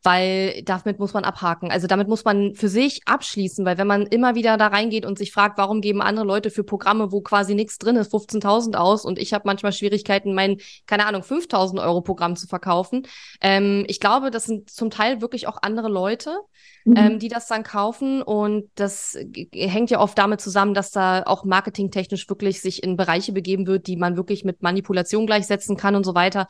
weil 0.05 0.61
damit 0.63 0.99
muss 0.99 1.13
man 1.13 1.23
abhaken. 1.23 1.71
Also 1.71 1.87
damit 1.87 2.07
muss 2.07 2.23
man 2.23 2.53
für 2.53 2.69
sich 2.69 3.01
abschließen, 3.05 3.65
weil 3.65 3.79
wenn 3.79 3.87
man 3.87 4.03
immer 4.03 4.35
wieder 4.35 4.55
da 4.55 4.67
reingeht 4.67 5.05
und 5.05 5.17
sich 5.17 5.31
fragt, 5.31 5.57
warum 5.57 5.81
geben 5.81 6.01
andere 6.01 6.25
Leute 6.25 6.51
für 6.51 6.63
Programme, 6.63 7.11
wo 7.11 7.21
quasi 7.21 7.55
nichts 7.55 7.79
drin 7.79 7.95
ist, 7.95 8.13
15.000 8.13 8.75
aus 8.75 9.03
und 9.03 9.17
ich 9.17 9.33
habe 9.33 9.43
manchmal 9.47 9.73
Schwierigkeiten, 9.73 10.35
mein, 10.35 10.57
keine 10.85 11.07
Ahnung, 11.07 11.23
5.000 11.23 11.83
Euro 11.83 12.01
Programm 12.01 12.35
zu 12.35 12.47
verkaufen. 12.47 13.07
Ähm, 13.41 13.83
ich 13.87 13.99
glaube, 13.99 14.29
das 14.29 14.45
sind 14.45 14.69
zum 14.69 14.91
Teil 14.91 15.21
wirklich 15.21 15.47
auch 15.47 15.57
andere 15.63 15.89
Leute, 15.89 16.39
mhm. 16.83 16.95
ähm, 16.95 17.19
die 17.19 17.27
das 17.29 17.47
dann 17.47 17.63
kaufen 17.63 18.21
und 18.21 18.69
das 18.75 19.17
hängt 19.53 19.89
ja 19.89 19.99
oft 19.99 20.17
damit 20.17 20.39
zusammen, 20.39 20.75
dass 20.75 20.91
da 20.91 21.23
auch 21.25 21.45
marketingtechnisch 21.45 22.29
wirklich 22.29 22.61
sich 22.61 22.83
in 22.83 22.95
Bereiche 22.95 23.31
begeben 23.31 23.65
wird, 23.65 23.87
die 23.87 23.97
man 23.97 24.17
wirklich 24.17 24.45
mit 24.45 24.61
Manipulation 24.61 25.25
gleichsetzen 25.25 25.77
kann 25.77 25.95
und 25.95 26.03
so 26.03 26.13
weiter. 26.13 26.47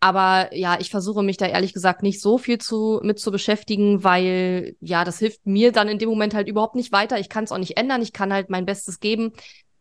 Aber 0.00 0.54
ja, 0.54 0.78
ich 0.80 0.90
versuche 0.90 1.22
mich 1.22 1.36
da 1.36 1.46
ehrlich 1.46 1.72
gesagt 1.72 2.02
nicht 2.02 2.20
so 2.20 2.38
viel 2.38 2.58
zu, 2.58 3.00
mit 3.02 3.18
zu 3.18 3.30
beschäftigen, 3.30 4.04
weil 4.04 4.76
ja, 4.80 5.04
das 5.04 5.18
hilft 5.18 5.46
mir 5.46 5.72
dann 5.72 5.88
in 5.88 5.98
dem 5.98 6.08
Moment 6.08 6.34
halt 6.34 6.48
überhaupt 6.48 6.74
nicht 6.74 6.92
weiter. 6.92 7.18
Ich 7.18 7.28
kann 7.28 7.44
es 7.44 7.52
auch 7.52 7.58
nicht 7.58 7.76
ändern. 7.76 8.02
Ich 8.02 8.12
kann 8.12 8.32
halt 8.32 8.50
mein 8.50 8.66
Bestes 8.66 9.00
geben 9.00 9.32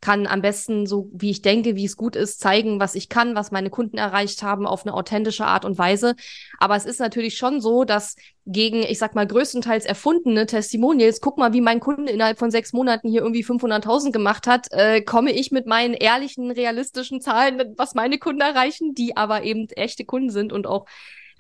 kann 0.04 0.28
am 0.28 0.42
besten 0.42 0.86
so, 0.86 1.10
wie 1.14 1.30
ich 1.30 1.42
denke, 1.42 1.78
wie 1.78 1.86
es 1.86 1.96
gut 1.96 2.18
ist, 2.18 2.42
zeigen, 2.42 2.82
was 2.82 2.94
ich 2.94 3.08
kann, 3.08 3.36
was 3.36 3.52
meine 3.52 3.70
Kunden 3.70 3.98
erreicht 3.98 4.44
haben, 4.44 4.68
auf 4.68 4.86
eine 4.86 4.94
authentische 4.94 5.46
Art 5.46 5.64
und 5.64 5.78
Weise. 5.78 6.16
Aber 6.60 6.76
es 6.76 6.84
ist 6.84 7.00
natürlich 7.00 7.38
schon 7.38 7.62
so, 7.62 7.86
dass 7.86 8.18
gegen, 8.46 8.84
ich 8.84 9.00
sag 9.00 9.16
mal, 9.16 9.26
größtenteils 9.26 9.86
erfundene 9.86 10.46
Testimonials, 10.46 11.22
guck 11.22 11.38
mal, 11.38 11.54
wie 11.54 11.62
mein 11.62 11.80
Kunde 11.80 12.12
innerhalb 12.12 12.38
von 12.38 12.52
sechs 12.52 12.74
Monaten 12.74 13.08
hier 13.08 13.22
irgendwie 13.22 13.46
500.000 13.46 14.12
gemacht 14.12 14.46
hat, 14.46 14.68
äh, 14.72 15.02
komme 15.02 15.32
ich 15.32 15.52
mit 15.52 15.68
meinen 15.68 15.94
ehrlichen, 15.94 16.52
realistischen 16.52 17.22
Zahlen, 17.22 17.62
was 17.78 17.96
meine 17.96 18.18
Kunden 18.18 18.42
erreichen, 18.42 18.94
die 18.96 19.16
aber 19.16 19.44
eben 19.44 19.70
echte 19.70 20.04
Kunden 20.04 20.32
sind 20.32 20.52
und 20.52 20.68
auch 20.68 20.86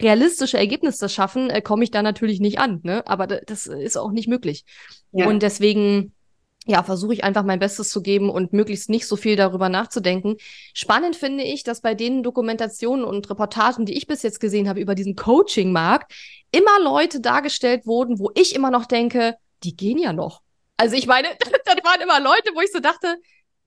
realistische 0.01 0.57
Ergebnisse 0.57 1.09
schaffen, 1.09 1.49
äh, 1.49 1.61
komme 1.61 1.83
ich 1.83 1.91
da 1.91 2.01
natürlich 2.01 2.39
nicht 2.39 2.59
an. 2.59 2.79
Ne? 2.83 3.05
Aber 3.07 3.27
das 3.27 3.67
ist 3.67 3.97
auch 3.97 4.11
nicht 4.11 4.29
möglich. 4.29 4.63
Ja. 5.11 5.27
Und 5.27 5.43
deswegen 5.43 6.13
ja, 6.65 6.81
versuche 6.83 7.13
ich 7.13 7.23
einfach 7.23 7.43
mein 7.43 7.59
Bestes 7.59 7.89
zu 7.89 8.01
geben 8.01 8.29
und 8.29 8.53
möglichst 8.53 8.89
nicht 8.89 9.07
so 9.07 9.15
viel 9.15 9.35
darüber 9.35 9.69
nachzudenken. 9.69 10.37
Spannend 10.73 11.15
finde 11.15 11.43
ich, 11.43 11.63
dass 11.63 11.81
bei 11.81 11.93
den 11.93 12.23
Dokumentationen 12.23 13.03
und 13.03 13.29
Reportagen, 13.29 13.85
die 13.85 13.97
ich 13.97 14.07
bis 14.07 14.23
jetzt 14.23 14.39
gesehen 14.39 14.69
habe 14.69 14.79
über 14.79 14.95
diesen 14.95 15.15
Coaching-Markt, 15.15 16.13
immer 16.51 16.79
Leute 16.81 17.19
dargestellt 17.19 17.85
wurden, 17.85 18.19
wo 18.19 18.31
ich 18.35 18.55
immer 18.55 18.71
noch 18.71 18.85
denke, 18.85 19.35
die 19.63 19.75
gehen 19.75 19.97
ja 19.97 20.13
noch. 20.13 20.41
Also 20.77 20.95
ich 20.95 21.07
meine, 21.07 21.27
das 21.39 21.51
waren 21.83 22.01
immer 22.01 22.19
Leute, 22.19 22.51
wo 22.55 22.61
ich 22.61 22.71
so 22.71 22.79
dachte, 22.79 23.17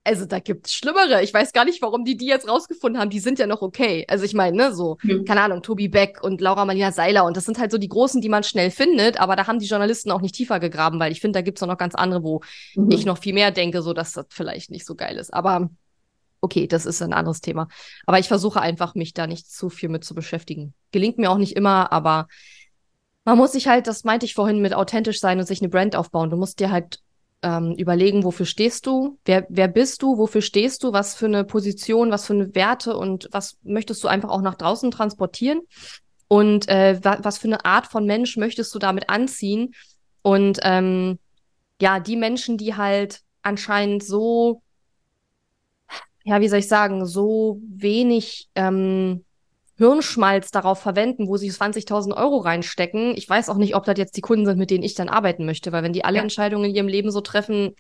also 0.07 0.25
da 0.25 0.39
gibt's 0.39 0.73
Schlimmere. 0.73 1.23
Ich 1.23 1.35
weiß 1.35 1.53
gar 1.53 1.65
nicht, 1.65 1.83
warum 1.83 2.05
die 2.05 2.17
die 2.17 2.27
jetzt 2.27 2.49
rausgefunden 2.49 3.01
haben. 3.01 3.11
Die 3.11 3.19
sind 3.19 3.39
ja 3.39 3.47
noch 3.47 3.61
okay. 3.61 4.05
Also 4.09 4.25
ich 4.25 4.35
meine, 4.35 4.57
ne, 4.57 4.75
so, 4.75 4.99
mhm. 5.03 5.25
keine 5.25 5.43
Ahnung, 5.43 5.63
Tobi 5.63 5.89
Beck 5.89 6.23
und 6.23 6.41
Laura 6.41 6.65
Marlina 6.65 6.93
Seiler 6.93 7.25
und 7.25 7.37
das 7.37 7.45
sind 7.45 7.59
halt 7.59 7.73
so 7.73 7.79
die 7.79 7.89
Großen, 7.89 8.21
die 8.21 8.29
man 8.29 8.45
schnell 8.45 8.71
findet, 8.71 9.21
aber 9.21 9.37
da 9.37 9.47
haben 9.47 9.59
die 9.59 9.67
Journalisten 9.67 10.11
auch 10.13 10.21
nicht 10.21 10.35
tiefer 10.35 10.61
gegraben, 10.61 11.01
weil 11.01 11.13
ich 11.13 11.21
finde, 11.21 11.39
da 11.39 11.43
gibt's 11.43 11.63
auch 11.63 11.67
noch 11.67 11.79
ganz 11.79 11.95
andere, 11.95 12.23
wo 12.23 12.41
mhm. 12.75 12.91
ich 12.91 13.05
noch 13.05 13.19
viel 13.19 13.35
mehr 13.35 13.51
denke, 13.51 13.83
so 13.83 13.93
dass 13.93 14.13
das 14.13 14.27
vielleicht 14.29 14.71
nicht 14.71 14.87
so 14.87 14.95
geil 14.95 15.17
ist. 15.17 15.35
Aber 15.35 15.71
okay, 16.41 16.69
das 16.69 16.87
ist 16.87 17.03
ein 17.03 17.13
anderes 17.13 17.41
Thema. 17.41 17.69
Aber 18.07 18.19
ich 18.19 18.29
versuche 18.29 18.61
einfach, 18.61 18.95
mich 18.95 19.13
da 19.13 19.27
nicht 19.27 19.51
zu 19.51 19.69
viel 19.69 19.89
mit 19.89 20.05
zu 20.05 20.15
beschäftigen. 20.15 20.75
Gelingt 20.93 21.19
mir 21.19 21.31
auch 21.31 21.39
nicht 21.39 21.57
immer, 21.57 21.91
aber 21.93 22.29
man 23.25 23.39
muss 23.39 23.53
sich 23.53 23.67
halt, 23.67 23.89
das 23.89 24.05
meinte 24.05 24.25
ich 24.25 24.35
vorhin, 24.35 24.63
mit 24.63 24.73
authentisch 24.73 25.19
sein 25.19 25.41
und 25.41 25.47
sich 25.47 25.61
eine 25.61 25.69
Brand 25.69 25.97
aufbauen. 25.97 26.31
Du 26.31 26.37
musst 26.37 26.61
dir 26.61 26.71
halt 26.71 27.01
ähm, 27.43 27.75
überlegen, 27.77 28.25
wofür 28.25 28.47
stehst 28.47 28.87
du, 28.87 29.19
wer, 29.25 29.47
wer 29.49 29.69
bist 29.69 30.03
du, 30.03 30.19
wofür 30.19 30.41
stehst 30.41 30.83
du, 30.83 30.93
was 30.93 31.15
für 31.15 31.27
eine 31.27 31.45
Position, 31.45 32.11
was 32.11 32.27
für 32.27 32.33
eine 32.33 32.55
Werte 32.55 32.97
und 32.97 33.29
was 33.33 33.57
möchtest 33.63 34.03
du 34.03 34.09
einfach 34.09 34.31
auch 34.31 34.43
nach 34.43 34.55
draußen 34.55 34.91
transportieren? 34.91 35.61
Und 36.29 36.69
äh, 36.69 36.99
wa 37.03 37.19
was 37.23 37.39
für 37.39 37.49
eine 37.49 37.65
Art 37.65 37.87
von 37.87 38.05
Mensch 38.05 38.37
möchtest 38.37 38.75
du 38.75 38.79
damit 38.79 39.11
anziehen? 39.11 39.75
Und 40.23 40.59
ähm, 40.63 41.19
ja, 41.81 42.01
die 42.01 42.17
Menschen, 42.17 42.57
die 42.57 42.75
halt 42.75 43.21
anscheinend 43.43 44.03
so, 44.03 44.63
ja, 46.25 46.41
wie 46.41 46.49
soll 46.49 46.59
ich 46.61 46.69
sagen, 46.69 47.07
so 47.07 47.61
wenig 47.69 48.49
ähm, 48.55 49.26
Hirnschmalz 49.77 50.51
darauf 50.51 50.81
verwenden, 50.81 51.29
wo 51.29 51.37
sie 51.37 51.51
20.000 51.51 52.17
Euro 52.17 52.39
reinstecken. 52.39 53.15
Ich 53.17 53.29
weiß 53.29 53.49
auch 53.49 53.57
nicht, 53.57 53.75
ob 53.77 53.85
das 53.85 53.99
jetzt 53.99 54.17
die 54.17 54.23
Kunden 54.23 54.47
sind, 54.47 54.59
mit 54.59 54.71
denen 54.71 54.85
ich 54.85 54.95
dann 54.95 55.09
arbeiten 55.09 55.45
möchte, 55.45 55.73
weil 55.73 55.83
wenn 55.83 55.93
die 55.93 56.05
alle 56.05 56.17
ja. 56.17 56.23
Entscheidungen 56.23 56.65
in 56.65 56.75
ihrem 56.75 56.89
Leben 56.89 57.11
so 57.11 57.21
treffen, 57.21 57.75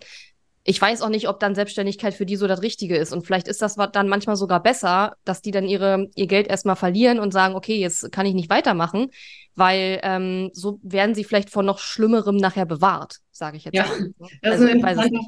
ich 0.69 0.83
weiß 0.83 1.03
auch 1.03 1.09
nicht, 1.09 1.29
ob 1.29 1.39
dann 1.39 1.55
Selbstständigkeit 1.55 2.13
für 2.13 2.27
die 2.27 2.35
so 2.35 2.49
das 2.49 2.61
Richtige 2.61 2.97
ist. 2.97 3.13
Und 3.13 3.25
vielleicht 3.25 3.47
ist 3.47 3.63
das 3.63 3.77
dann 3.93 4.09
manchmal 4.09 4.35
sogar 4.35 4.61
besser, 4.61 5.15
dass 5.25 5.41
die 5.41 5.53
dann 5.53 5.69
ihre, 5.69 6.09
ihr 6.17 6.27
Geld 6.27 6.49
erstmal 6.49 6.75
verlieren 6.75 7.21
und 7.21 7.33
sagen, 7.33 7.55
okay, 7.55 7.77
jetzt 7.77 8.11
kann 8.11 8.27
ich 8.27 8.35
nicht 8.35 8.51
weitermachen, 8.51 9.07
weil 9.55 10.01
ähm, 10.03 10.51
so 10.53 10.81
werden 10.83 11.15
sie 11.15 11.23
vielleicht 11.23 11.51
vor 11.51 11.63
noch 11.63 11.79
Schlimmerem 11.79 12.37
nachher 12.37 12.67
bewahrt, 12.67 13.19
sage 13.31 13.57
ich 13.57 13.65
jetzt. 13.65 13.77
Ja, 13.77 13.87
mal. 14.19 14.29
das 14.43 14.53
also, 14.53 14.65
ist 14.65 14.75
interessante, 14.75 15.21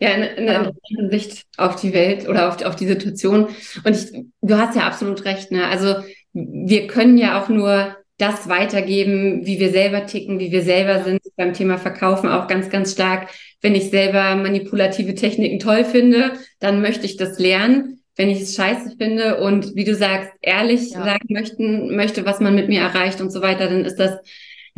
ja, 0.00 0.10
eine, 0.10 0.30
eine 0.30 0.46
ja. 0.46 0.58
interessante 0.58 1.10
Sicht 1.10 1.46
auf 1.56 1.76
die 1.76 1.92
Welt 1.92 2.28
oder 2.28 2.48
auf, 2.48 2.62
auf 2.64 2.76
die 2.76 2.86
Situation. 2.86 3.48
Und 3.84 3.96
ich, 3.96 4.24
du 4.40 4.56
hast 4.56 4.76
ja 4.76 4.86
absolut 4.86 5.24
recht. 5.24 5.50
Ne? 5.50 5.66
Also 5.66 5.96
wir 6.32 6.86
können 6.86 7.18
ja 7.18 7.42
auch 7.42 7.48
nur 7.48 7.96
das 8.18 8.48
weitergeben, 8.48 9.46
wie 9.46 9.60
wir 9.60 9.70
selber 9.70 10.06
ticken, 10.06 10.40
wie 10.40 10.50
wir 10.50 10.62
selber 10.62 11.04
sind 11.04 11.20
beim 11.36 11.54
Thema 11.54 11.78
Verkaufen 11.78 12.28
auch 12.28 12.48
ganz, 12.48 12.68
ganz 12.68 12.92
stark. 12.92 13.28
Wenn 13.60 13.74
ich 13.74 13.90
selber 13.90 14.34
manipulative 14.34 15.14
Techniken 15.14 15.60
toll 15.60 15.84
finde, 15.84 16.32
dann 16.58 16.82
möchte 16.82 17.06
ich 17.06 17.16
das 17.16 17.38
lernen. 17.38 18.00
Wenn 18.16 18.30
ich 18.30 18.40
es 18.40 18.56
scheiße 18.56 18.96
finde 18.98 19.40
und 19.40 19.76
wie 19.76 19.84
du 19.84 19.94
sagst, 19.94 20.30
ehrlich 20.42 20.90
ja. 20.90 21.04
sagen 21.04 21.26
möchten, 21.28 21.94
möchte, 21.94 22.26
was 22.26 22.40
man 22.40 22.56
mit 22.56 22.68
mir 22.68 22.80
erreicht 22.80 23.20
und 23.20 23.30
so 23.30 23.40
weiter, 23.40 23.68
dann 23.68 23.84
ist 23.84 23.96
das 23.96 24.18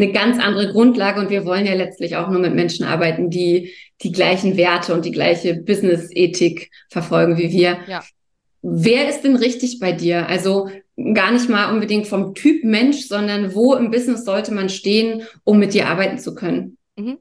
eine 0.01 0.13
ganz 0.13 0.39
andere 0.39 0.73
Grundlage 0.73 1.21
und 1.21 1.31
wir 1.31 1.45
wollen 1.45 1.67
ja 1.67 1.75
letztlich 1.75 2.17
auch 2.17 2.29
nur 2.31 2.41
mit 2.41 2.55
Menschen 2.55 2.85
arbeiten, 2.85 3.31
die 3.31 3.73
die 4.03 4.13
gleichen 4.13 4.57
Werte 4.57 4.95
und 4.95 5.05
die 5.05 5.11
gleiche 5.11 5.55
Business-Ethik 5.55 6.71
verfolgen 6.89 7.37
wie 7.37 7.51
wir. 7.51 7.79
Ja. 7.87 8.03
Wer 8.63 9.09
ist 9.09 9.23
denn 9.23 9.37
richtig 9.37 9.79
bei 9.79 9.93
dir? 9.93 10.29
Also 10.29 10.71
gar 11.15 11.33
nicht 11.33 11.49
mal 11.49 11.73
unbedingt 11.73 12.07
vom 12.07 12.35
Typ 12.35 12.65
Mensch, 12.65 13.07
sondern 13.07 13.55
wo 13.55 13.75
im 13.75 13.91
Business 13.91 14.25
sollte 14.25 14.53
man 14.53 14.69
stehen, 14.69 15.23
um 15.45 15.59
mit 15.59 15.75
dir 15.75 15.89
arbeiten 15.89 16.19
zu 16.19 16.35
können? 16.35 16.77
Mhm. 16.97 17.19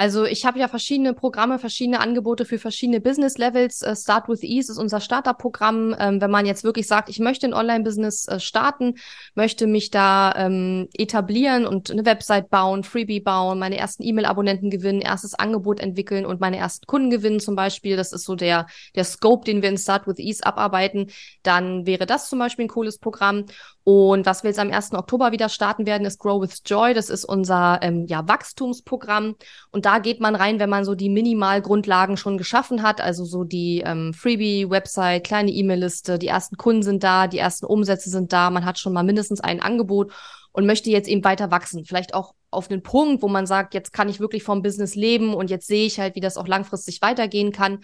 Also 0.00 0.24
ich 0.24 0.46
habe 0.46 0.58
ja 0.58 0.66
verschiedene 0.66 1.12
Programme, 1.12 1.58
verschiedene 1.58 2.00
Angebote 2.00 2.46
für 2.46 2.58
verschiedene 2.58 3.02
Business 3.02 3.36
Levels. 3.36 3.82
Uh, 3.86 3.94
Start 3.94 4.30
with 4.30 4.42
Ease 4.42 4.72
ist 4.72 4.78
unser 4.78 4.98
Startup-Programm. 4.98 5.94
Ähm, 5.98 6.22
wenn 6.22 6.30
man 6.30 6.46
jetzt 6.46 6.64
wirklich 6.64 6.86
sagt, 6.86 7.10
ich 7.10 7.18
möchte 7.18 7.46
ein 7.46 7.52
Online-Business 7.52 8.26
äh, 8.26 8.40
starten, 8.40 8.94
möchte 9.34 9.66
mich 9.66 9.90
da 9.90 10.32
ähm, 10.38 10.88
etablieren 10.94 11.66
und 11.66 11.90
eine 11.90 12.06
Website 12.06 12.48
bauen, 12.48 12.82
Freebie 12.82 13.20
bauen, 13.20 13.58
meine 13.58 13.76
ersten 13.76 14.02
E-Mail-Abonnenten 14.02 14.70
gewinnen, 14.70 15.02
erstes 15.02 15.34
Angebot 15.34 15.80
entwickeln 15.80 16.24
und 16.24 16.40
meine 16.40 16.56
ersten 16.56 16.86
Kunden 16.86 17.10
gewinnen 17.10 17.38
zum 17.38 17.54
Beispiel. 17.54 17.98
Das 17.98 18.14
ist 18.14 18.24
so 18.24 18.36
der, 18.36 18.68
der 18.94 19.04
Scope, 19.04 19.44
den 19.44 19.60
wir 19.60 19.68
in 19.68 19.76
Start 19.76 20.06
with 20.06 20.18
Ease 20.18 20.46
abarbeiten. 20.46 21.10
Dann 21.42 21.84
wäre 21.84 22.06
das 22.06 22.30
zum 22.30 22.38
Beispiel 22.38 22.64
ein 22.64 22.68
cooles 22.68 22.96
Programm. 22.96 23.44
Und 23.92 24.24
was 24.24 24.44
wir 24.44 24.50
jetzt 24.50 24.60
am 24.60 24.70
1. 24.70 24.92
Oktober 24.92 25.32
wieder 25.32 25.48
starten 25.48 25.84
werden, 25.84 26.06
ist 26.06 26.20
Grow 26.20 26.40
with 26.40 26.62
Joy. 26.64 26.94
Das 26.94 27.10
ist 27.10 27.24
unser 27.24 27.80
ähm, 27.82 28.06
ja, 28.06 28.28
Wachstumsprogramm. 28.28 29.34
Und 29.72 29.84
da 29.84 29.98
geht 29.98 30.20
man 30.20 30.36
rein, 30.36 30.60
wenn 30.60 30.70
man 30.70 30.84
so 30.84 30.94
die 30.94 31.08
Minimalgrundlagen 31.08 32.16
schon 32.16 32.38
geschaffen 32.38 32.84
hat. 32.84 33.00
Also 33.00 33.24
so 33.24 33.42
die 33.42 33.82
ähm, 33.84 34.14
Freebie-Website, 34.14 35.24
kleine 35.24 35.50
E-Mail-Liste, 35.50 36.20
die 36.20 36.28
ersten 36.28 36.56
Kunden 36.56 36.84
sind 36.84 37.02
da, 37.02 37.26
die 37.26 37.38
ersten 37.38 37.66
Umsätze 37.66 38.10
sind 38.10 38.32
da. 38.32 38.50
Man 38.50 38.64
hat 38.64 38.78
schon 38.78 38.92
mal 38.92 39.02
mindestens 39.02 39.40
ein 39.40 39.60
Angebot 39.60 40.12
und 40.52 40.66
möchte 40.66 40.90
jetzt 40.90 41.08
eben 41.08 41.24
weiter 41.24 41.50
wachsen. 41.50 41.84
Vielleicht 41.84 42.14
auch 42.14 42.34
auf 42.52 42.70
einen 42.70 42.84
Punkt, 42.84 43.22
wo 43.22 43.28
man 43.28 43.46
sagt, 43.46 43.74
jetzt 43.74 43.92
kann 43.92 44.08
ich 44.08 44.20
wirklich 44.20 44.44
vom 44.44 44.62
Business 44.62 44.94
leben 44.94 45.34
und 45.34 45.50
jetzt 45.50 45.66
sehe 45.66 45.86
ich 45.86 45.98
halt, 45.98 46.14
wie 46.14 46.20
das 46.20 46.36
auch 46.36 46.46
langfristig 46.46 47.02
weitergehen 47.02 47.50
kann. 47.50 47.80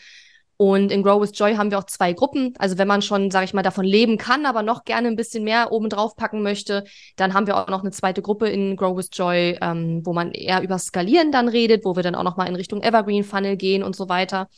Und 0.58 0.90
in 0.90 1.02
Grow 1.02 1.20
with 1.20 1.32
Joy 1.34 1.56
haben 1.56 1.70
wir 1.70 1.78
auch 1.78 1.84
zwei 1.84 2.14
Gruppen. 2.14 2.54
Also 2.58 2.78
wenn 2.78 2.88
man 2.88 3.02
schon, 3.02 3.30
sage 3.30 3.44
ich 3.44 3.52
mal, 3.54 3.62
davon 3.62 3.84
leben 3.84 4.16
kann, 4.16 4.46
aber 4.46 4.62
noch 4.62 4.84
gerne 4.84 5.08
ein 5.08 5.16
bisschen 5.16 5.44
mehr 5.44 5.70
oben 5.70 5.90
drauf 5.90 6.16
packen 6.16 6.42
möchte, 6.42 6.84
dann 7.16 7.34
haben 7.34 7.46
wir 7.46 7.56
auch 7.56 7.68
noch 7.68 7.82
eine 7.82 7.90
zweite 7.90 8.22
Gruppe 8.22 8.48
in 8.48 8.76
Grow 8.76 8.96
with 8.96 9.10
Joy, 9.12 9.58
ähm, 9.60 10.00
wo 10.04 10.14
man 10.14 10.32
eher 10.32 10.62
über 10.62 10.78
Skalieren 10.78 11.30
dann 11.30 11.48
redet, 11.48 11.84
wo 11.84 11.94
wir 11.94 12.02
dann 12.02 12.14
auch 12.14 12.22
noch 12.22 12.38
mal 12.38 12.48
in 12.48 12.56
Richtung 12.56 12.82
Evergreen 12.82 13.24
Funnel 13.24 13.56
gehen 13.56 13.82
und 13.82 13.94
so 13.94 14.08
weiter. 14.08 14.48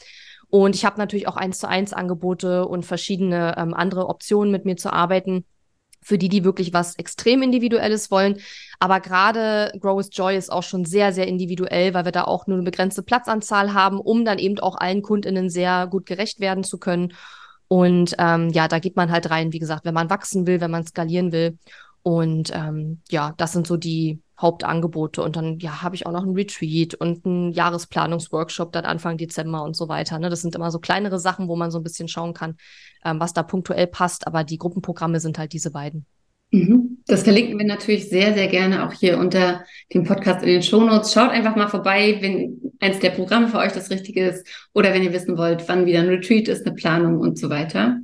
Und 0.51 0.75
ich 0.75 0.85
habe 0.85 0.99
natürlich 0.99 1.29
auch 1.29 1.37
eins 1.37 1.59
zu 1.59 1.69
eins 1.69 1.93
Angebote 1.93 2.67
und 2.67 2.87
verschiedene 2.87 3.57
ähm, 3.59 3.75
andere 3.75 4.09
Optionen 4.09 4.53
mit 4.53 4.65
mir 4.65 4.77
zu 4.77 4.93
arbeiten 4.93 5.45
für 6.09 6.17
die, 6.17 6.31
die 6.31 6.43
wirklich 6.43 6.73
was 6.73 6.95
extrem 6.97 7.43
Individuelles 7.43 8.11
wollen. 8.11 8.39
Aber 8.79 9.01
gerade 9.01 9.73
Grow 9.79 9.99
with 9.99 10.09
Joy 10.11 10.39
ist 10.39 10.51
auch 10.51 10.63
schon 10.63 10.87
sehr, 10.87 11.13
sehr 11.13 11.29
individuell, 11.29 11.93
weil 11.93 12.07
wir 12.07 12.13
da 12.13 12.25
auch 12.25 12.47
nur 12.47 12.57
eine 12.57 12.65
begrenzte 12.65 13.03
Platzanzahl 13.03 13.75
haben, 13.75 14.01
um 14.01 14.25
dann 14.25 14.39
eben 14.39 14.59
auch 14.59 14.77
allen 14.77 15.03
KundInnen 15.03 15.51
sehr 15.51 15.87
gut 15.87 16.07
gerecht 16.07 16.41
werden 16.41 16.65
zu 16.65 16.79
können. 16.79 17.13
Und 17.69 18.15
ähm, 18.19 18.49
ja, 18.49 18.69
da 18.69 18.79
geht 18.79 18.97
man 18.97 19.13
halt 19.13 19.29
rein, 19.29 19.53
wie 19.53 19.59
gesagt, 19.59 19.85
wenn 19.85 19.93
man 19.93 20.09
wachsen 20.09 20.47
will, 20.47 20.63
wenn 20.63 20.71
man 20.71 20.87
skalieren 20.87 21.31
will. 21.31 21.59
Und 22.03 22.51
ähm, 22.55 23.03
ja, 23.11 23.35
das 23.37 23.53
sind 23.53 23.67
so 23.67 23.77
die 23.77 24.23
Hauptangebote. 24.41 25.23
Und 25.23 25.37
dann 25.37 25.59
ja, 25.59 25.83
habe 25.83 25.95
ich 25.97 26.07
auch 26.07 26.13
noch 26.13 26.23
einen 26.23 26.35
Retreat 26.35 26.95
und 26.95 27.27
einen 27.27 27.53
Jahresplanungsworkshop 27.53 28.73
dann 28.73 28.85
Anfang 28.85 29.17
Dezember 29.17 29.63
und 29.63 29.77
so 29.77 29.89
weiter. 29.89 30.19
Ne? 30.19 30.31
Das 30.31 30.43
sind 30.43 30.55
immer 30.55 30.71
so 30.71 30.79
kleinere 30.79 31.19
Sachen, 31.19 31.49
wo 31.49 31.57
man 31.57 31.71
so 31.71 31.79
ein 31.79 31.83
bisschen 31.85 32.09
schauen 32.09 32.35
kann, 32.35 32.57
ähm, 33.05 33.21
was 33.21 33.33
da 33.33 33.43
punktuell 33.43 33.87
passt. 33.87 34.27
Aber 34.27 34.45
die 34.45 34.59
Gruppenprogramme 34.59 35.21
sind 35.21 35.39
halt 35.39 35.53
diese 35.53 35.71
beiden. 35.71 36.07
Mhm. 36.51 36.99
Das 37.07 37.25
verlinken 37.25 37.59
wir 37.59 37.67
natürlich 37.67 38.09
sehr, 38.09 38.33
sehr 38.33 38.49
gerne 38.49 38.87
auch 38.87 38.93
hier 38.93 39.19
unter 39.19 39.65
dem 39.93 40.05
Podcast 40.05 40.43
in 40.43 40.49
den 40.49 40.63
Shownotes. 40.63 41.13
Schaut 41.13 41.31
einfach 41.31 41.57
mal 41.57 41.69
vorbei, 41.69 42.19
wenn 42.21 42.73
eins 42.81 43.01
der 43.01 43.11
Programme 43.11 43.49
für 43.49 43.59
euch 43.59 43.73
das 43.73 43.91
Richtige 43.91 44.27
ist 44.27 44.47
oder 44.73 44.95
wenn 44.95 45.03
ihr 45.03 45.13
wissen 45.13 45.37
wollt, 45.37 45.69
wann 45.69 45.85
wieder 45.85 45.99
ein 45.99 46.09
Retreat 46.09 46.49
ist, 46.49 46.67
eine 46.67 46.75
Planung 46.75 47.19
und 47.19 47.39
so 47.39 47.51
weiter. 47.51 47.99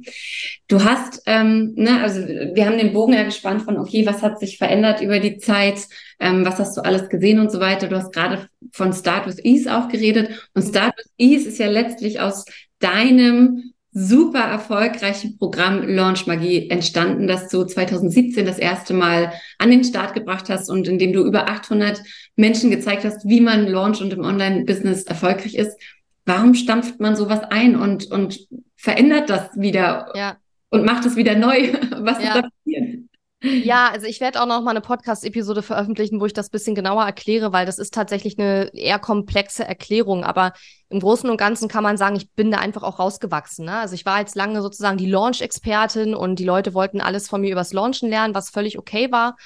Du 0.69 0.85
hast, 0.85 1.23
ähm, 1.25 1.73
ne, 1.75 2.03
also 2.03 2.21
wir 2.21 2.67
haben 2.67 2.77
den 2.77 2.93
Bogen 2.93 3.15
ja 3.15 3.23
gespannt 3.23 3.63
von, 3.63 3.79
okay, 3.79 4.05
was 4.05 4.23
hat 4.23 4.39
sich 4.39 4.59
verändert 4.59 5.01
über 5.01 5.21
die 5.21 5.39
Zeit, 5.39 5.81
ähm, 6.21 6.45
was 6.45 6.59
hast 6.59 6.77
du 6.77 6.83
alles 6.83 7.09
gesehen 7.09 7.39
und 7.39 7.51
so 7.51 7.61
weiter. 7.61 7.89
Du 7.89 7.97
hast 7.97 8.13
gerade 8.13 8.49
von 8.73 8.93
Start 8.93 9.27
with 9.27 9.43
Ease 9.43 9.75
auch 9.75 9.89
geredet 9.89 10.49
und 10.53 10.63
Start 10.63 10.95
with 10.99 11.11
Ease 11.17 11.49
ist 11.49 11.59
ja 11.59 11.69
letztlich 11.69 12.21
aus 12.21 12.45
deinem 12.79 13.74
super 13.97 14.41
erfolgreichen 14.41 15.39
Programm 15.39 15.89
Launch 15.89 16.27
Magie 16.27 16.69
entstanden, 16.69 17.29
das 17.29 17.49
du 17.49 17.65
2017 17.65 18.45
das 18.45 18.59
erste 18.59 18.93
Mal 18.93 19.33
an 19.59 19.71
den 19.71 19.85
Start 19.85 20.15
gebracht 20.15 20.51
hast 20.51 20.69
und 20.69 20.89
in 20.89 20.99
dem 20.99 21.13
du 21.13 21.25
über 21.25 21.49
800 21.49 22.03
Menschen 22.35 22.73
gezeigt 22.73 23.05
hast, 23.05 23.27
wie 23.27 23.41
man 23.41 23.69
Launch 23.69 24.03
und 24.03 24.13
im 24.13 24.25
Online-Business 24.25 25.05
erfolgreich 25.05 25.55
ist. 25.55 25.81
Warum 26.27 26.55
stampft 26.55 26.99
man 26.99 27.15
sowas 27.15 27.41
ein 27.51 27.77
und, 27.77 28.11
und 28.11 28.41
verändert 28.75 29.31
das 29.31 29.51
wieder 29.55 30.11
ja. 30.17 30.39
und 30.71 30.85
macht 30.85 31.07
es 31.07 31.15
wieder 31.15 31.37
neu? 31.37 31.73
Was 31.99 32.19
ja. 32.19 32.25
ist 32.25 32.35
da 32.35 32.43
passiert? 32.43 33.04
Ja, 33.45 33.91
also 33.93 34.07
ich 34.07 34.21
werde 34.21 34.41
auch 34.41 34.47
noch 34.47 34.63
mal 34.63 34.71
eine 34.71 34.81
Podcast-Episode 34.81 35.63
veröffentlichen, 35.63 36.19
wo 36.21 36.27
ich 36.27 36.33
das 36.33 36.49
bisschen 36.49 36.75
genauer 36.75 37.05
erkläre, 37.05 37.53
weil 37.53 37.67
das 37.67 37.79
ist 37.79 37.93
tatsächlich 37.93 38.39
eine 38.39 38.75
eher 38.75 38.99
komplexe 38.99 39.65
Erklärung. 39.65 40.25
Aber 40.25 40.55
im 40.89 41.01
Großen 41.01 41.29
und 41.29 41.37
Ganzen 41.37 41.69
kann 41.69 41.83
man 41.83 41.99
sagen, 41.99 42.17
ich 42.17 42.31
bin 42.31 42.51
da 42.51 42.59
einfach 42.59 42.83
auch 42.83 42.99
rausgewachsen. 42.99 43.67
Ne? 43.67 43.77
Also 43.77 43.95
ich 43.95 44.07
war 44.07 44.21
jetzt 44.21 44.35
lange 44.35 44.63
sozusagen 44.63 44.97
die 44.97 45.11
Launch-Expertin 45.11 46.15
und 46.15 46.39
die 46.39 46.45
Leute 46.45 46.73
wollten 46.73 47.03
alles 47.03 47.29
von 47.29 47.43
mir 47.43 47.53
übers 47.53 47.75
Launchen 47.75 48.09
lernen, 48.09 48.35
was 48.35 48.49
völlig 48.49 48.79
okay 48.79 49.13
war. 49.13 49.37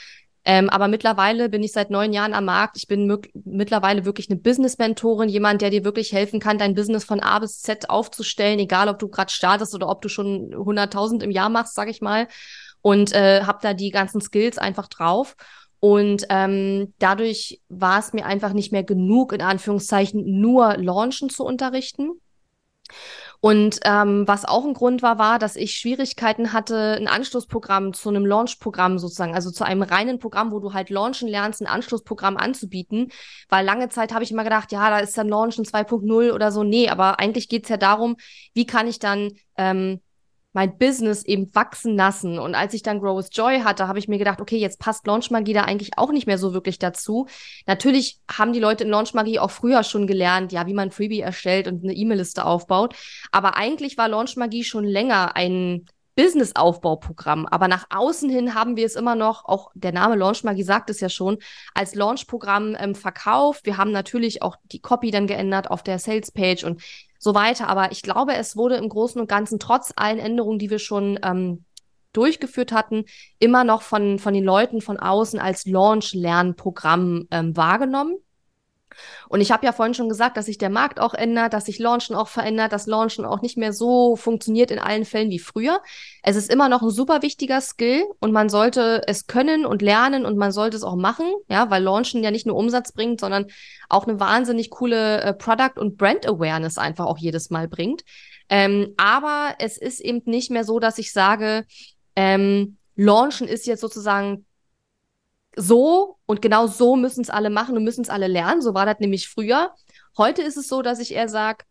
Ähm, 0.44 0.70
aber 0.70 0.87
mittlerweile 0.87 1.48
bin 1.48 1.64
ich 1.64 1.72
seit 1.72 1.90
neun 1.90 2.12
Jahren 2.12 2.34
am 2.34 2.44
Markt. 2.44 2.76
Ich 2.76 2.87
bin 2.87 3.20
mittlerweile 3.44 4.04
wirklich 4.04 4.30
eine 4.30 4.38
Business-Mentorin, 4.38 5.28
jemand, 5.28 5.61
der 5.61 5.70
dir 5.70 5.84
wirklich 5.84 6.12
helfen 6.12 6.38
kann, 6.38 6.56
dein 6.56 6.74
Business 6.74 7.04
von 7.04 7.20
A 7.20 7.40
bis 7.40 7.61
Z 7.61 7.90
aufzustellen, 7.90 8.61
egal 8.61 8.88
ob 8.88 8.98
du 9.00 9.08
gerade 9.08 9.32
startest 9.32 9.74
oder 9.74 9.88
ob 9.88 10.00
du 10.02 10.08
schon 10.08 10.54
100.000 10.54 11.22
im 11.22 11.32
Jahr 11.32 11.48
machst, 11.48 11.74
sag 11.74 11.88
ich 11.88 12.00
mal 12.00 12.28
und 12.88 13.12
äh, 13.12 13.42
habe 13.42 13.59
da 13.61 13.74
die 13.74 13.90
ganzen 13.90 14.22
Skills 14.22 14.57
einfach 14.57 14.88
drauf. 14.88 15.37
Und 15.79 16.24
ähm, 16.31 16.94
dadurch 16.98 17.61
war 17.68 17.98
es 17.98 18.14
mir 18.14 18.24
einfach 18.24 18.55
nicht 18.55 18.72
mehr 18.72 18.83
genug, 18.83 19.35
in 19.35 19.42
Anführungszeichen, 19.42 20.40
nur 20.40 20.74
Launchen 20.79 21.29
zu 21.29 21.44
unterrichten. 21.44 22.12
Und 23.40 23.81
ähm, 23.85 24.27
was 24.27 24.46
auch 24.46 24.64
ein 24.64 24.72
Grund 24.72 25.03
war, 25.03 25.18
war, 25.18 25.38
dass 25.38 25.55
ich 25.55 25.72
Schwierigkeiten 25.74 26.55
hatte, 26.55 26.96
ein 26.98 27.09
Anschlussprogramm 27.09 27.92
zu 27.92 28.09
einem 28.09 28.24
Launch-Programm 28.24 28.98
sozusagen, 28.98 29.35
also 29.35 29.51
zu 29.51 29.64
einem 29.64 29.83
reinen 29.83 30.18
Programm, 30.18 30.51
wo 30.51 30.59
du 30.59 30.72
halt 30.72 30.88
launchen 30.88 31.29
lernst, 31.29 31.61
ein 31.61 31.66
Anschlussprogramm 31.66 32.38
anzubieten. 32.38 33.12
Weil 33.51 33.66
lange 33.66 33.90
Zeit 33.90 34.14
habe 34.14 34.24
ich 34.24 34.33
immer 34.33 34.44
gedacht, 34.44 34.72
ja, 34.72 34.88
da 34.88 34.98
ist 34.98 35.16
dann 35.18 35.29
Launchen 35.29 35.66
2.0 35.66 36.33
oder 36.33 36.51
so. 36.51 36.64
Nee, 36.64 36.88
aber 36.88 37.20
eigentlich 37.20 37.51
geht's 37.51 37.68
ja 37.68 37.77
darum, 37.77 38.16
wie 38.55 38.64
kann 38.64 38.88
ich 38.88 38.98
dann 38.98 39.33
ähm, 39.59 40.01
mein 40.52 40.78
Business 40.78 41.24
eben 41.24 41.54
wachsen 41.54 41.96
lassen. 41.96 42.38
Und 42.38 42.54
als 42.54 42.74
ich 42.74 42.82
dann 42.82 43.00
Grow 43.00 43.16
with 43.16 43.30
Joy 43.32 43.61
hatte, 43.61 43.87
habe 43.87 43.98
ich 43.98 44.08
mir 44.08 44.18
gedacht, 44.18 44.40
okay, 44.40 44.56
jetzt 44.56 44.80
passt 44.80 45.06
Launchmagie 45.06 45.52
da 45.52 45.64
eigentlich 45.64 45.98
auch 45.98 46.11
nicht 46.11 46.26
mehr 46.26 46.38
so 46.38 46.54
wirklich 46.54 46.78
dazu. 46.78 47.26
Natürlich 47.66 48.20
haben 48.30 48.52
die 48.52 48.61
Leute 48.61 48.84
in 48.84 48.90
Launchmagie 48.90 49.38
auch 49.38 49.50
früher 49.50 49.84
schon 49.84 50.06
gelernt, 50.06 50.52
ja, 50.52 50.66
wie 50.66 50.74
man 50.74 50.90
Freebie 50.90 51.20
erstellt 51.20 51.68
und 51.68 51.84
eine 51.84 51.92
E-Mail-Liste 51.92 52.44
aufbaut. 52.44 52.96
Aber 53.30 53.56
eigentlich 53.56 53.98
war 53.98 54.08
Launchmagie 54.08 54.64
schon 54.64 54.84
länger 54.84 55.37
ein 55.37 55.87
Business-Aufbauprogramm. 56.18 57.46
Aber 57.46 57.68
nach 57.68 57.87
außen 57.90 58.28
hin 58.28 58.54
haben 58.54 58.76
wir 58.76 58.87
es 58.87 58.96
immer 58.96 59.14
noch, 59.14 59.44
auch 59.44 59.70
der 59.74 59.92
Name 59.92 60.16
Launchmagie 60.16 60.64
sagt 60.64 60.90
es 60.90 60.98
ja 60.98 61.08
schon, 61.08 61.38
als 61.74 61.94
Launchprogramm 61.94 62.76
ähm, 62.76 62.96
verkauft. 62.96 63.64
Wir 63.66 63.76
haben 63.76 63.92
natürlich 63.92 64.42
auch 64.42 64.56
die 64.64 64.80
Copy 64.80 65.12
dann 65.12 65.28
geändert 65.28 65.70
auf 65.70 65.84
der 65.84 66.00
Sales-Page 66.00 66.64
und 66.64 66.82
so 67.18 67.35
weiter. 67.35 67.68
Aber 67.68 67.92
ich 67.92 68.02
glaube, 68.02 68.35
es 68.35 68.57
wurde 68.57 68.76
im 68.76 68.88
Großen 68.88 69.20
und 69.20 69.28
Ganzen 69.28 69.59
trotz 69.59 69.92
allen 69.96 70.18
Änderungen, 70.18 70.59
die 70.59 70.70
wir 70.70 70.78
schon 70.78 71.18
ähm, 71.22 71.64
durchgeführt 72.12 72.72
hatten, 72.72 73.04
immer 73.38 73.64
noch 73.64 73.83
von, 73.83 74.18
von 74.18 74.35
den 74.35 74.44
Leuten 74.44 74.81
von 74.81 74.98
außen 74.98 75.38
als 75.38 75.66
Launch-Lernprogramm 75.66 77.28
ähm, 77.31 77.57
wahrgenommen. 77.57 78.16
Und 79.28 79.40
ich 79.40 79.50
habe 79.50 79.64
ja 79.64 79.72
vorhin 79.72 79.94
schon 79.94 80.08
gesagt, 80.08 80.37
dass 80.37 80.46
sich 80.46 80.58
der 80.58 80.70
Markt 80.70 81.00
auch 81.00 81.14
ändert, 81.14 81.52
dass 81.52 81.66
sich 81.66 81.78
Launchen 81.78 82.16
auch 82.16 82.28
verändert, 82.28 82.72
dass 82.72 82.87
Launchen 82.87 83.24
auch 83.24 83.42
nicht 83.42 83.56
mehr 83.56 83.72
so 83.72 84.16
funktioniert 84.16 84.70
in 84.70 84.78
allen 84.78 85.04
Fällen 85.04 85.30
wie 85.30 85.38
früher. 85.38 85.80
Es 86.22 86.37
ist 86.37 86.50
immer 86.50 86.68
noch 86.68 86.82
ein 86.82 86.90
super 86.90 87.22
wichtiger 87.22 87.61
Skill 87.61 88.04
und 88.20 88.32
man 88.32 88.48
sollte 88.48 89.02
es 89.06 89.26
können 89.26 89.66
und 89.66 89.82
lernen 89.82 90.24
und 90.24 90.37
man 90.37 90.52
sollte 90.52 90.76
es 90.76 90.82
auch 90.82 90.96
machen, 90.96 91.26
ja, 91.48 91.70
weil 91.70 91.82
Launchen 91.82 92.22
ja 92.22 92.30
nicht 92.30 92.46
nur 92.46 92.56
Umsatz 92.56 92.92
bringt, 92.92 93.20
sondern 93.20 93.46
auch 93.88 94.06
eine 94.06 94.20
wahnsinnig 94.20 94.70
coole 94.70 95.20
äh, 95.22 95.34
Product- 95.34 95.78
und 95.78 95.96
Brand-Awareness 95.96 96.78
einfach 96.78 97.06
auch 97.06 97.18
jedes 97.18 97.50
Mal 97.50 97.68
bringt. 97.68 98.02
Ähm, 98.48 98.94
aber 98.96 99.54
es 99.58 99.76
ist 99.76 100.00
eben 100.00 100.22
nicht 100.24 100.50
mehr 100.50 100.64
so, 100.64 100.78
dass 100.78 100.98
ich 100.98 101.12
sage, 101.12 101.66
ähm, 102.16 102.78
Launchen 102.96 103.46
ist 103.46 103.66
jetzt 103.66 103.80
sozusagen 103.80 104.44
so 105.58 106.16
und 106.26 106.40
genau 106.40 106.66
so 106.66 106.96
müssen 106.96 107.20
es 107.20 107.30
alle 107.30 107.50
machen 107.50 107.76
und 107.76 107.84
müssen 107.84 108.02
es 108.02 108.10
alle 108.10 108.28
lernen. 108.28 108.62
So 108.62 108.74
war 108.74 108.86
das 108.86 109.00
nämlich 109.00 109.28
früher. 109.28 109.72
Heute 110.16 110.42
ist 110.42 110.56
es 110.56 110.68
so, 110.68 110.82
dass 110.82 111.00
ich 111.00 111.14
eher 111.14 111.28
sage, 111.28 111.64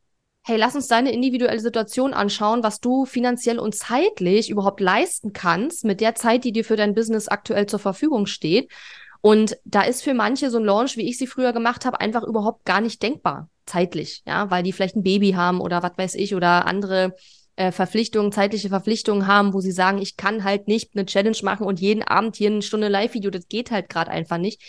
hey, 0.46 0.58
lass 0.58 0.76
uns 0.76 0.88
deine 0.88 1.12
individuelle 1.12 1.60
Situation 1.60 2.14
anschauen, 2.14 2.64
was 2.64 2.80
du 2.80 3.06
finanziell 3.06 3.60
und 3.60 3.76
zeitlich 3.76 4.50
überhaupt 4.50 4.80
leisten 4.80 5.34
kannst 5.34 5.84
mit 5.84 6.00
der 6.00 6.16
Zeit, 6.16 6.44
die 6.46 6.54
dir 6.54 6.64
für 6.64 6.78
dein 6.78 6.96
Business 6.96 7.28
aktuell 7.28 7.66
zur 7.66 7.80
Verfügung 7.80 8.28
steht. 8.28 8.72
Und 9.22 9.58
da 9.66 9.82
ist 9.82 10.04
für 10.04 10.14
manche 10.14 10.50
so 10.50 10.58
ein 10.58 10.64
Launch, 10.64 10.96
wie 10.96 11.10
ich 11.10 11.18
sie 11.18 11.28
früher 11.28 11.52
gemacht 11.52 11.86
habe, 11.86 12.00
einfach 12.00 12.24
überhaupt 12.24 12.64
gar 12.66 12.80
nicht 12.80 13.02
denkbar, 13.04 13.50
zeitlich, 13.66 14.24
ja, 14.26 14.50
weil 14.50 14.64
die 14.64 14.72
vielleicht 14.72 14.96
ein 14.96 15.04
Baby 15.04 15.32
haben 15.32 15.60
oder 15.60 15.84
was 15.84 15.98
weiß 15.98 16.16
ich 16.16 16.34
oder 16.34 16.66
andere 16.66 17.14
äh, 17.58 17.72
Verpflichtungen, 17.72 18.32
zeitliche 18.32 18.70
Verpflichtungen 18.70 19.28
haben, 19.28 19.54
wo 19.54 19.60
sie 19.60 19.72
sagen, 19.72 19.98
ich 19.98 20.16
kann 20.16 20.44
halt 20.44 20.68
nicht 20.68 20.92
eine 20.96 21.06
Challenge 21.06 21.38
machen 21.44 21.66
und 21.66 21.82
jeden 21.82 22.04
Abend 22.04 22.36
hier 22.36 22.50
eine 22.50 22.62
Stunde 22.62 22.88
Live-Video, 22.88 23.32
das 23.32 23.48
geht 23.50 23.72
halt 23.72 23.90
gerade 23.90 24.12
einfach 24.12 24.38
nicht. 24.38 24.62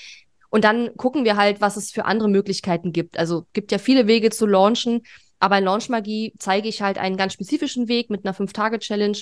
Und 0.51 0.65
dann 0.65 0.97
gucken 0.97 1.25
wir 1.25 1.37
halt, 1.37 1.61
was 1.61 1.77
es 1.77 1.91
für 1.91 2.07
andere 2.07 2.29
Möglichkeiten 2.29 2.93
gibt. 2.93 3.19
Also 3.19 3.47
gibt 3.53 3.71
ja 3.71 3.79
viele 3.79 4.07
Wege 4.07 4.31
zu 4.31 4.47
launchen, 4.47 5.03
aber 5.39 5.59
in 5.59 5.65
Launchmagie 5.65 6.33
zeige 6.39 6.69
ich 6.69 6.81
halt 6.81 6.99
einen 6.99 7.19
ganz 7.19 7.35
spezifischen 7.35 7.89
Weg 7.89 8.09
mit 8.09 8.25
einer 8.25 8.35
Fünf-Tage-Challenge. 8.35 9.19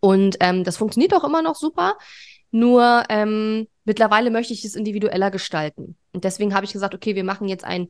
Und 0.00 0.36
ähm, 0.40 0.64
das 0.64 0.76
funktioniert 0.76 1.14
auch 1.14 1.24
immer 1.24 1.42
noch 1.42 1.54
super. 1.54 1.96
Nur 2.50 3.04
ähm, 3.08 3.68
mittlerweile 3.84 4.30
möchte 4.30 4.52
ich 4.52 4.64
es 4.64 4.74
individueller 4.74 5.30
gestalten. 5.30 5.96
Und 6.12 6.24
deswegen 6.24 6.54
habe 6.54 6.66
ich 6.66 6.72
gesagt, 6.72 6.94
okay, 6.94 7.14
wir 7.14 7.24
machen 7.24 7.48
jetzt 7.48 7.64
ein 7.64 7.88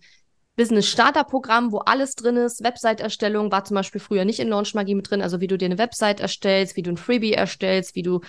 Business 0.57 0.87
Starter 0.87 1.25
Programm, 1.25 1.73
wo 1.73 1.79
alles 1.79 2.15
drin 2.15 2.37
ist. 2.37 2.63
Website-Erstellung 2.63 3.51
war 3.51 3.65
zum 3.65 3.75
Beispiel 3.77 4.01
früher 4.01 4.25
nicht 4.25 4.39
in 4.39 4.49
Launch 4.49 4.75
Magie 4.75 4.95
mit 4.95 5.11
drin, 5.11 5.23
also 5.23 5.41
wie 5.41 5.47
du 5.47 5.57
dir 5.57 5.67
eine 5.67 5.79
Website 5.79 6.21
erstellst, 6.21 6.77
wie 6.77 6.83
du 6.83 6.91
ein 6.91 6.99
Freebie 6.99 7.33
erstellst, 7.33 7.95
wie 7.95 8.03
du 8.03 8.21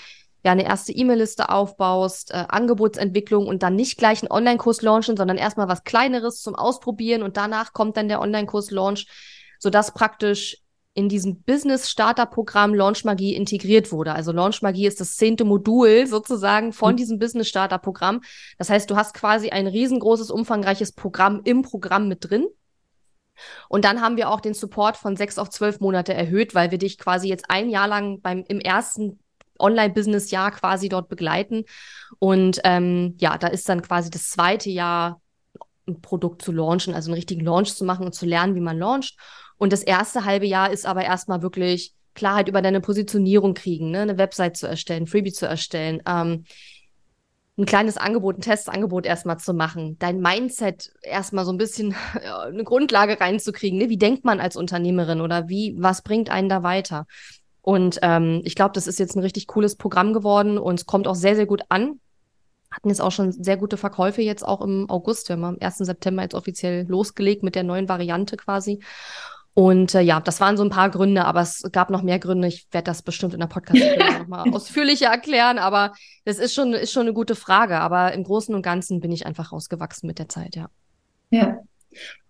ja 0.44 0.52
eine 0.52 0.66
erste 0.66 0.92
E-Mail-Liste 0.94 1.50
aufbaust, 1.50 2.32
äh, 2.32 2.46
Angebotsentwicklung 2.48 3.48
und 3.48 3.64
dann 3.64 3.76
nicht 3.76 3.98
gleich 3.98 4.22
einen 4.22 4.32
Online-Kurs 4.32 4.82
launchen, 4.82 5.18
sondern 5.18 5.38
erstmal 5.38 5.68
was 5.68 5.84
Kleineres 5.84 6.42
zum 6.42 6.56
Ausprobieren 6.56 7.24
und 7.24 7.38
danach 7.38 7.74
kommt 7.74 7.98
dann 7.98 8.08
der 8.08 8.22
Online-Kurs-Launch, 8.22 9.08
sodass 9.60 9.94
praktisch 9.94 10.63
in 10.96 11.10
diesem 11.10 11.42
Business 11.42 11.90
Starter 11.90 12.26
Programm 12.26 12.74
Launch 12.74 13.04
Magie 13.04 13.36
integriert 13.36 13.92
wurde. 13.92 14.14
Also 14.14 14.32
Launch 14.32 14.62
Magie 14.62 14.86
ist 14.86 15.02
das 15.02 15.16
zehnte 15.16 15.44
Modul 15.44 16.06
sozusagen 16.06 16.72
von 16.72 16.94
mhm. 16.94 16.98
diesem 16.98 17.20
Business 17.20 17.48
Starter 17.48 17.80
Programm. 17.80 18.22
Das 18.58 18.70
heißt, 18.70 18.90
du 18.90 18.96
hast 18.96 19.14
quasi 19.14 19.50
ein 19.50 19.68
riesengroßes, 19.68 20.30
umfangreiches 20.30 20.92
Programm 20.92 21.42
im 21.46 21.64
Programm 21.64 22.08
mit 22.08 22.30
drin. 22.30 22.48
Und 23.68 23.86
dann 23.86 24.02
haben 24.02 24.18
wir 24.18 24.30
auch 24.30 24.42
den 24.42 24.54
Support 24.54 24.96
von 24.96 25.16
sechs 25.16 25.40
auf 25.40 25.50
zwölf 25.50 25.80
Monate 25.80 26.14
erhöht, 26.14 26.54
weil 26.54 26.70
wir 26.70 26.78
dich 26.78 27.00
quasi 27.00 27.28
jetzt 27.28 27.46
ein 27.50 27.70
Jahr 27.70 27.88
lang 27.88 28.22
beim 28.22 28.44
im 28.48 28.60
ersten 28.60 29.20
Online-Business-Jahr 29.60 30.52
quasi 30.52 30.90
dort 30.90 31.10
begleiten. 31.10 31.64
Und 32.20 32.60
ähm, 32.64 33.16
ja, 33.20 33.38
da 33.40 33.48
ist 33.48 33.68
dann 33.68 33.82
quasi 33.82 34.12
das 34.12 34.30
zweite 34.30 34.70
Jahr 34.70 35.22
ein 35.88 36.02
Produkt 36.02 36.42
zu 36.44 36.52
launchen, 36.52 36.94
also 36.94 37.10
einen 37.10 37.16
richtigen 37.16 37.44
Launch 37.44 37.74
zu 37.74 37.84
machen 37.84 38.06
und 38.06 38.14
zu 38.14 38.26
lernen, 38.26 38.56
wie 38.56 38.62
man 38.62 38.78
launcht. 38.78 39.18
Und 39.64 39.72
das 39.72 39.82
erste 39.82 40.26
halbe 40.26 40.46
Jahr 40.46 40.72
ist 40.72 40.86
aber 40.86 41.06
erstmal 41.06 41.42
wirklich 41.42 41.94
Klarheit 42.16 42.50
über 42.50 42.62
deine 42.62 42.82
Positionierung 42.82 43.54
kriegen, 43.54 43.92
ne? 43.92 44.02
eine 44.02 44.18
Website 44.18 44.58
zu 44.58 44.68
erstellen, 44.68 45.08
Freebie 45.08 45.32
zu 45.32 45.46
erstellen, 45.48 46.04
ähm, 46.06 46.44
ein 47.58 47.66
kleines 47.66 47.96
Angebot, 47.96 48.38
ein 48.38 48.42
Testangebot 48.42 49.06
erstmal 49.06 49.38
zu 49.38 49.54
machen, 49.54 49.96
dein 50.00 50.20
Mindset 50.20 50.92
erstmal 51.02 51.46
so 51.46 51.54
ein 51.54 51.58
bisschen 51.58 51.96
eine 52.46 52.66
Grundlage 52.66 53.22
reinzukriegen. 53.22 53.80
Ne? 53.80 53.88
Wie 53.88 53.96
denkt 53.96 54.26
man 54.26 54.42
als 54.42 54.58
Unternehmerin 54.58 55.22
oder 55.22 55.48
wie, 55.48 55.78
was 55.80 56.02
bringt 56.02 56.30
einen 56.30 56.50
da 56.50 56.62
weiter? 56.64 57.08
Und 57.62 58.00
ähm, 58.02 58.42
ich 58.44 58.56
glaube, 58.56 58.74
das 58.74 58.86
ist 58.86 59.00
jetzt 59.00 59.16
ein 59.16 59.22
richtig 59.22 59.48
cooles 59.48 59.78
Programm 59.78 60.12
geworden 60.12 60.58
und 60.58 60.82
es 60.82 60.86
kommt 60.86 61.08
auch 61.08 61.16
sehr, 61.16 61.38
sehr 61.38 61.46
gut 61.46 61.62
an. 61.70 62.02
Hatten 62.70 62.90
jetzt 62.90 63.02
auch 63.02 63.14
schon 63.14 63.32
sehr 63.32 63.56
gute 63.56 63.78
Verkäufe 63.78 64.22
jetzt 64.24 64.44
auch 64.46 64.60
im 64.60 64.90
August. 64.90 65.30
Wir 65.30 65.38
haben 65.38 65.46
am 65.46 65.58
1. 65.62 65.78
September 65.78 66.24
jetzt 66.24 66.36
offiziell 66.36 66.86
losgelegt 66.86 67.44
mit 67.44 67.56
der 67.56 67.64
neuen 67.64 67.88
Variante 67.88 68.36
quasi. 68.36 68.82
Und 69.56 69.94
äh, 69.94 70.02
ja, 70.02 70.20
das 70.20 70.42
waren 70.42 70.58
so 70.58 70.64
ein 70.64 70.72
paar 70.72 70.90
Gründe, 70.90 71.26
aber 71.26 71.42
es 71.42 71.64
gab 71.72 71.92
noch 71.92 72.02
mehr 72.02 72.18
Gründe. 72.18 72.48
Ich 72.48 72.66
werde 72.72 72.86
das 72.86 73.04
bestimmt 73.04 73.34
in 73.34 73.40
der 73.40 73.48
Podcast-Folge 73.48 74.14
nochmal 74.20 74.50
ausführlicher 74.52 75.08
erklären, 75.08 75.60
aber 75.60 75.94
das 76.26 76.40
ist 76.40 76.56
schon, 76.56 76.74
ist 76.74 76.92
schon 76.92 77.04
eine 77.04 77.14
gute 77.14 77.36
Frage. 77.36 77.80
Aber 77.80 78.14
im 78.14 78.24
Großen 78.24 78.54
und 78.56 78.64
Ganzen 78.64 79.00
bin 79.00 79.12
ich 79.12 79.28
einfach 79.28 79.52
rausgewachsen 79.52 80.08
mit 80.08 80.18
der 80.18 80.28
Zeit, 80.28 80.56
ja. 80.56 80.70
Ja. 81.30 81.58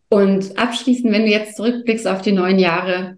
Und 0.10 0.58
abschließend, 0.60 1.14
wenn 1.14 1.24
du 1.24 1.32
jetzt 1.32 1.56
zurückblickst 1.56 2.08
auf 2.08 2.22
die 2.22 2.34
neun 2.34 2.60
Jahre 2.60 3.18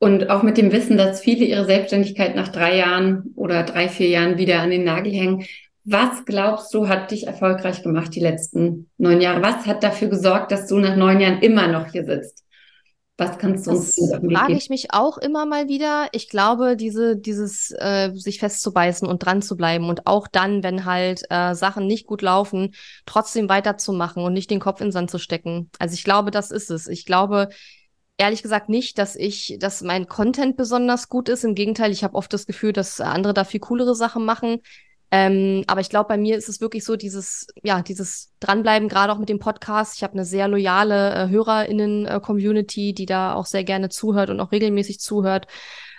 und 0.00 0.30
auch 0.30 0.42
mit 0.42 0.58
dem 0.58 0.72
Wissen, 0.72 0.96
dass 0.96 1.20
viele 1.20 1.44
ihre 1.44 1.64
Selbstständigkeit 1.64 2.34
nach 2.34 2.48
drei 2.48 2.76
Jahren 2.76 3.32
oder 3.36 3.62
drei, 3.62 3.88
vier 3.88 4.08
Jahren 4.08 4.36
wieder 4.36 4.60
an 4.60 4.70
den 4.70 4.84
Nagel 4.84 5.12
hängen, 5.12 5.44
was 5.84 6.24
glaubst 6.26 6.74
du, 6.74 6.88
hat 6.88 7.12
dich 7.12 7.26
erfolgreich 7.26 7.82
gemacht 7.82 8.14
die 8.14 8.20
letzten 8.20 8.90
neun 8.98 9.20
Jahre? 9.20 9.42
Was 9.42 9.64
hat 9.64 9.82
dafür 9.82 10.08
gesorgt, 10.08 10.52
dass 10.52 10.66
du 10.66 10.78
nach 10.78 10.96
neun 10.96 11.20
Jahren 11.20 11.40
immer 11.40 11.68
noch 11.68 11.86
hier 11.86 12.04
sitzt? 12.04 12.44
Was 13.18 13.36
kannst 13.36 13.66
du 13.66 13.72
uns 13.72 13.96
das 13.96 14.20
frage 14.20 14.54
ich 14.54 14.70
mich 14.70 14.94
auch 14.94 15.18
immer 15.18 15.44
mal 15.44 15.66
wieder. 15.66 16.06
Ich 16.12 16.28
glaube, 16.28 16.76
diese, 16.76 17.16
dieses 17.16 17.72
äh, 17.72 18.12
sich 18.14 18.38
festzubeißen 18.38 19.08
und 19.08 19.24
dran 19.24 19.42
zu 19.42 19.56
bleiben 19.56 19.88
und 19.88 20.06
auch 20.06 20.28
dann, 20.28 20.62
wenn 20.62 20.84
halt 20.84 21.24
äh, 21.28 21.56
Sachen 21.56 21.88
nicht 21.88 22.06
gut 22.06 22.22
laufen, 22.22 22.74
trotzdem 23.06 23.48
weiterzumachen 23.48 24.22
und 24.22 24.34
nicht 24.34 24.52
den 24.52 24.60
Kopf 24.60 24.80
in 24.80 24.86
den 24.86 24.92
Sand 24.92 25.10
zu 25.10 25.18
stecken. 25.18 25.68
Also 25.80 25.94
ich 25.94 26.04
glaube, 26.04 26.30
das 26.30 26.52
ist 26.52 26.70
es. 26.70 26.86
Ich 26.86 27.04
glaube 27.06 27.48
ehrlich 28.18 28.42
gesagt 28.42 28.68
nicht, 28.68 28.98
dass 28.98 29.16
ich, 29.16 29.56
dass 29.58 29.82
mein 29.82 30.06
Content 30.06 30.56
besonders 30.56 31.08
gut 31.08 31.28
ist. 31.28 31.44
Im 31.44 31.56
Gegenteil, 31.56 31.90
ich 31.90 32.04
habe 32.04 32.14
oft 32.14 32.32
das 32.32 32.46
Gefühl, 32.46 32.72
dass 32.72 33.00
andere 33.00 33.34
da 33.34 33.42
viel 33.42 33.60
coolere 33.60 33.96
Sachen 33.96 34.24
machen. 34.24 34.60
Ähm, 35.10 35.64
aber 35.66 35.80
ich 35.80 35.88
glaube, 35.88 36.08
bei 36.08 36.18
mir 36.18 36.36
ist 36.36 36.48
es 36.48 36.60
wirklich 36.60 36.84
so 36.84 36.96
dieses, 36.96 37.46
ja, 37.62 37.82
dieses 37.82 38.32
Dranbleiben, 38.40 38.88
gerade 38.88 39.12
auch 39.12 39.18
mit 39.18 39.28
dem 39.28 39.38
Podcast. 39.38 39.96
Ich 39.96 40.02
habe 40.02 40.14
eine 40.14 40.24
sehr 40.24 40.48
loyale 40.48 41.14
äh, 41.14 41.28
HörerInnen-Community, 41.28 42.92
die 42.92 43.06
da 43.06 43.34
auch 43.34 43.46
sehr 43.46 43.64
gerne 43.64 43.88
zuhört 43.88 44.30
und 44.30 44.40
auch 44.40 44.52
regelmäßig 44.52 45.00
zuhört. 45.00 45.46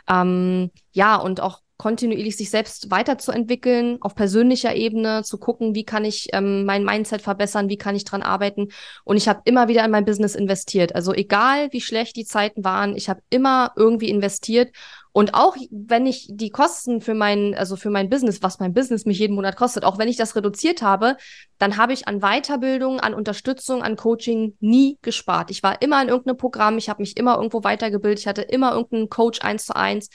Ähm, 0.08 0.72
ja, 0.92 1.16
und 1.16 1.42
auch 1.42 1.62
kontinuierlich 1.80 2.36
sich 2.36 2.50
selbst 2.50 2.92
weiterzuentwickeln, 2.92 4.00
auf 4.02 4.14
persönlicher 4.14 4.76
Ebene, 4.76 5.24
zu 5.24 5.38
gucken, 5.38 5.76
wie 5.76 5.86
kann 5.86 6.04
ich 6.04 6.28
ähm, 6.34 6.66
mein 6.66 6.84
Mindset 6.84 7.22
verbessern, 7.22 7.70
wie 7.70 7.78
kann 7.78 7.96
ich 7.96 8.04
dran 8.04 8.22
arbeiten. 8.22 8.68
Und 9.06 9.16
ich 9.16 9.30
habe 9.30 9.42
immer 9.46 9.70
wieder 9.70 9.86
in 9.86 9.92
mein 9.92 10.04
Business 10.04 10.36
investiert. 10.36 10.94
Also 10.94 11.14
egal, 11.14 11.70
wie 11.72 11.80
schlecht 11.80 12.18
die 12.18 12.26
Zeiten 12.26 12.66
waren, 12.66 12.98
ich 12.98 13.10
habe 13.10 13.22
immer 13.30 13.72
irgendwie 13.78 14.10
investiert. 14.10 14.76
Und 15.12 15.34
auch 15.34 15.56
wenn 15.72 16.06
ich 16.06 16.28
die 16.30 16.52
Kosten 16.52 17.02
für 17.02 17.16
mein, 17.16 17.56
also 17.56 17.76
für 17.76 17.90
mein 17.90 18.10
Business, 18.10 18.44
was 18.44 18.60
mein 18.60 18.74
Business 18.74 19.06
mich 19.06 19.20
jeden 19.20 19.36
Monat 19.36 19.56
kostet, 19.56 19.84
auch 19.84 19.98
wenn 19.98 20.08
ich 20.08 20.18
das 20.18 20.36
reduziert 20.36 20.82
habe, 20.82 21.18
dann 21.58 21.78
habe 21.78 21.94
ich 21.94 22.08
an 22.08 22.20
Weiterbildung, 22.20 23.00
an 23.00 23.16
Unterstützung, 23.16 23.82
an 23.82 23.96
Coaching 23.96 24.56
nie 24.60 24.98
gespart. 25.02 25.50
Ich 25.50 25.64
war 25.64 25.82
immer 25.82 26.02
in 26.02 26.10
irgendeinem 26.10 26.38
Programm, 26.38 26.78
ich 26.78 26.90
habe 26.90 27.02
mich 27.02 27.18
immer 27.18 27.38
irgendwo 27.38 27.64
weitergebildet, 27.64 28.20
ich 28.20 28.28
hatte 28.28 28.44
immer 28.44 28.72
irgendeinen 28.74 29.10
Coach 29.10 29.42
eins 29.42 29.66
zu 29.66 29.76
eins. 29.76 30.10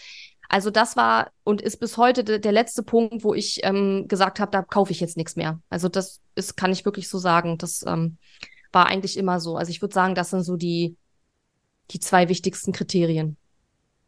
Also 0.49 0.71
das 0.71 0.97
war 0.97 1.33
und 1.43 1.61
ist 1.61 1.79
bis 1.79 1.97
heute 1.97 2.23
de 2.23 2.39
der 2.39 2.53
letzte 2.53 2.83
Punkt, 2.85 3.25
wo 3.25 3.35
ich 3.35 3.61
ähm, 3.65 4.07
gesagt 4.07 4.39
habe, 4.39 4.53
da 4.53 4.63
kaufe 4.63 4.93
ich 4.93 5.01
jetzt 5.01 5.17
nichts 5.17 5.35
mehr. 5.35 5.61
Also 5.71 5.89
das 5.89 6.21
ist, 6.37 6.57
kann 6.57 6.71
ich 6.71 6.85
wirklich 6.85 7.09
so 7.09 7.19
sagen. 7.19 7.59
Das 7.59 7.83
ähm, 7.87 8.19
war 8.71 8.87
eigentlich 8.87 9.17
immer 9.17 9.41
so. 9.41 9.57
Also 9.57 9.71
ich 9.71 9.83
würde 9.83 9.95
sagen, 9.95 10.15
das 10.15 10.31
sind 10.31 10.45
so 10.45 10.57
die, 10.57 10.97
die 11.91 11.99
zwei 11.99 12.29
wichtigsten 12.29 12.73
Kriterien. 12.73 13.37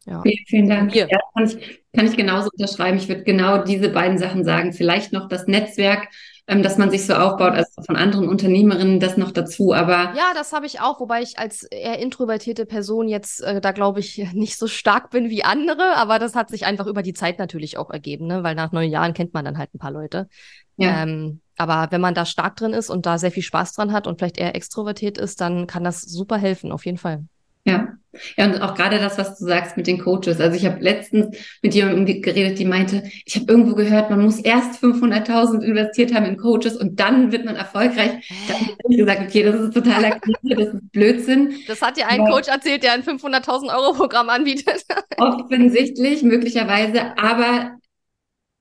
Ja. 0.07 0.21
Vielen, 0.21 0.45
vielen 0.47 0.69
Dank. 0.69 0.95
Ja, 0.95 1.05
kann, 1.33 1.45
ich, 1.45 1.81
kann 1.93 2.05
ich 2.05 2.15
genauso 2.15 2.49
unterschreiben. 2.57 2.97
Ich 2.97 3.09
würde 3.09 3.23
genau 3.23 3.63
diese 3.63 3.89
beiden 3.89 4.17
Sachen 4.17 4.45
sagen. 4.45 4.71
Vielleicht 4.71 5.11
noch 5.11 5.27
das 5.27 5.47
Netzwerk, 5.47 6.07
ähm, 6.47 6.63
dass 6.63 6.77
man 6.77 6.89
sich 6.89 7.05
so 7.05 7.13
aufbaut, 7.13 7.51
also 7.51 7.69
von 7.85 7.97
anderen 7.97 8.29
Unternehmerinnen 8.29 9.01
das 9.01 9.17
noch 9.17 9.31
dazu. 9.31 9.73
Aber 9.73 10.13
ja, 10.15 10.31
das 10.33 10.53
habe 10.53 10.65
ich 10.65 10.79
auch, 10.79 11.01
wobei 11.01 11.21
ich 11.21 11.37
als 11.37 11.63
eher 11.63 11.99
introvertierte 11.99 12.65
Person 12.65 13.09
jetzt 13.09 13.43
äh, 13.43 13.59
da 13.59 13.73
glaube 13.73 13.99
ich 13.99 14.17
nicht 14.33 14.57
so 14.57 14.67
stark 14.67 15.09
bin 15.09 15.29
wie 15.29 15.43
andere. 15.43 15.97
Aber 15.97 16.19
das 16.19 16.35
hat 16.35 16.49
sich 16.49 16.65
einfach 16.65 16.87
über 16.87 17.03
die 17.03 17.13
Zeit 17.13 17.37
natürlich 17.37 17.77
auch 17.77 17.89
ergeben, 17.89 18.27
ne? 18.27 18.43
weil 18.43 18.55
nach 18.55 18.71
neun 18.71 18.89
Jahren 18.89 19.13
kennt 19.13 19.33
man 19.33 19.43
dann 19.43 19.57
halt 19.57 19.73
ein 19.75 19.79
paar 19.79 19.91
Leute. 19.91 20.29
Ja. 20.77 21.03
Ähm, 21.03 21.41
aber 21.57 21.87
wenn 21.89 22.01
man 22.01 22.13
da 22.13 22.25
stark 22.25 22.55
drin 22.55 22.71
ist 22.71 22.89
und 22.89 23.05
da 23.05 23.17
sehr 23.17 23.31
viel 23.31 23.43
Spaß 23.43 23.73
dran 23.73 23.91
hat 23.91 24.07
und 24.07 24.19
vielleicht 24.19 24.37
eher 24.37 24.55
extrovertiert 24.55 25.17
ist, 25.17 25.41
dann 25.41 25.67
kann 25.67 25.83
das 25.83 26.01
super 26.01 26.37
helfen, 26.37 26.71
auf 26.71 26.85
jeden 26.85 26.99
Fall. 26.99 27.25
Ja. 27.65 27.89
Ja, 28.37 28.45
und 28.45 28.61
auch 28.61 28.75
gerade 28.75 28.99
das, 28.99 29.17
was 29.17 29.37
du 29.37 29.45
sagst 29.45 29.77
mit 29.77 29.87
den 29.87 29.99
Coaches. 29.99 30.39
Also 30.39 30.55
ich 30.55 30.65
habe 30.65 30.79
letztens 30.79 31.35
mit 31.61 31.73
jemandem 31.73 32.21
geredet, 32.21 32.59
die 32.59 32.65
meinte, 32.65 33.03
ich 33.25 33.35
habe 33.35 33.51
irgendwo 33.51 33.75
gehört, 33.75 34.09
man 34.09 34.21
muss 34.21 34.39
erst 34.39 34.83
500.000 34.83 35.61
investiert 35.61 36.13
haben 36.13 36.25
in 36.25 36.37
Coaches 36.37 36.77
und 36.77 36.99
dann 36.99 37.31
wird 37.31 37.45
man 37.45 37.55
erfolgreich. 37.55 38.11
Da 38.47 38.53
habe 38.53 38.77
ich 38.89 38.97
gesagt, 38.97 39.21
okay, 39.21 39.43
das 39.43 39.55
ist 39.55 39.73
totaler 39.73 40.19
Krise, 40.19 40.55
das 40.55 40.73
ist 40.73 40.91
Blödsinn. 40.91 41.55
Das 41.67 41.81
hat 41.81 41.97
dir 41.97 42.07
ein. 42.07 42.27
Coach 42.27 42.47
erzählt, 42.47 42.83
der 42.83 42.93
ein 42.93 43.03
500.000 43.03 43.73
Euro 43.75 43.93
Programm 43.93 44.29
anbietet. 44.29 44.85
Offensichtlich, 45.17 46.23
möglicherweise, 46.23 47.17
aber 47.17 47.77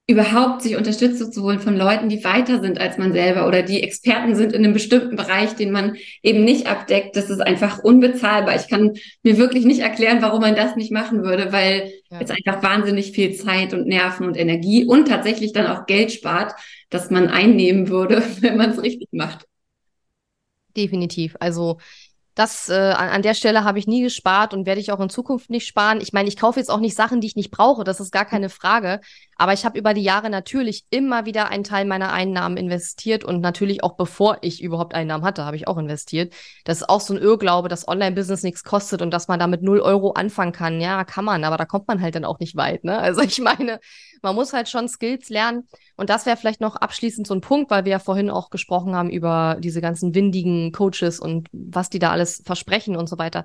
überhaupt 0.09 0.63
sich 0.63 0.77
Unterstützung 0.77 1.33
zu 1.33 1.43
holen 1.43 1.59
von 1.59 1.77
Leuten, 1.77 2.09
die 2.09 2.23
weiter 2.23 2.61
sind 2.61 2.79
als 2.81 2.97
man 2.97 3.13
selber 3.13 3.49
oder 3.49 3.63
die 3.63 3.83
Experten 3.83 4.37
sind 4.37 4.53
in 4.53 4.65
einem 4.65 4.73
bestimmten 4.73 5.17
Bereich, 5.17 5.57
den 5.57 5.73
man 5.73 5.97
eben 6.23 6.45
nicht 6.45 6.69
abdeckt, 6.69 7.17
das 7.17 7.29
ist 7.29 7.41
einfach 7.41 7.81
unbezahlbar. 7.81 8.55
Ich 8.55 8.69
kann 8.69 8.93
mir 9.25 9.37
wirklich 9.37 9.65
nicht 9.65 9.81
erklären, 9.81 10.23
warum 10.23 10.43
man 10.43 10.55
das 10.55 10.77
nicht 10.77 10.93
machen 10.93 11.25
würde, 11.25 11.53
weil 11.53 11.93
ja. 12.09 12.21
es 12.21 12.31
einfach 12.31 12.63
wahnsinnig 12.63 13.13
viel 13.13 13.35
Zeit 13.35 13.75
und 13.75 13.89
Nerven 13.89 14.27
und 14.27 14.37
Energie 14.37 14.85
und 14.85 15.09
tatsächlich 15.09 15.53
dann 15.53 15.67
auch 15.67 15.87
Geld 15.87 16.13
spart, 16.13 16.55
dass 16.89 17.11
man 17.11 17.27
einnehmen 17.27 17.89
würde, 17.89 18.23
wenn 18.41 18.57
man 18.57 18.71
es 18.71 18.83
richtig 18.83 19.09
macht. 19.11 19.45
Definitiv. 20.77 21.37
Also 21.41 21.79
das 22.37 22.69
äh, 22.69 22.75
an, 22.75 23.23
der 23.23 23.33
Stelle 23.33 23.65
habe 23.65 23.79
ich 23.79 23.87
nie 23.87 24.03
gespart 24.03 24.53
und 24.53 24.67
werde 24.67 24.79
ich 24.79 24.93
auch 24.93 25.01
in 25.01 25.09
Zukunft 25.09 25.49
nicht 25.49 25.67
sparen. 25.67 26.03
Ich 26.03 26.13
meine, 26.13 26.29
ich 26.29 26.37
kaufe 26.37 26.61
jetzt 26.61 26.71
auch 26.71 26.81
nicht 26.81 26.95
Sachen, 26.95 27.23
die 27.23 27.27
ich 27.29 27.35
nicht 27.35 27.51
brauche, 27.51 27.83
das 27.83 27.99
ist 27.99 28.13
gar 28.13 28.27
keine 28.27 28.51
Frage. 28.51 29.01
Aber 29.37 29.55
ich 29.55 29.65
habe 29.65 29.79
über 29.79 29.95
die 29.95 30.03
Jahre 30.03 30.29
natürlich 30.29 30.85
immer 30.91 31.25
wieder 31.25 31.49
einen 31.49 31.65
Teil 31.65 31.87
meiner 31.87 32.13
Einnahmen 32.13 32.59
investiert 32.59 33.25
und 33.25 33.41
natürlich 33.41 33.83
auch 33.83 33.97
bevor 33.97 34.37
ich 34.43 34.63
überhaupt 34.63 34.95
Einnahmen 34.95 35.25
hatte, 35.25 35.47
habe 35.47 35.57
ich 35.57 35.67
auch 35.67 35.79
investiert. 35.79 36.35
Das 36.65 36.83
ist 36.83 36.89
auch 36.91 37.01
so 37.01 37.15
ein 37.15 37.23
Irrglaube, 37.23 37.69
dass 37.69 37.89
Online-Business 37.89 38.43
nichts 38.43 38.65
kostet 38.65 39.01
und 39.01 39.11
dass 39.13 39.29
man 39.29 39.41
damit 39.41 39.63
null 39.63 39.81
Euro 39.81 40.13
anfangen 40.13 40.53
kann. 40.53 40.79
Ja, 40.79 41.05
kann 41.05 41.25
man, 41.25 41.43
aber 41.43 41.57
da 41.57 41.65
kommt 41.65 41.89
man 41.89 42.03
halt 42.03 42.17
dann 42.17 42.27
auch 42.27 42.39
nicht 42.39 42.55
weit. 42.57 42.85
Ne? 42.85 42.99
Also 42.99 43.23
ich 43.23 43.39
meine, 43.41 43.81
man 44.27 44.35
muss 44.35 44.53
halt 44.53 44.69
schon 44.69 44.89
Skills 44.89 45.31
lernen. 45.31 45.69
Und 45.97 46.11
das 46.11 46.27
wäre 46.27 46.37
vielleicht 46.37 46.61
noch 46.61 46.75
abschließend 46.75 47.29
so 47.29 47.35
ein 47.35 47.41
Punkt, 47.41 47.71
weil 47.71 47.85
wir 47.85 47.93
ja 47.93 47.99
vorhin 48.01 48.29
auch 48.29 48.51
gesprochen 48.51 48.97
haben 48.97 49.09
über 49.09 49.57
diese 49.61 49.81
ganzen 49.81 50.17
windigen 50.17 50.73
Coaches 50.73 51.21
und 51.21 51.49
was 51.53 51.91
die 51.91 52.01
da 52.01 52.11
alles 52.11 52.43
versprechen 52.45 52.97
und 52.97 53.09
so 53.09 53.19
weiter. 53.19 53.45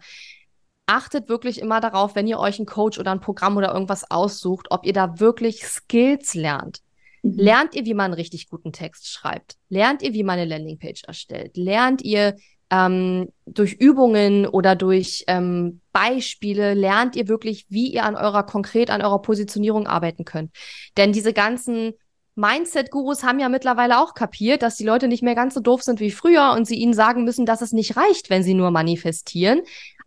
Achtet 0.87 1.29
wirklich 1.29 1.61
immer 1.61 1.81
darauf, 1.81 2.15
wenn 2.15 2.27
ihr 2.27 2.39
euch 2.39 2.57
einen 2.57 2.65
Coach 2.65 2.97
oder 2.97 3.11
ein 3.11 3.19
Programm 3.19 3.57
oder 3.57 3.71
irgendwas 3.73 4.09
aussucht, 4.09 4.67
ob 4.71 4.85
ihr 4.85 4.93
da 4.93 5.19
wirklich 5.19 5.63
Skills 5.65 6.33
lernt. 6.33 6.81
Mhm. 7.21 7.37
Lernt 7.37 7.75
ihr, 7.75 7.85
wie 7.85 7.93
man 7.93 8.05
einen 8.05 8.15
richtig 8.15 8.49
guten 8.49 8.73
Text 8.73 9.07
schreibt? 9.07 9.57
Lernt 9.69 10.01
ihr, 10.01 10.13
wie 10.13 10.23
man 10.23 10.39
eine 10.39 10.49
Landingpage 10.49 11.03
erstellt? 11.03 11.57
Lernt 11.57 12.01
ihr, 12.01 12.35
ähm, 12.71 13.27
durch 13.45 13.73
Übungen 13.73 14.47
oder 14.47 14.75
durch 14.75 15.25
ähm, 15.27 15.81
Beispiele 15.91 16.73
lernt 16.73 17.15
ihr 17.15 17.27
wirklich, 17.27 17.65
wie 17.69 17.93
ihr 17.93 18.05
an 18.05 18.15
eurer 18.15 18.43
konkret 18.43 18.89
an 18.89 19.01
eurer 19.01 19.21
Positionierung 19.21 19.87
arbeiten 19.87 20.23
könnt. 20.23 20.51
Denn 20.97 21.11
diese 21.11 21.33
ganzen 21.33 21.93
Mindset-Gurus 22.35 23.23
haben 23.23 23.39
ja 23.39 23.49
mittlerweile 23.49 23.99
auch 23.99 24.13
kapiert, 24.13 24.61
dass 24.61 24.77
die 24.77 24.85
Leute 24.85 25.09
nicht 25.09 25.21
mehr 25.21 25.35
ganz 25.35 25.53
so 25.53 25.59
doof 25.59 25.83
sind 25.83 25.99
wie 25.99 26.11
früher 26.11 26.53
und 26.55 26.65
sie 26.65 26.77
ihnen 26.77 26.93
sagen 26.93 27.25
müssen, 27.25 27.45
dass 27.45 27.61
es 27.61 27.73
nicht 27.73 27.97
reicht, 27.97 28.29
wenn 28.29 28.41
sie 28.41 28.53
nur 28.53 28.71
manifestieren. 28.71 29.61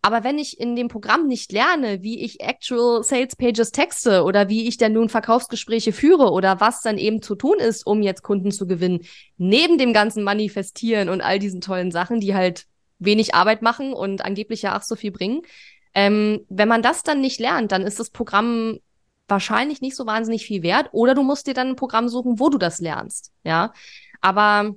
Aber 0.05 0.23
wenn 0.23 0.37
ich 0.37 0.59
in 0.59 0.75
dem 0.75 0.87
Programm 0.87 1.25
nicht 1.25 1.51
lerne, 1.51 2.03
wie 2.03 2.23
ich 2.23 2.39
Actual 2.39 3.01
Sales 3.01 3.35
Pages 3.35 3.71
texte 3.71 4.21
oder 4.21 4.49
wie 4.49 4.67
ich 4.67 4.77
dann 4.77 4.93
nun 4.93 5.09
Verkaufsgespräche 5.09 5.93
führe 5.93 6.29
oder 6.29 6.59
was 6.59 6.83
dann 6.83 6.99
eben 6.99 7.23
zu 7.23 7.33
tun 7.33 7.57
ist, 7.57 7.87
um 7.87 8.03
jetzt 8.03 8.21
Kunden 8.21 8.51
zu 8.51 8.67
gewinnen, 8.67 8.99
neben 9.37 9.79
dem 9.79 9.93
ganzen 9.93 10.21
Manifestieren 10.21 11.09
und 11.09 11.21
all 11.21 11.39
diesen 11.39 11.59
tollen 11.59 11.89
Sachen, 11.89 12.19
die 12.19 12.35
halt 12.35 12.67
wenig 12.99 13.33
Arbeit 13.33 13.63
machen 13.63 13.93
und 13.93 14.23
angeblich 14.23 14.61
ja 14.61 14.77
auch 14.77 14.83
so 14.83 14.95
viel 14.95 15.09
bringen. 15.09 15.41
Ähm, 15.95 16.45
wenn 16.49 16.67
man 16.67 16.83
das 16.83 17.01
dann 17.01 17.19
nicht 17.19 17.39
lernt, 17.39 17.71
dann 17.71 17.81
ist 17.81 17.99
das 17.99 18.11
Programm 18.11 18.77
wahrscheinlich 19.27 19.81
nicht 19.81 19.95
so 19.95 20.05
wahnsinnig 20.05 20.45
viel 20.45 20.61
wert. 20.61 20.89
Oder 20.91 21.15
du 21.15 21.23
musst 21.23 21.47
dir 21.47 21.55
dann 21.55 21.69
ein 21.69 21.75
Programm 21.75 22.09
suchen, 22.09 22.39
wo 22.39 22.49
du 22.49 22.59
das 22.59 22.79
lernst. 22.79 23.31
Ja. 23.43 23.73
Aber 24.21 24.75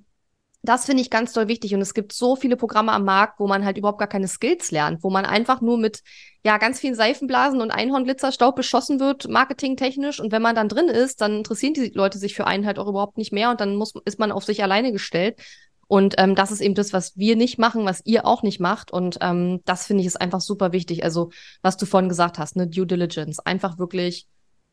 das 0.62 0.86
finde 0.86 1.02
ich 1.02 1.10
ganz 1.10 1.32
doll 1.32 1.48
wichtig. 1.48 1.74
Und 1.74 1.80
es 1.80 1.94
gibt 1.94 2.12
so 2.12 2.36
viele 2.36 2.56
Programme 2.56 2.92
am 2.92 3.04
Markt, 3.04 3.38
wo 3.38 3.46
man 3.46 3.64
halt 3.64 3.78
überhaupt 3.78 3.98
gar 3.98 4.08
keine 4.08 4.28
Skills 4.28 4.70
lernt, 4.70 5.02
wo 5.02 5.10
man 5.10 5.24
einfach 5.24 5.60
nur 5.60 5.78
mit 5.78 6.02
ja 6.44 6.58
ganz 6.58 6.80
vielen 6.80 6.94
Seifenblasen 6.94 7.60
und 7.60 7.70
Einhornglitzerstaub 7.70 8.56
beschossen 8.56 9.00
wird, 9.00 9.28
marketingtechnisch. 9.28 10.20
Und 10.20 10.32
wenn 10.32 10.42
man 10.42 10.56
dann 10.56 10.68
drin 10.68 10.88
ist, 10.88 11.20
dann 11.20 11.38
interessieren 11.38 11.74
die 11.74 11.90
Leute 11.94 12.18
sich 12.18 12.34
für 12.34 12.46
einen 12.46 12.66
halt 12.66 12.78
auch 12.78 12.88
überhaupt 12.88 13.18
nicht 13.18 13.32
mehr 13.32 13.50
und 13.50 13.60
dann 13.60 13.76
muss, 13.76 13.92
ist 14.04 14.18
man 14.18 14.32
auf 14.32 14.44
sich 14.44 14.62
alleine 14.62 14.92
gestellt. 14.92 15.40
Und 15.86 16.16
ähm, 16.18 16.34
das 16.34 16.50
ist 16.50 16.60
eben 16.60 16.74
das, 16.74 16.92
was 16.92 17.16
wir 17.16 17.34
nicht 17.34 17.58
machen, 17.58 17.86
was 17.86 18.02
ihr 18.04 18.26
auch 18.26 18.42
nicht 18.42 18.60
macht. 18.60 18.92
Und 18.92 19.18
ähm, 19.22 19.62
das 19.64 19.86
finde 19.86 20.02
ich 20.02 20.06
ist 20.06 20.20
einfach 20.20 20.42
super 20.42 20.72
wichtig. 20.72 21.02
Also, 21.02 21.30
was 21.62 21.78
du 21.78 21.86
vorhin 21.86 22.10
gesagt 22.10 22.38
hast, 22.38 22.56
ne, 22.56 22.66
Due 22.66 22.86
Diligence. 22.86 23.38
Einfach 23.40 23.78
wirklich 23.78 24.28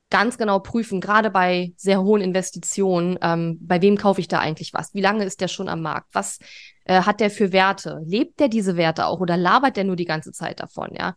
ganz 0.10 0.38
genau 0.38 0.60
prüfen, 0.60 1.02
gerade 1.02 1.30
bei 1.30 1.74
sehr 1.78 2.02
hohen 2.02 2.22
Investitionen, 2.22 3.18
ähm, 3.22 3.58
bei 3.62 3.82
wem 3.82 3.98
kaufe 3.98 4.22
ich 4.22 4.28
da 4.28 4.40
eigentlich 4.40 4.74
was? 4.74 4.94
Wie 4.94 5.02
lange 5.02 5.26
ist 5.26 5.42
der 5.42 5.48
schon 5.48 5.68
am 5.68 5.82
Markt? 5.82 6.10
Was 6.14 6.40
äh, 6.86 7.02
hat 7.02 7.20
der 7.20 7.30
für 7.30 7.52
Werte? 7.52 8.02
Lebt 8.06 8.40
der 8.40 8.48
diese 8.48 8.78
Werte 8.78 9.08
auch 9.08 9.20
oder 9.20 9.38
labert 9.38 9.78
der 9.78 9.84
nur 9.84 9.96
die 9.96 10.06
ganze 10.06 10.32
Zeit 10.32 10.60
davon? 10.60 10.90
Ja, 10.98 11.16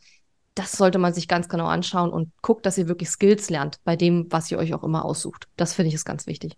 das 0.55 0.73
sollte 0.73 0.99
man 0.99 1.13
sich 1.13 1.29
ganz 1.29 1.49
genau 1.49 1.67
anschauen 1.67 2.11
und 2.11 2.33
guckt, 2.43 2.67
dass 2.67 2.79
ihr 2.79 2.89
wirklich 2.89 3.11
Skills 3.11 3.51
lernt 3.51 3.77
bei 3.85 3.95
dem, 3.95 4.27
was 4.31 4.51
ihr 4.51 4.59
euch 4.59 4.75
auch 4.75 4.83
immer 4.83 5.05
aussucht. 5.05 5.47
Das 5.57 5.75
finde 5.75 5.89
ich 5.89 5.95
ist 5.95 6.05
ganz 6.05 6.27
wichtig. 6.27 6.57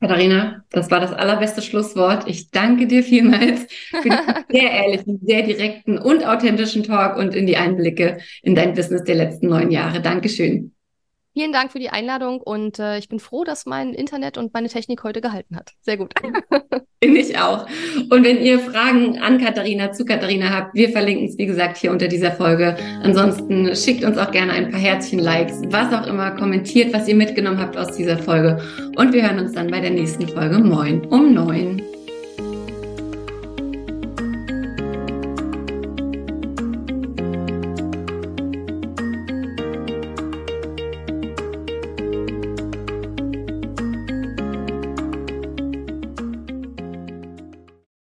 Katharina, 0.00 0.62
das 0.70 0.90
war 0.90 1.00
das 1.00 1.12
allerbeste 1.12 1.62
Schlusswort. 1.62 2.28
Ich 2.28 2.50
danke 2.50 2.86
dir 2.86 3.02
vielmals 3.02 3.66
für 3.90 4.10
den 4.10 4.18
sehr 4.50 4.70
ehrlichen, 4.70 5.20
sehr 5.24 5.42
direkten 5.42 5.96
und 5.96 6.26
authentischen 6.26 6.82
Talk 6.82 7.16
und 7.16 7.34
in 7.34 7.46
die 7.46 7.56
Einblicke 7.56 8.18
in 8.42 8.54
dein 8.54 8.74
Business 8.74 9.04
der 9.04 9.14
letzten 9.14 9.48
neun 9.48 9.70
Jahre. 9.70 10.02
Dankeschön. 10.02 10.75
Vielen 11.36 11.52
Dank 11.52 11.70
für 11.70 11.78
die 11.78 11.90
Einladung 11.90 12.40
und 12.40 12.78
äh, 12.78 12.96
ich 12.96 13.10
bin 13.10 13.20
froh, 13.20 13.44
dass 13.44 13.66
mein 13.66 13.92
Internet 13.92 14.38
und 14.38 14.54
meine 14.54 14.68
Technik 14.68 15.04
heute 15.04 15.20
gehalten 15.20 15.54
hat. 15.54 15.72
Sehr 15.82 15.98
gut. 15.98 16.14
Bin 17.00 17.14
ich 17.14 17.38
auch. 17.38 17.66
Und 18.08 18.24
wenn 18.24 18.40
ihr 18.40 18.58
Fragen 18.58 19.18
an 19.18 19.36
Katharina, 19.36 19.92
zu 19.92 20.06
Katharina 20.06 20.48
habt, 20.48 20.74
wir 20.74 20.88
verlinken 20.88 21.26
es, 21.26 21.36
wie 21.36 21.44
gesagt, 21.44 21.76
hier 21.76 21.92
unter 21.92 22.08
dieser 22.08 22.32
Folge. 22.32 22.74
Ansonsten 23.02 23.76
schickt 23.76 24.02
uns 24.02 24.16
auch 24.16 24.30
gerne 24.30 24.52
ein 24.52 24.70
paar 24.70 24.80
Herzchen, 24.80 25.18
Likes, 25.18 25.60
was 25.66 25.92
auch 25.92 26.06
immer, 26.06 26.30
kommentiert, 26.30 26.94
was 26.94 27.06
ihr 27.06 27.14
mitgenommen 27.14 27.60
habt 27.60 27.76
aus 27.76 27.94
dieser 27.94 28.16
Folge. 28.16 28.58
Und 28.96 29.12
wir 29.12 29.22
hören 29.22 29.38
uns 29.38 29.52
dann 29.52 29.70
bei 29.70 29.80
der 29.80 29.90
nächsten 29.90 30.26
Folge 30.26 30.58
Moin 30.58 31.04
um 31.04 31.34
neun. 31.34 31.82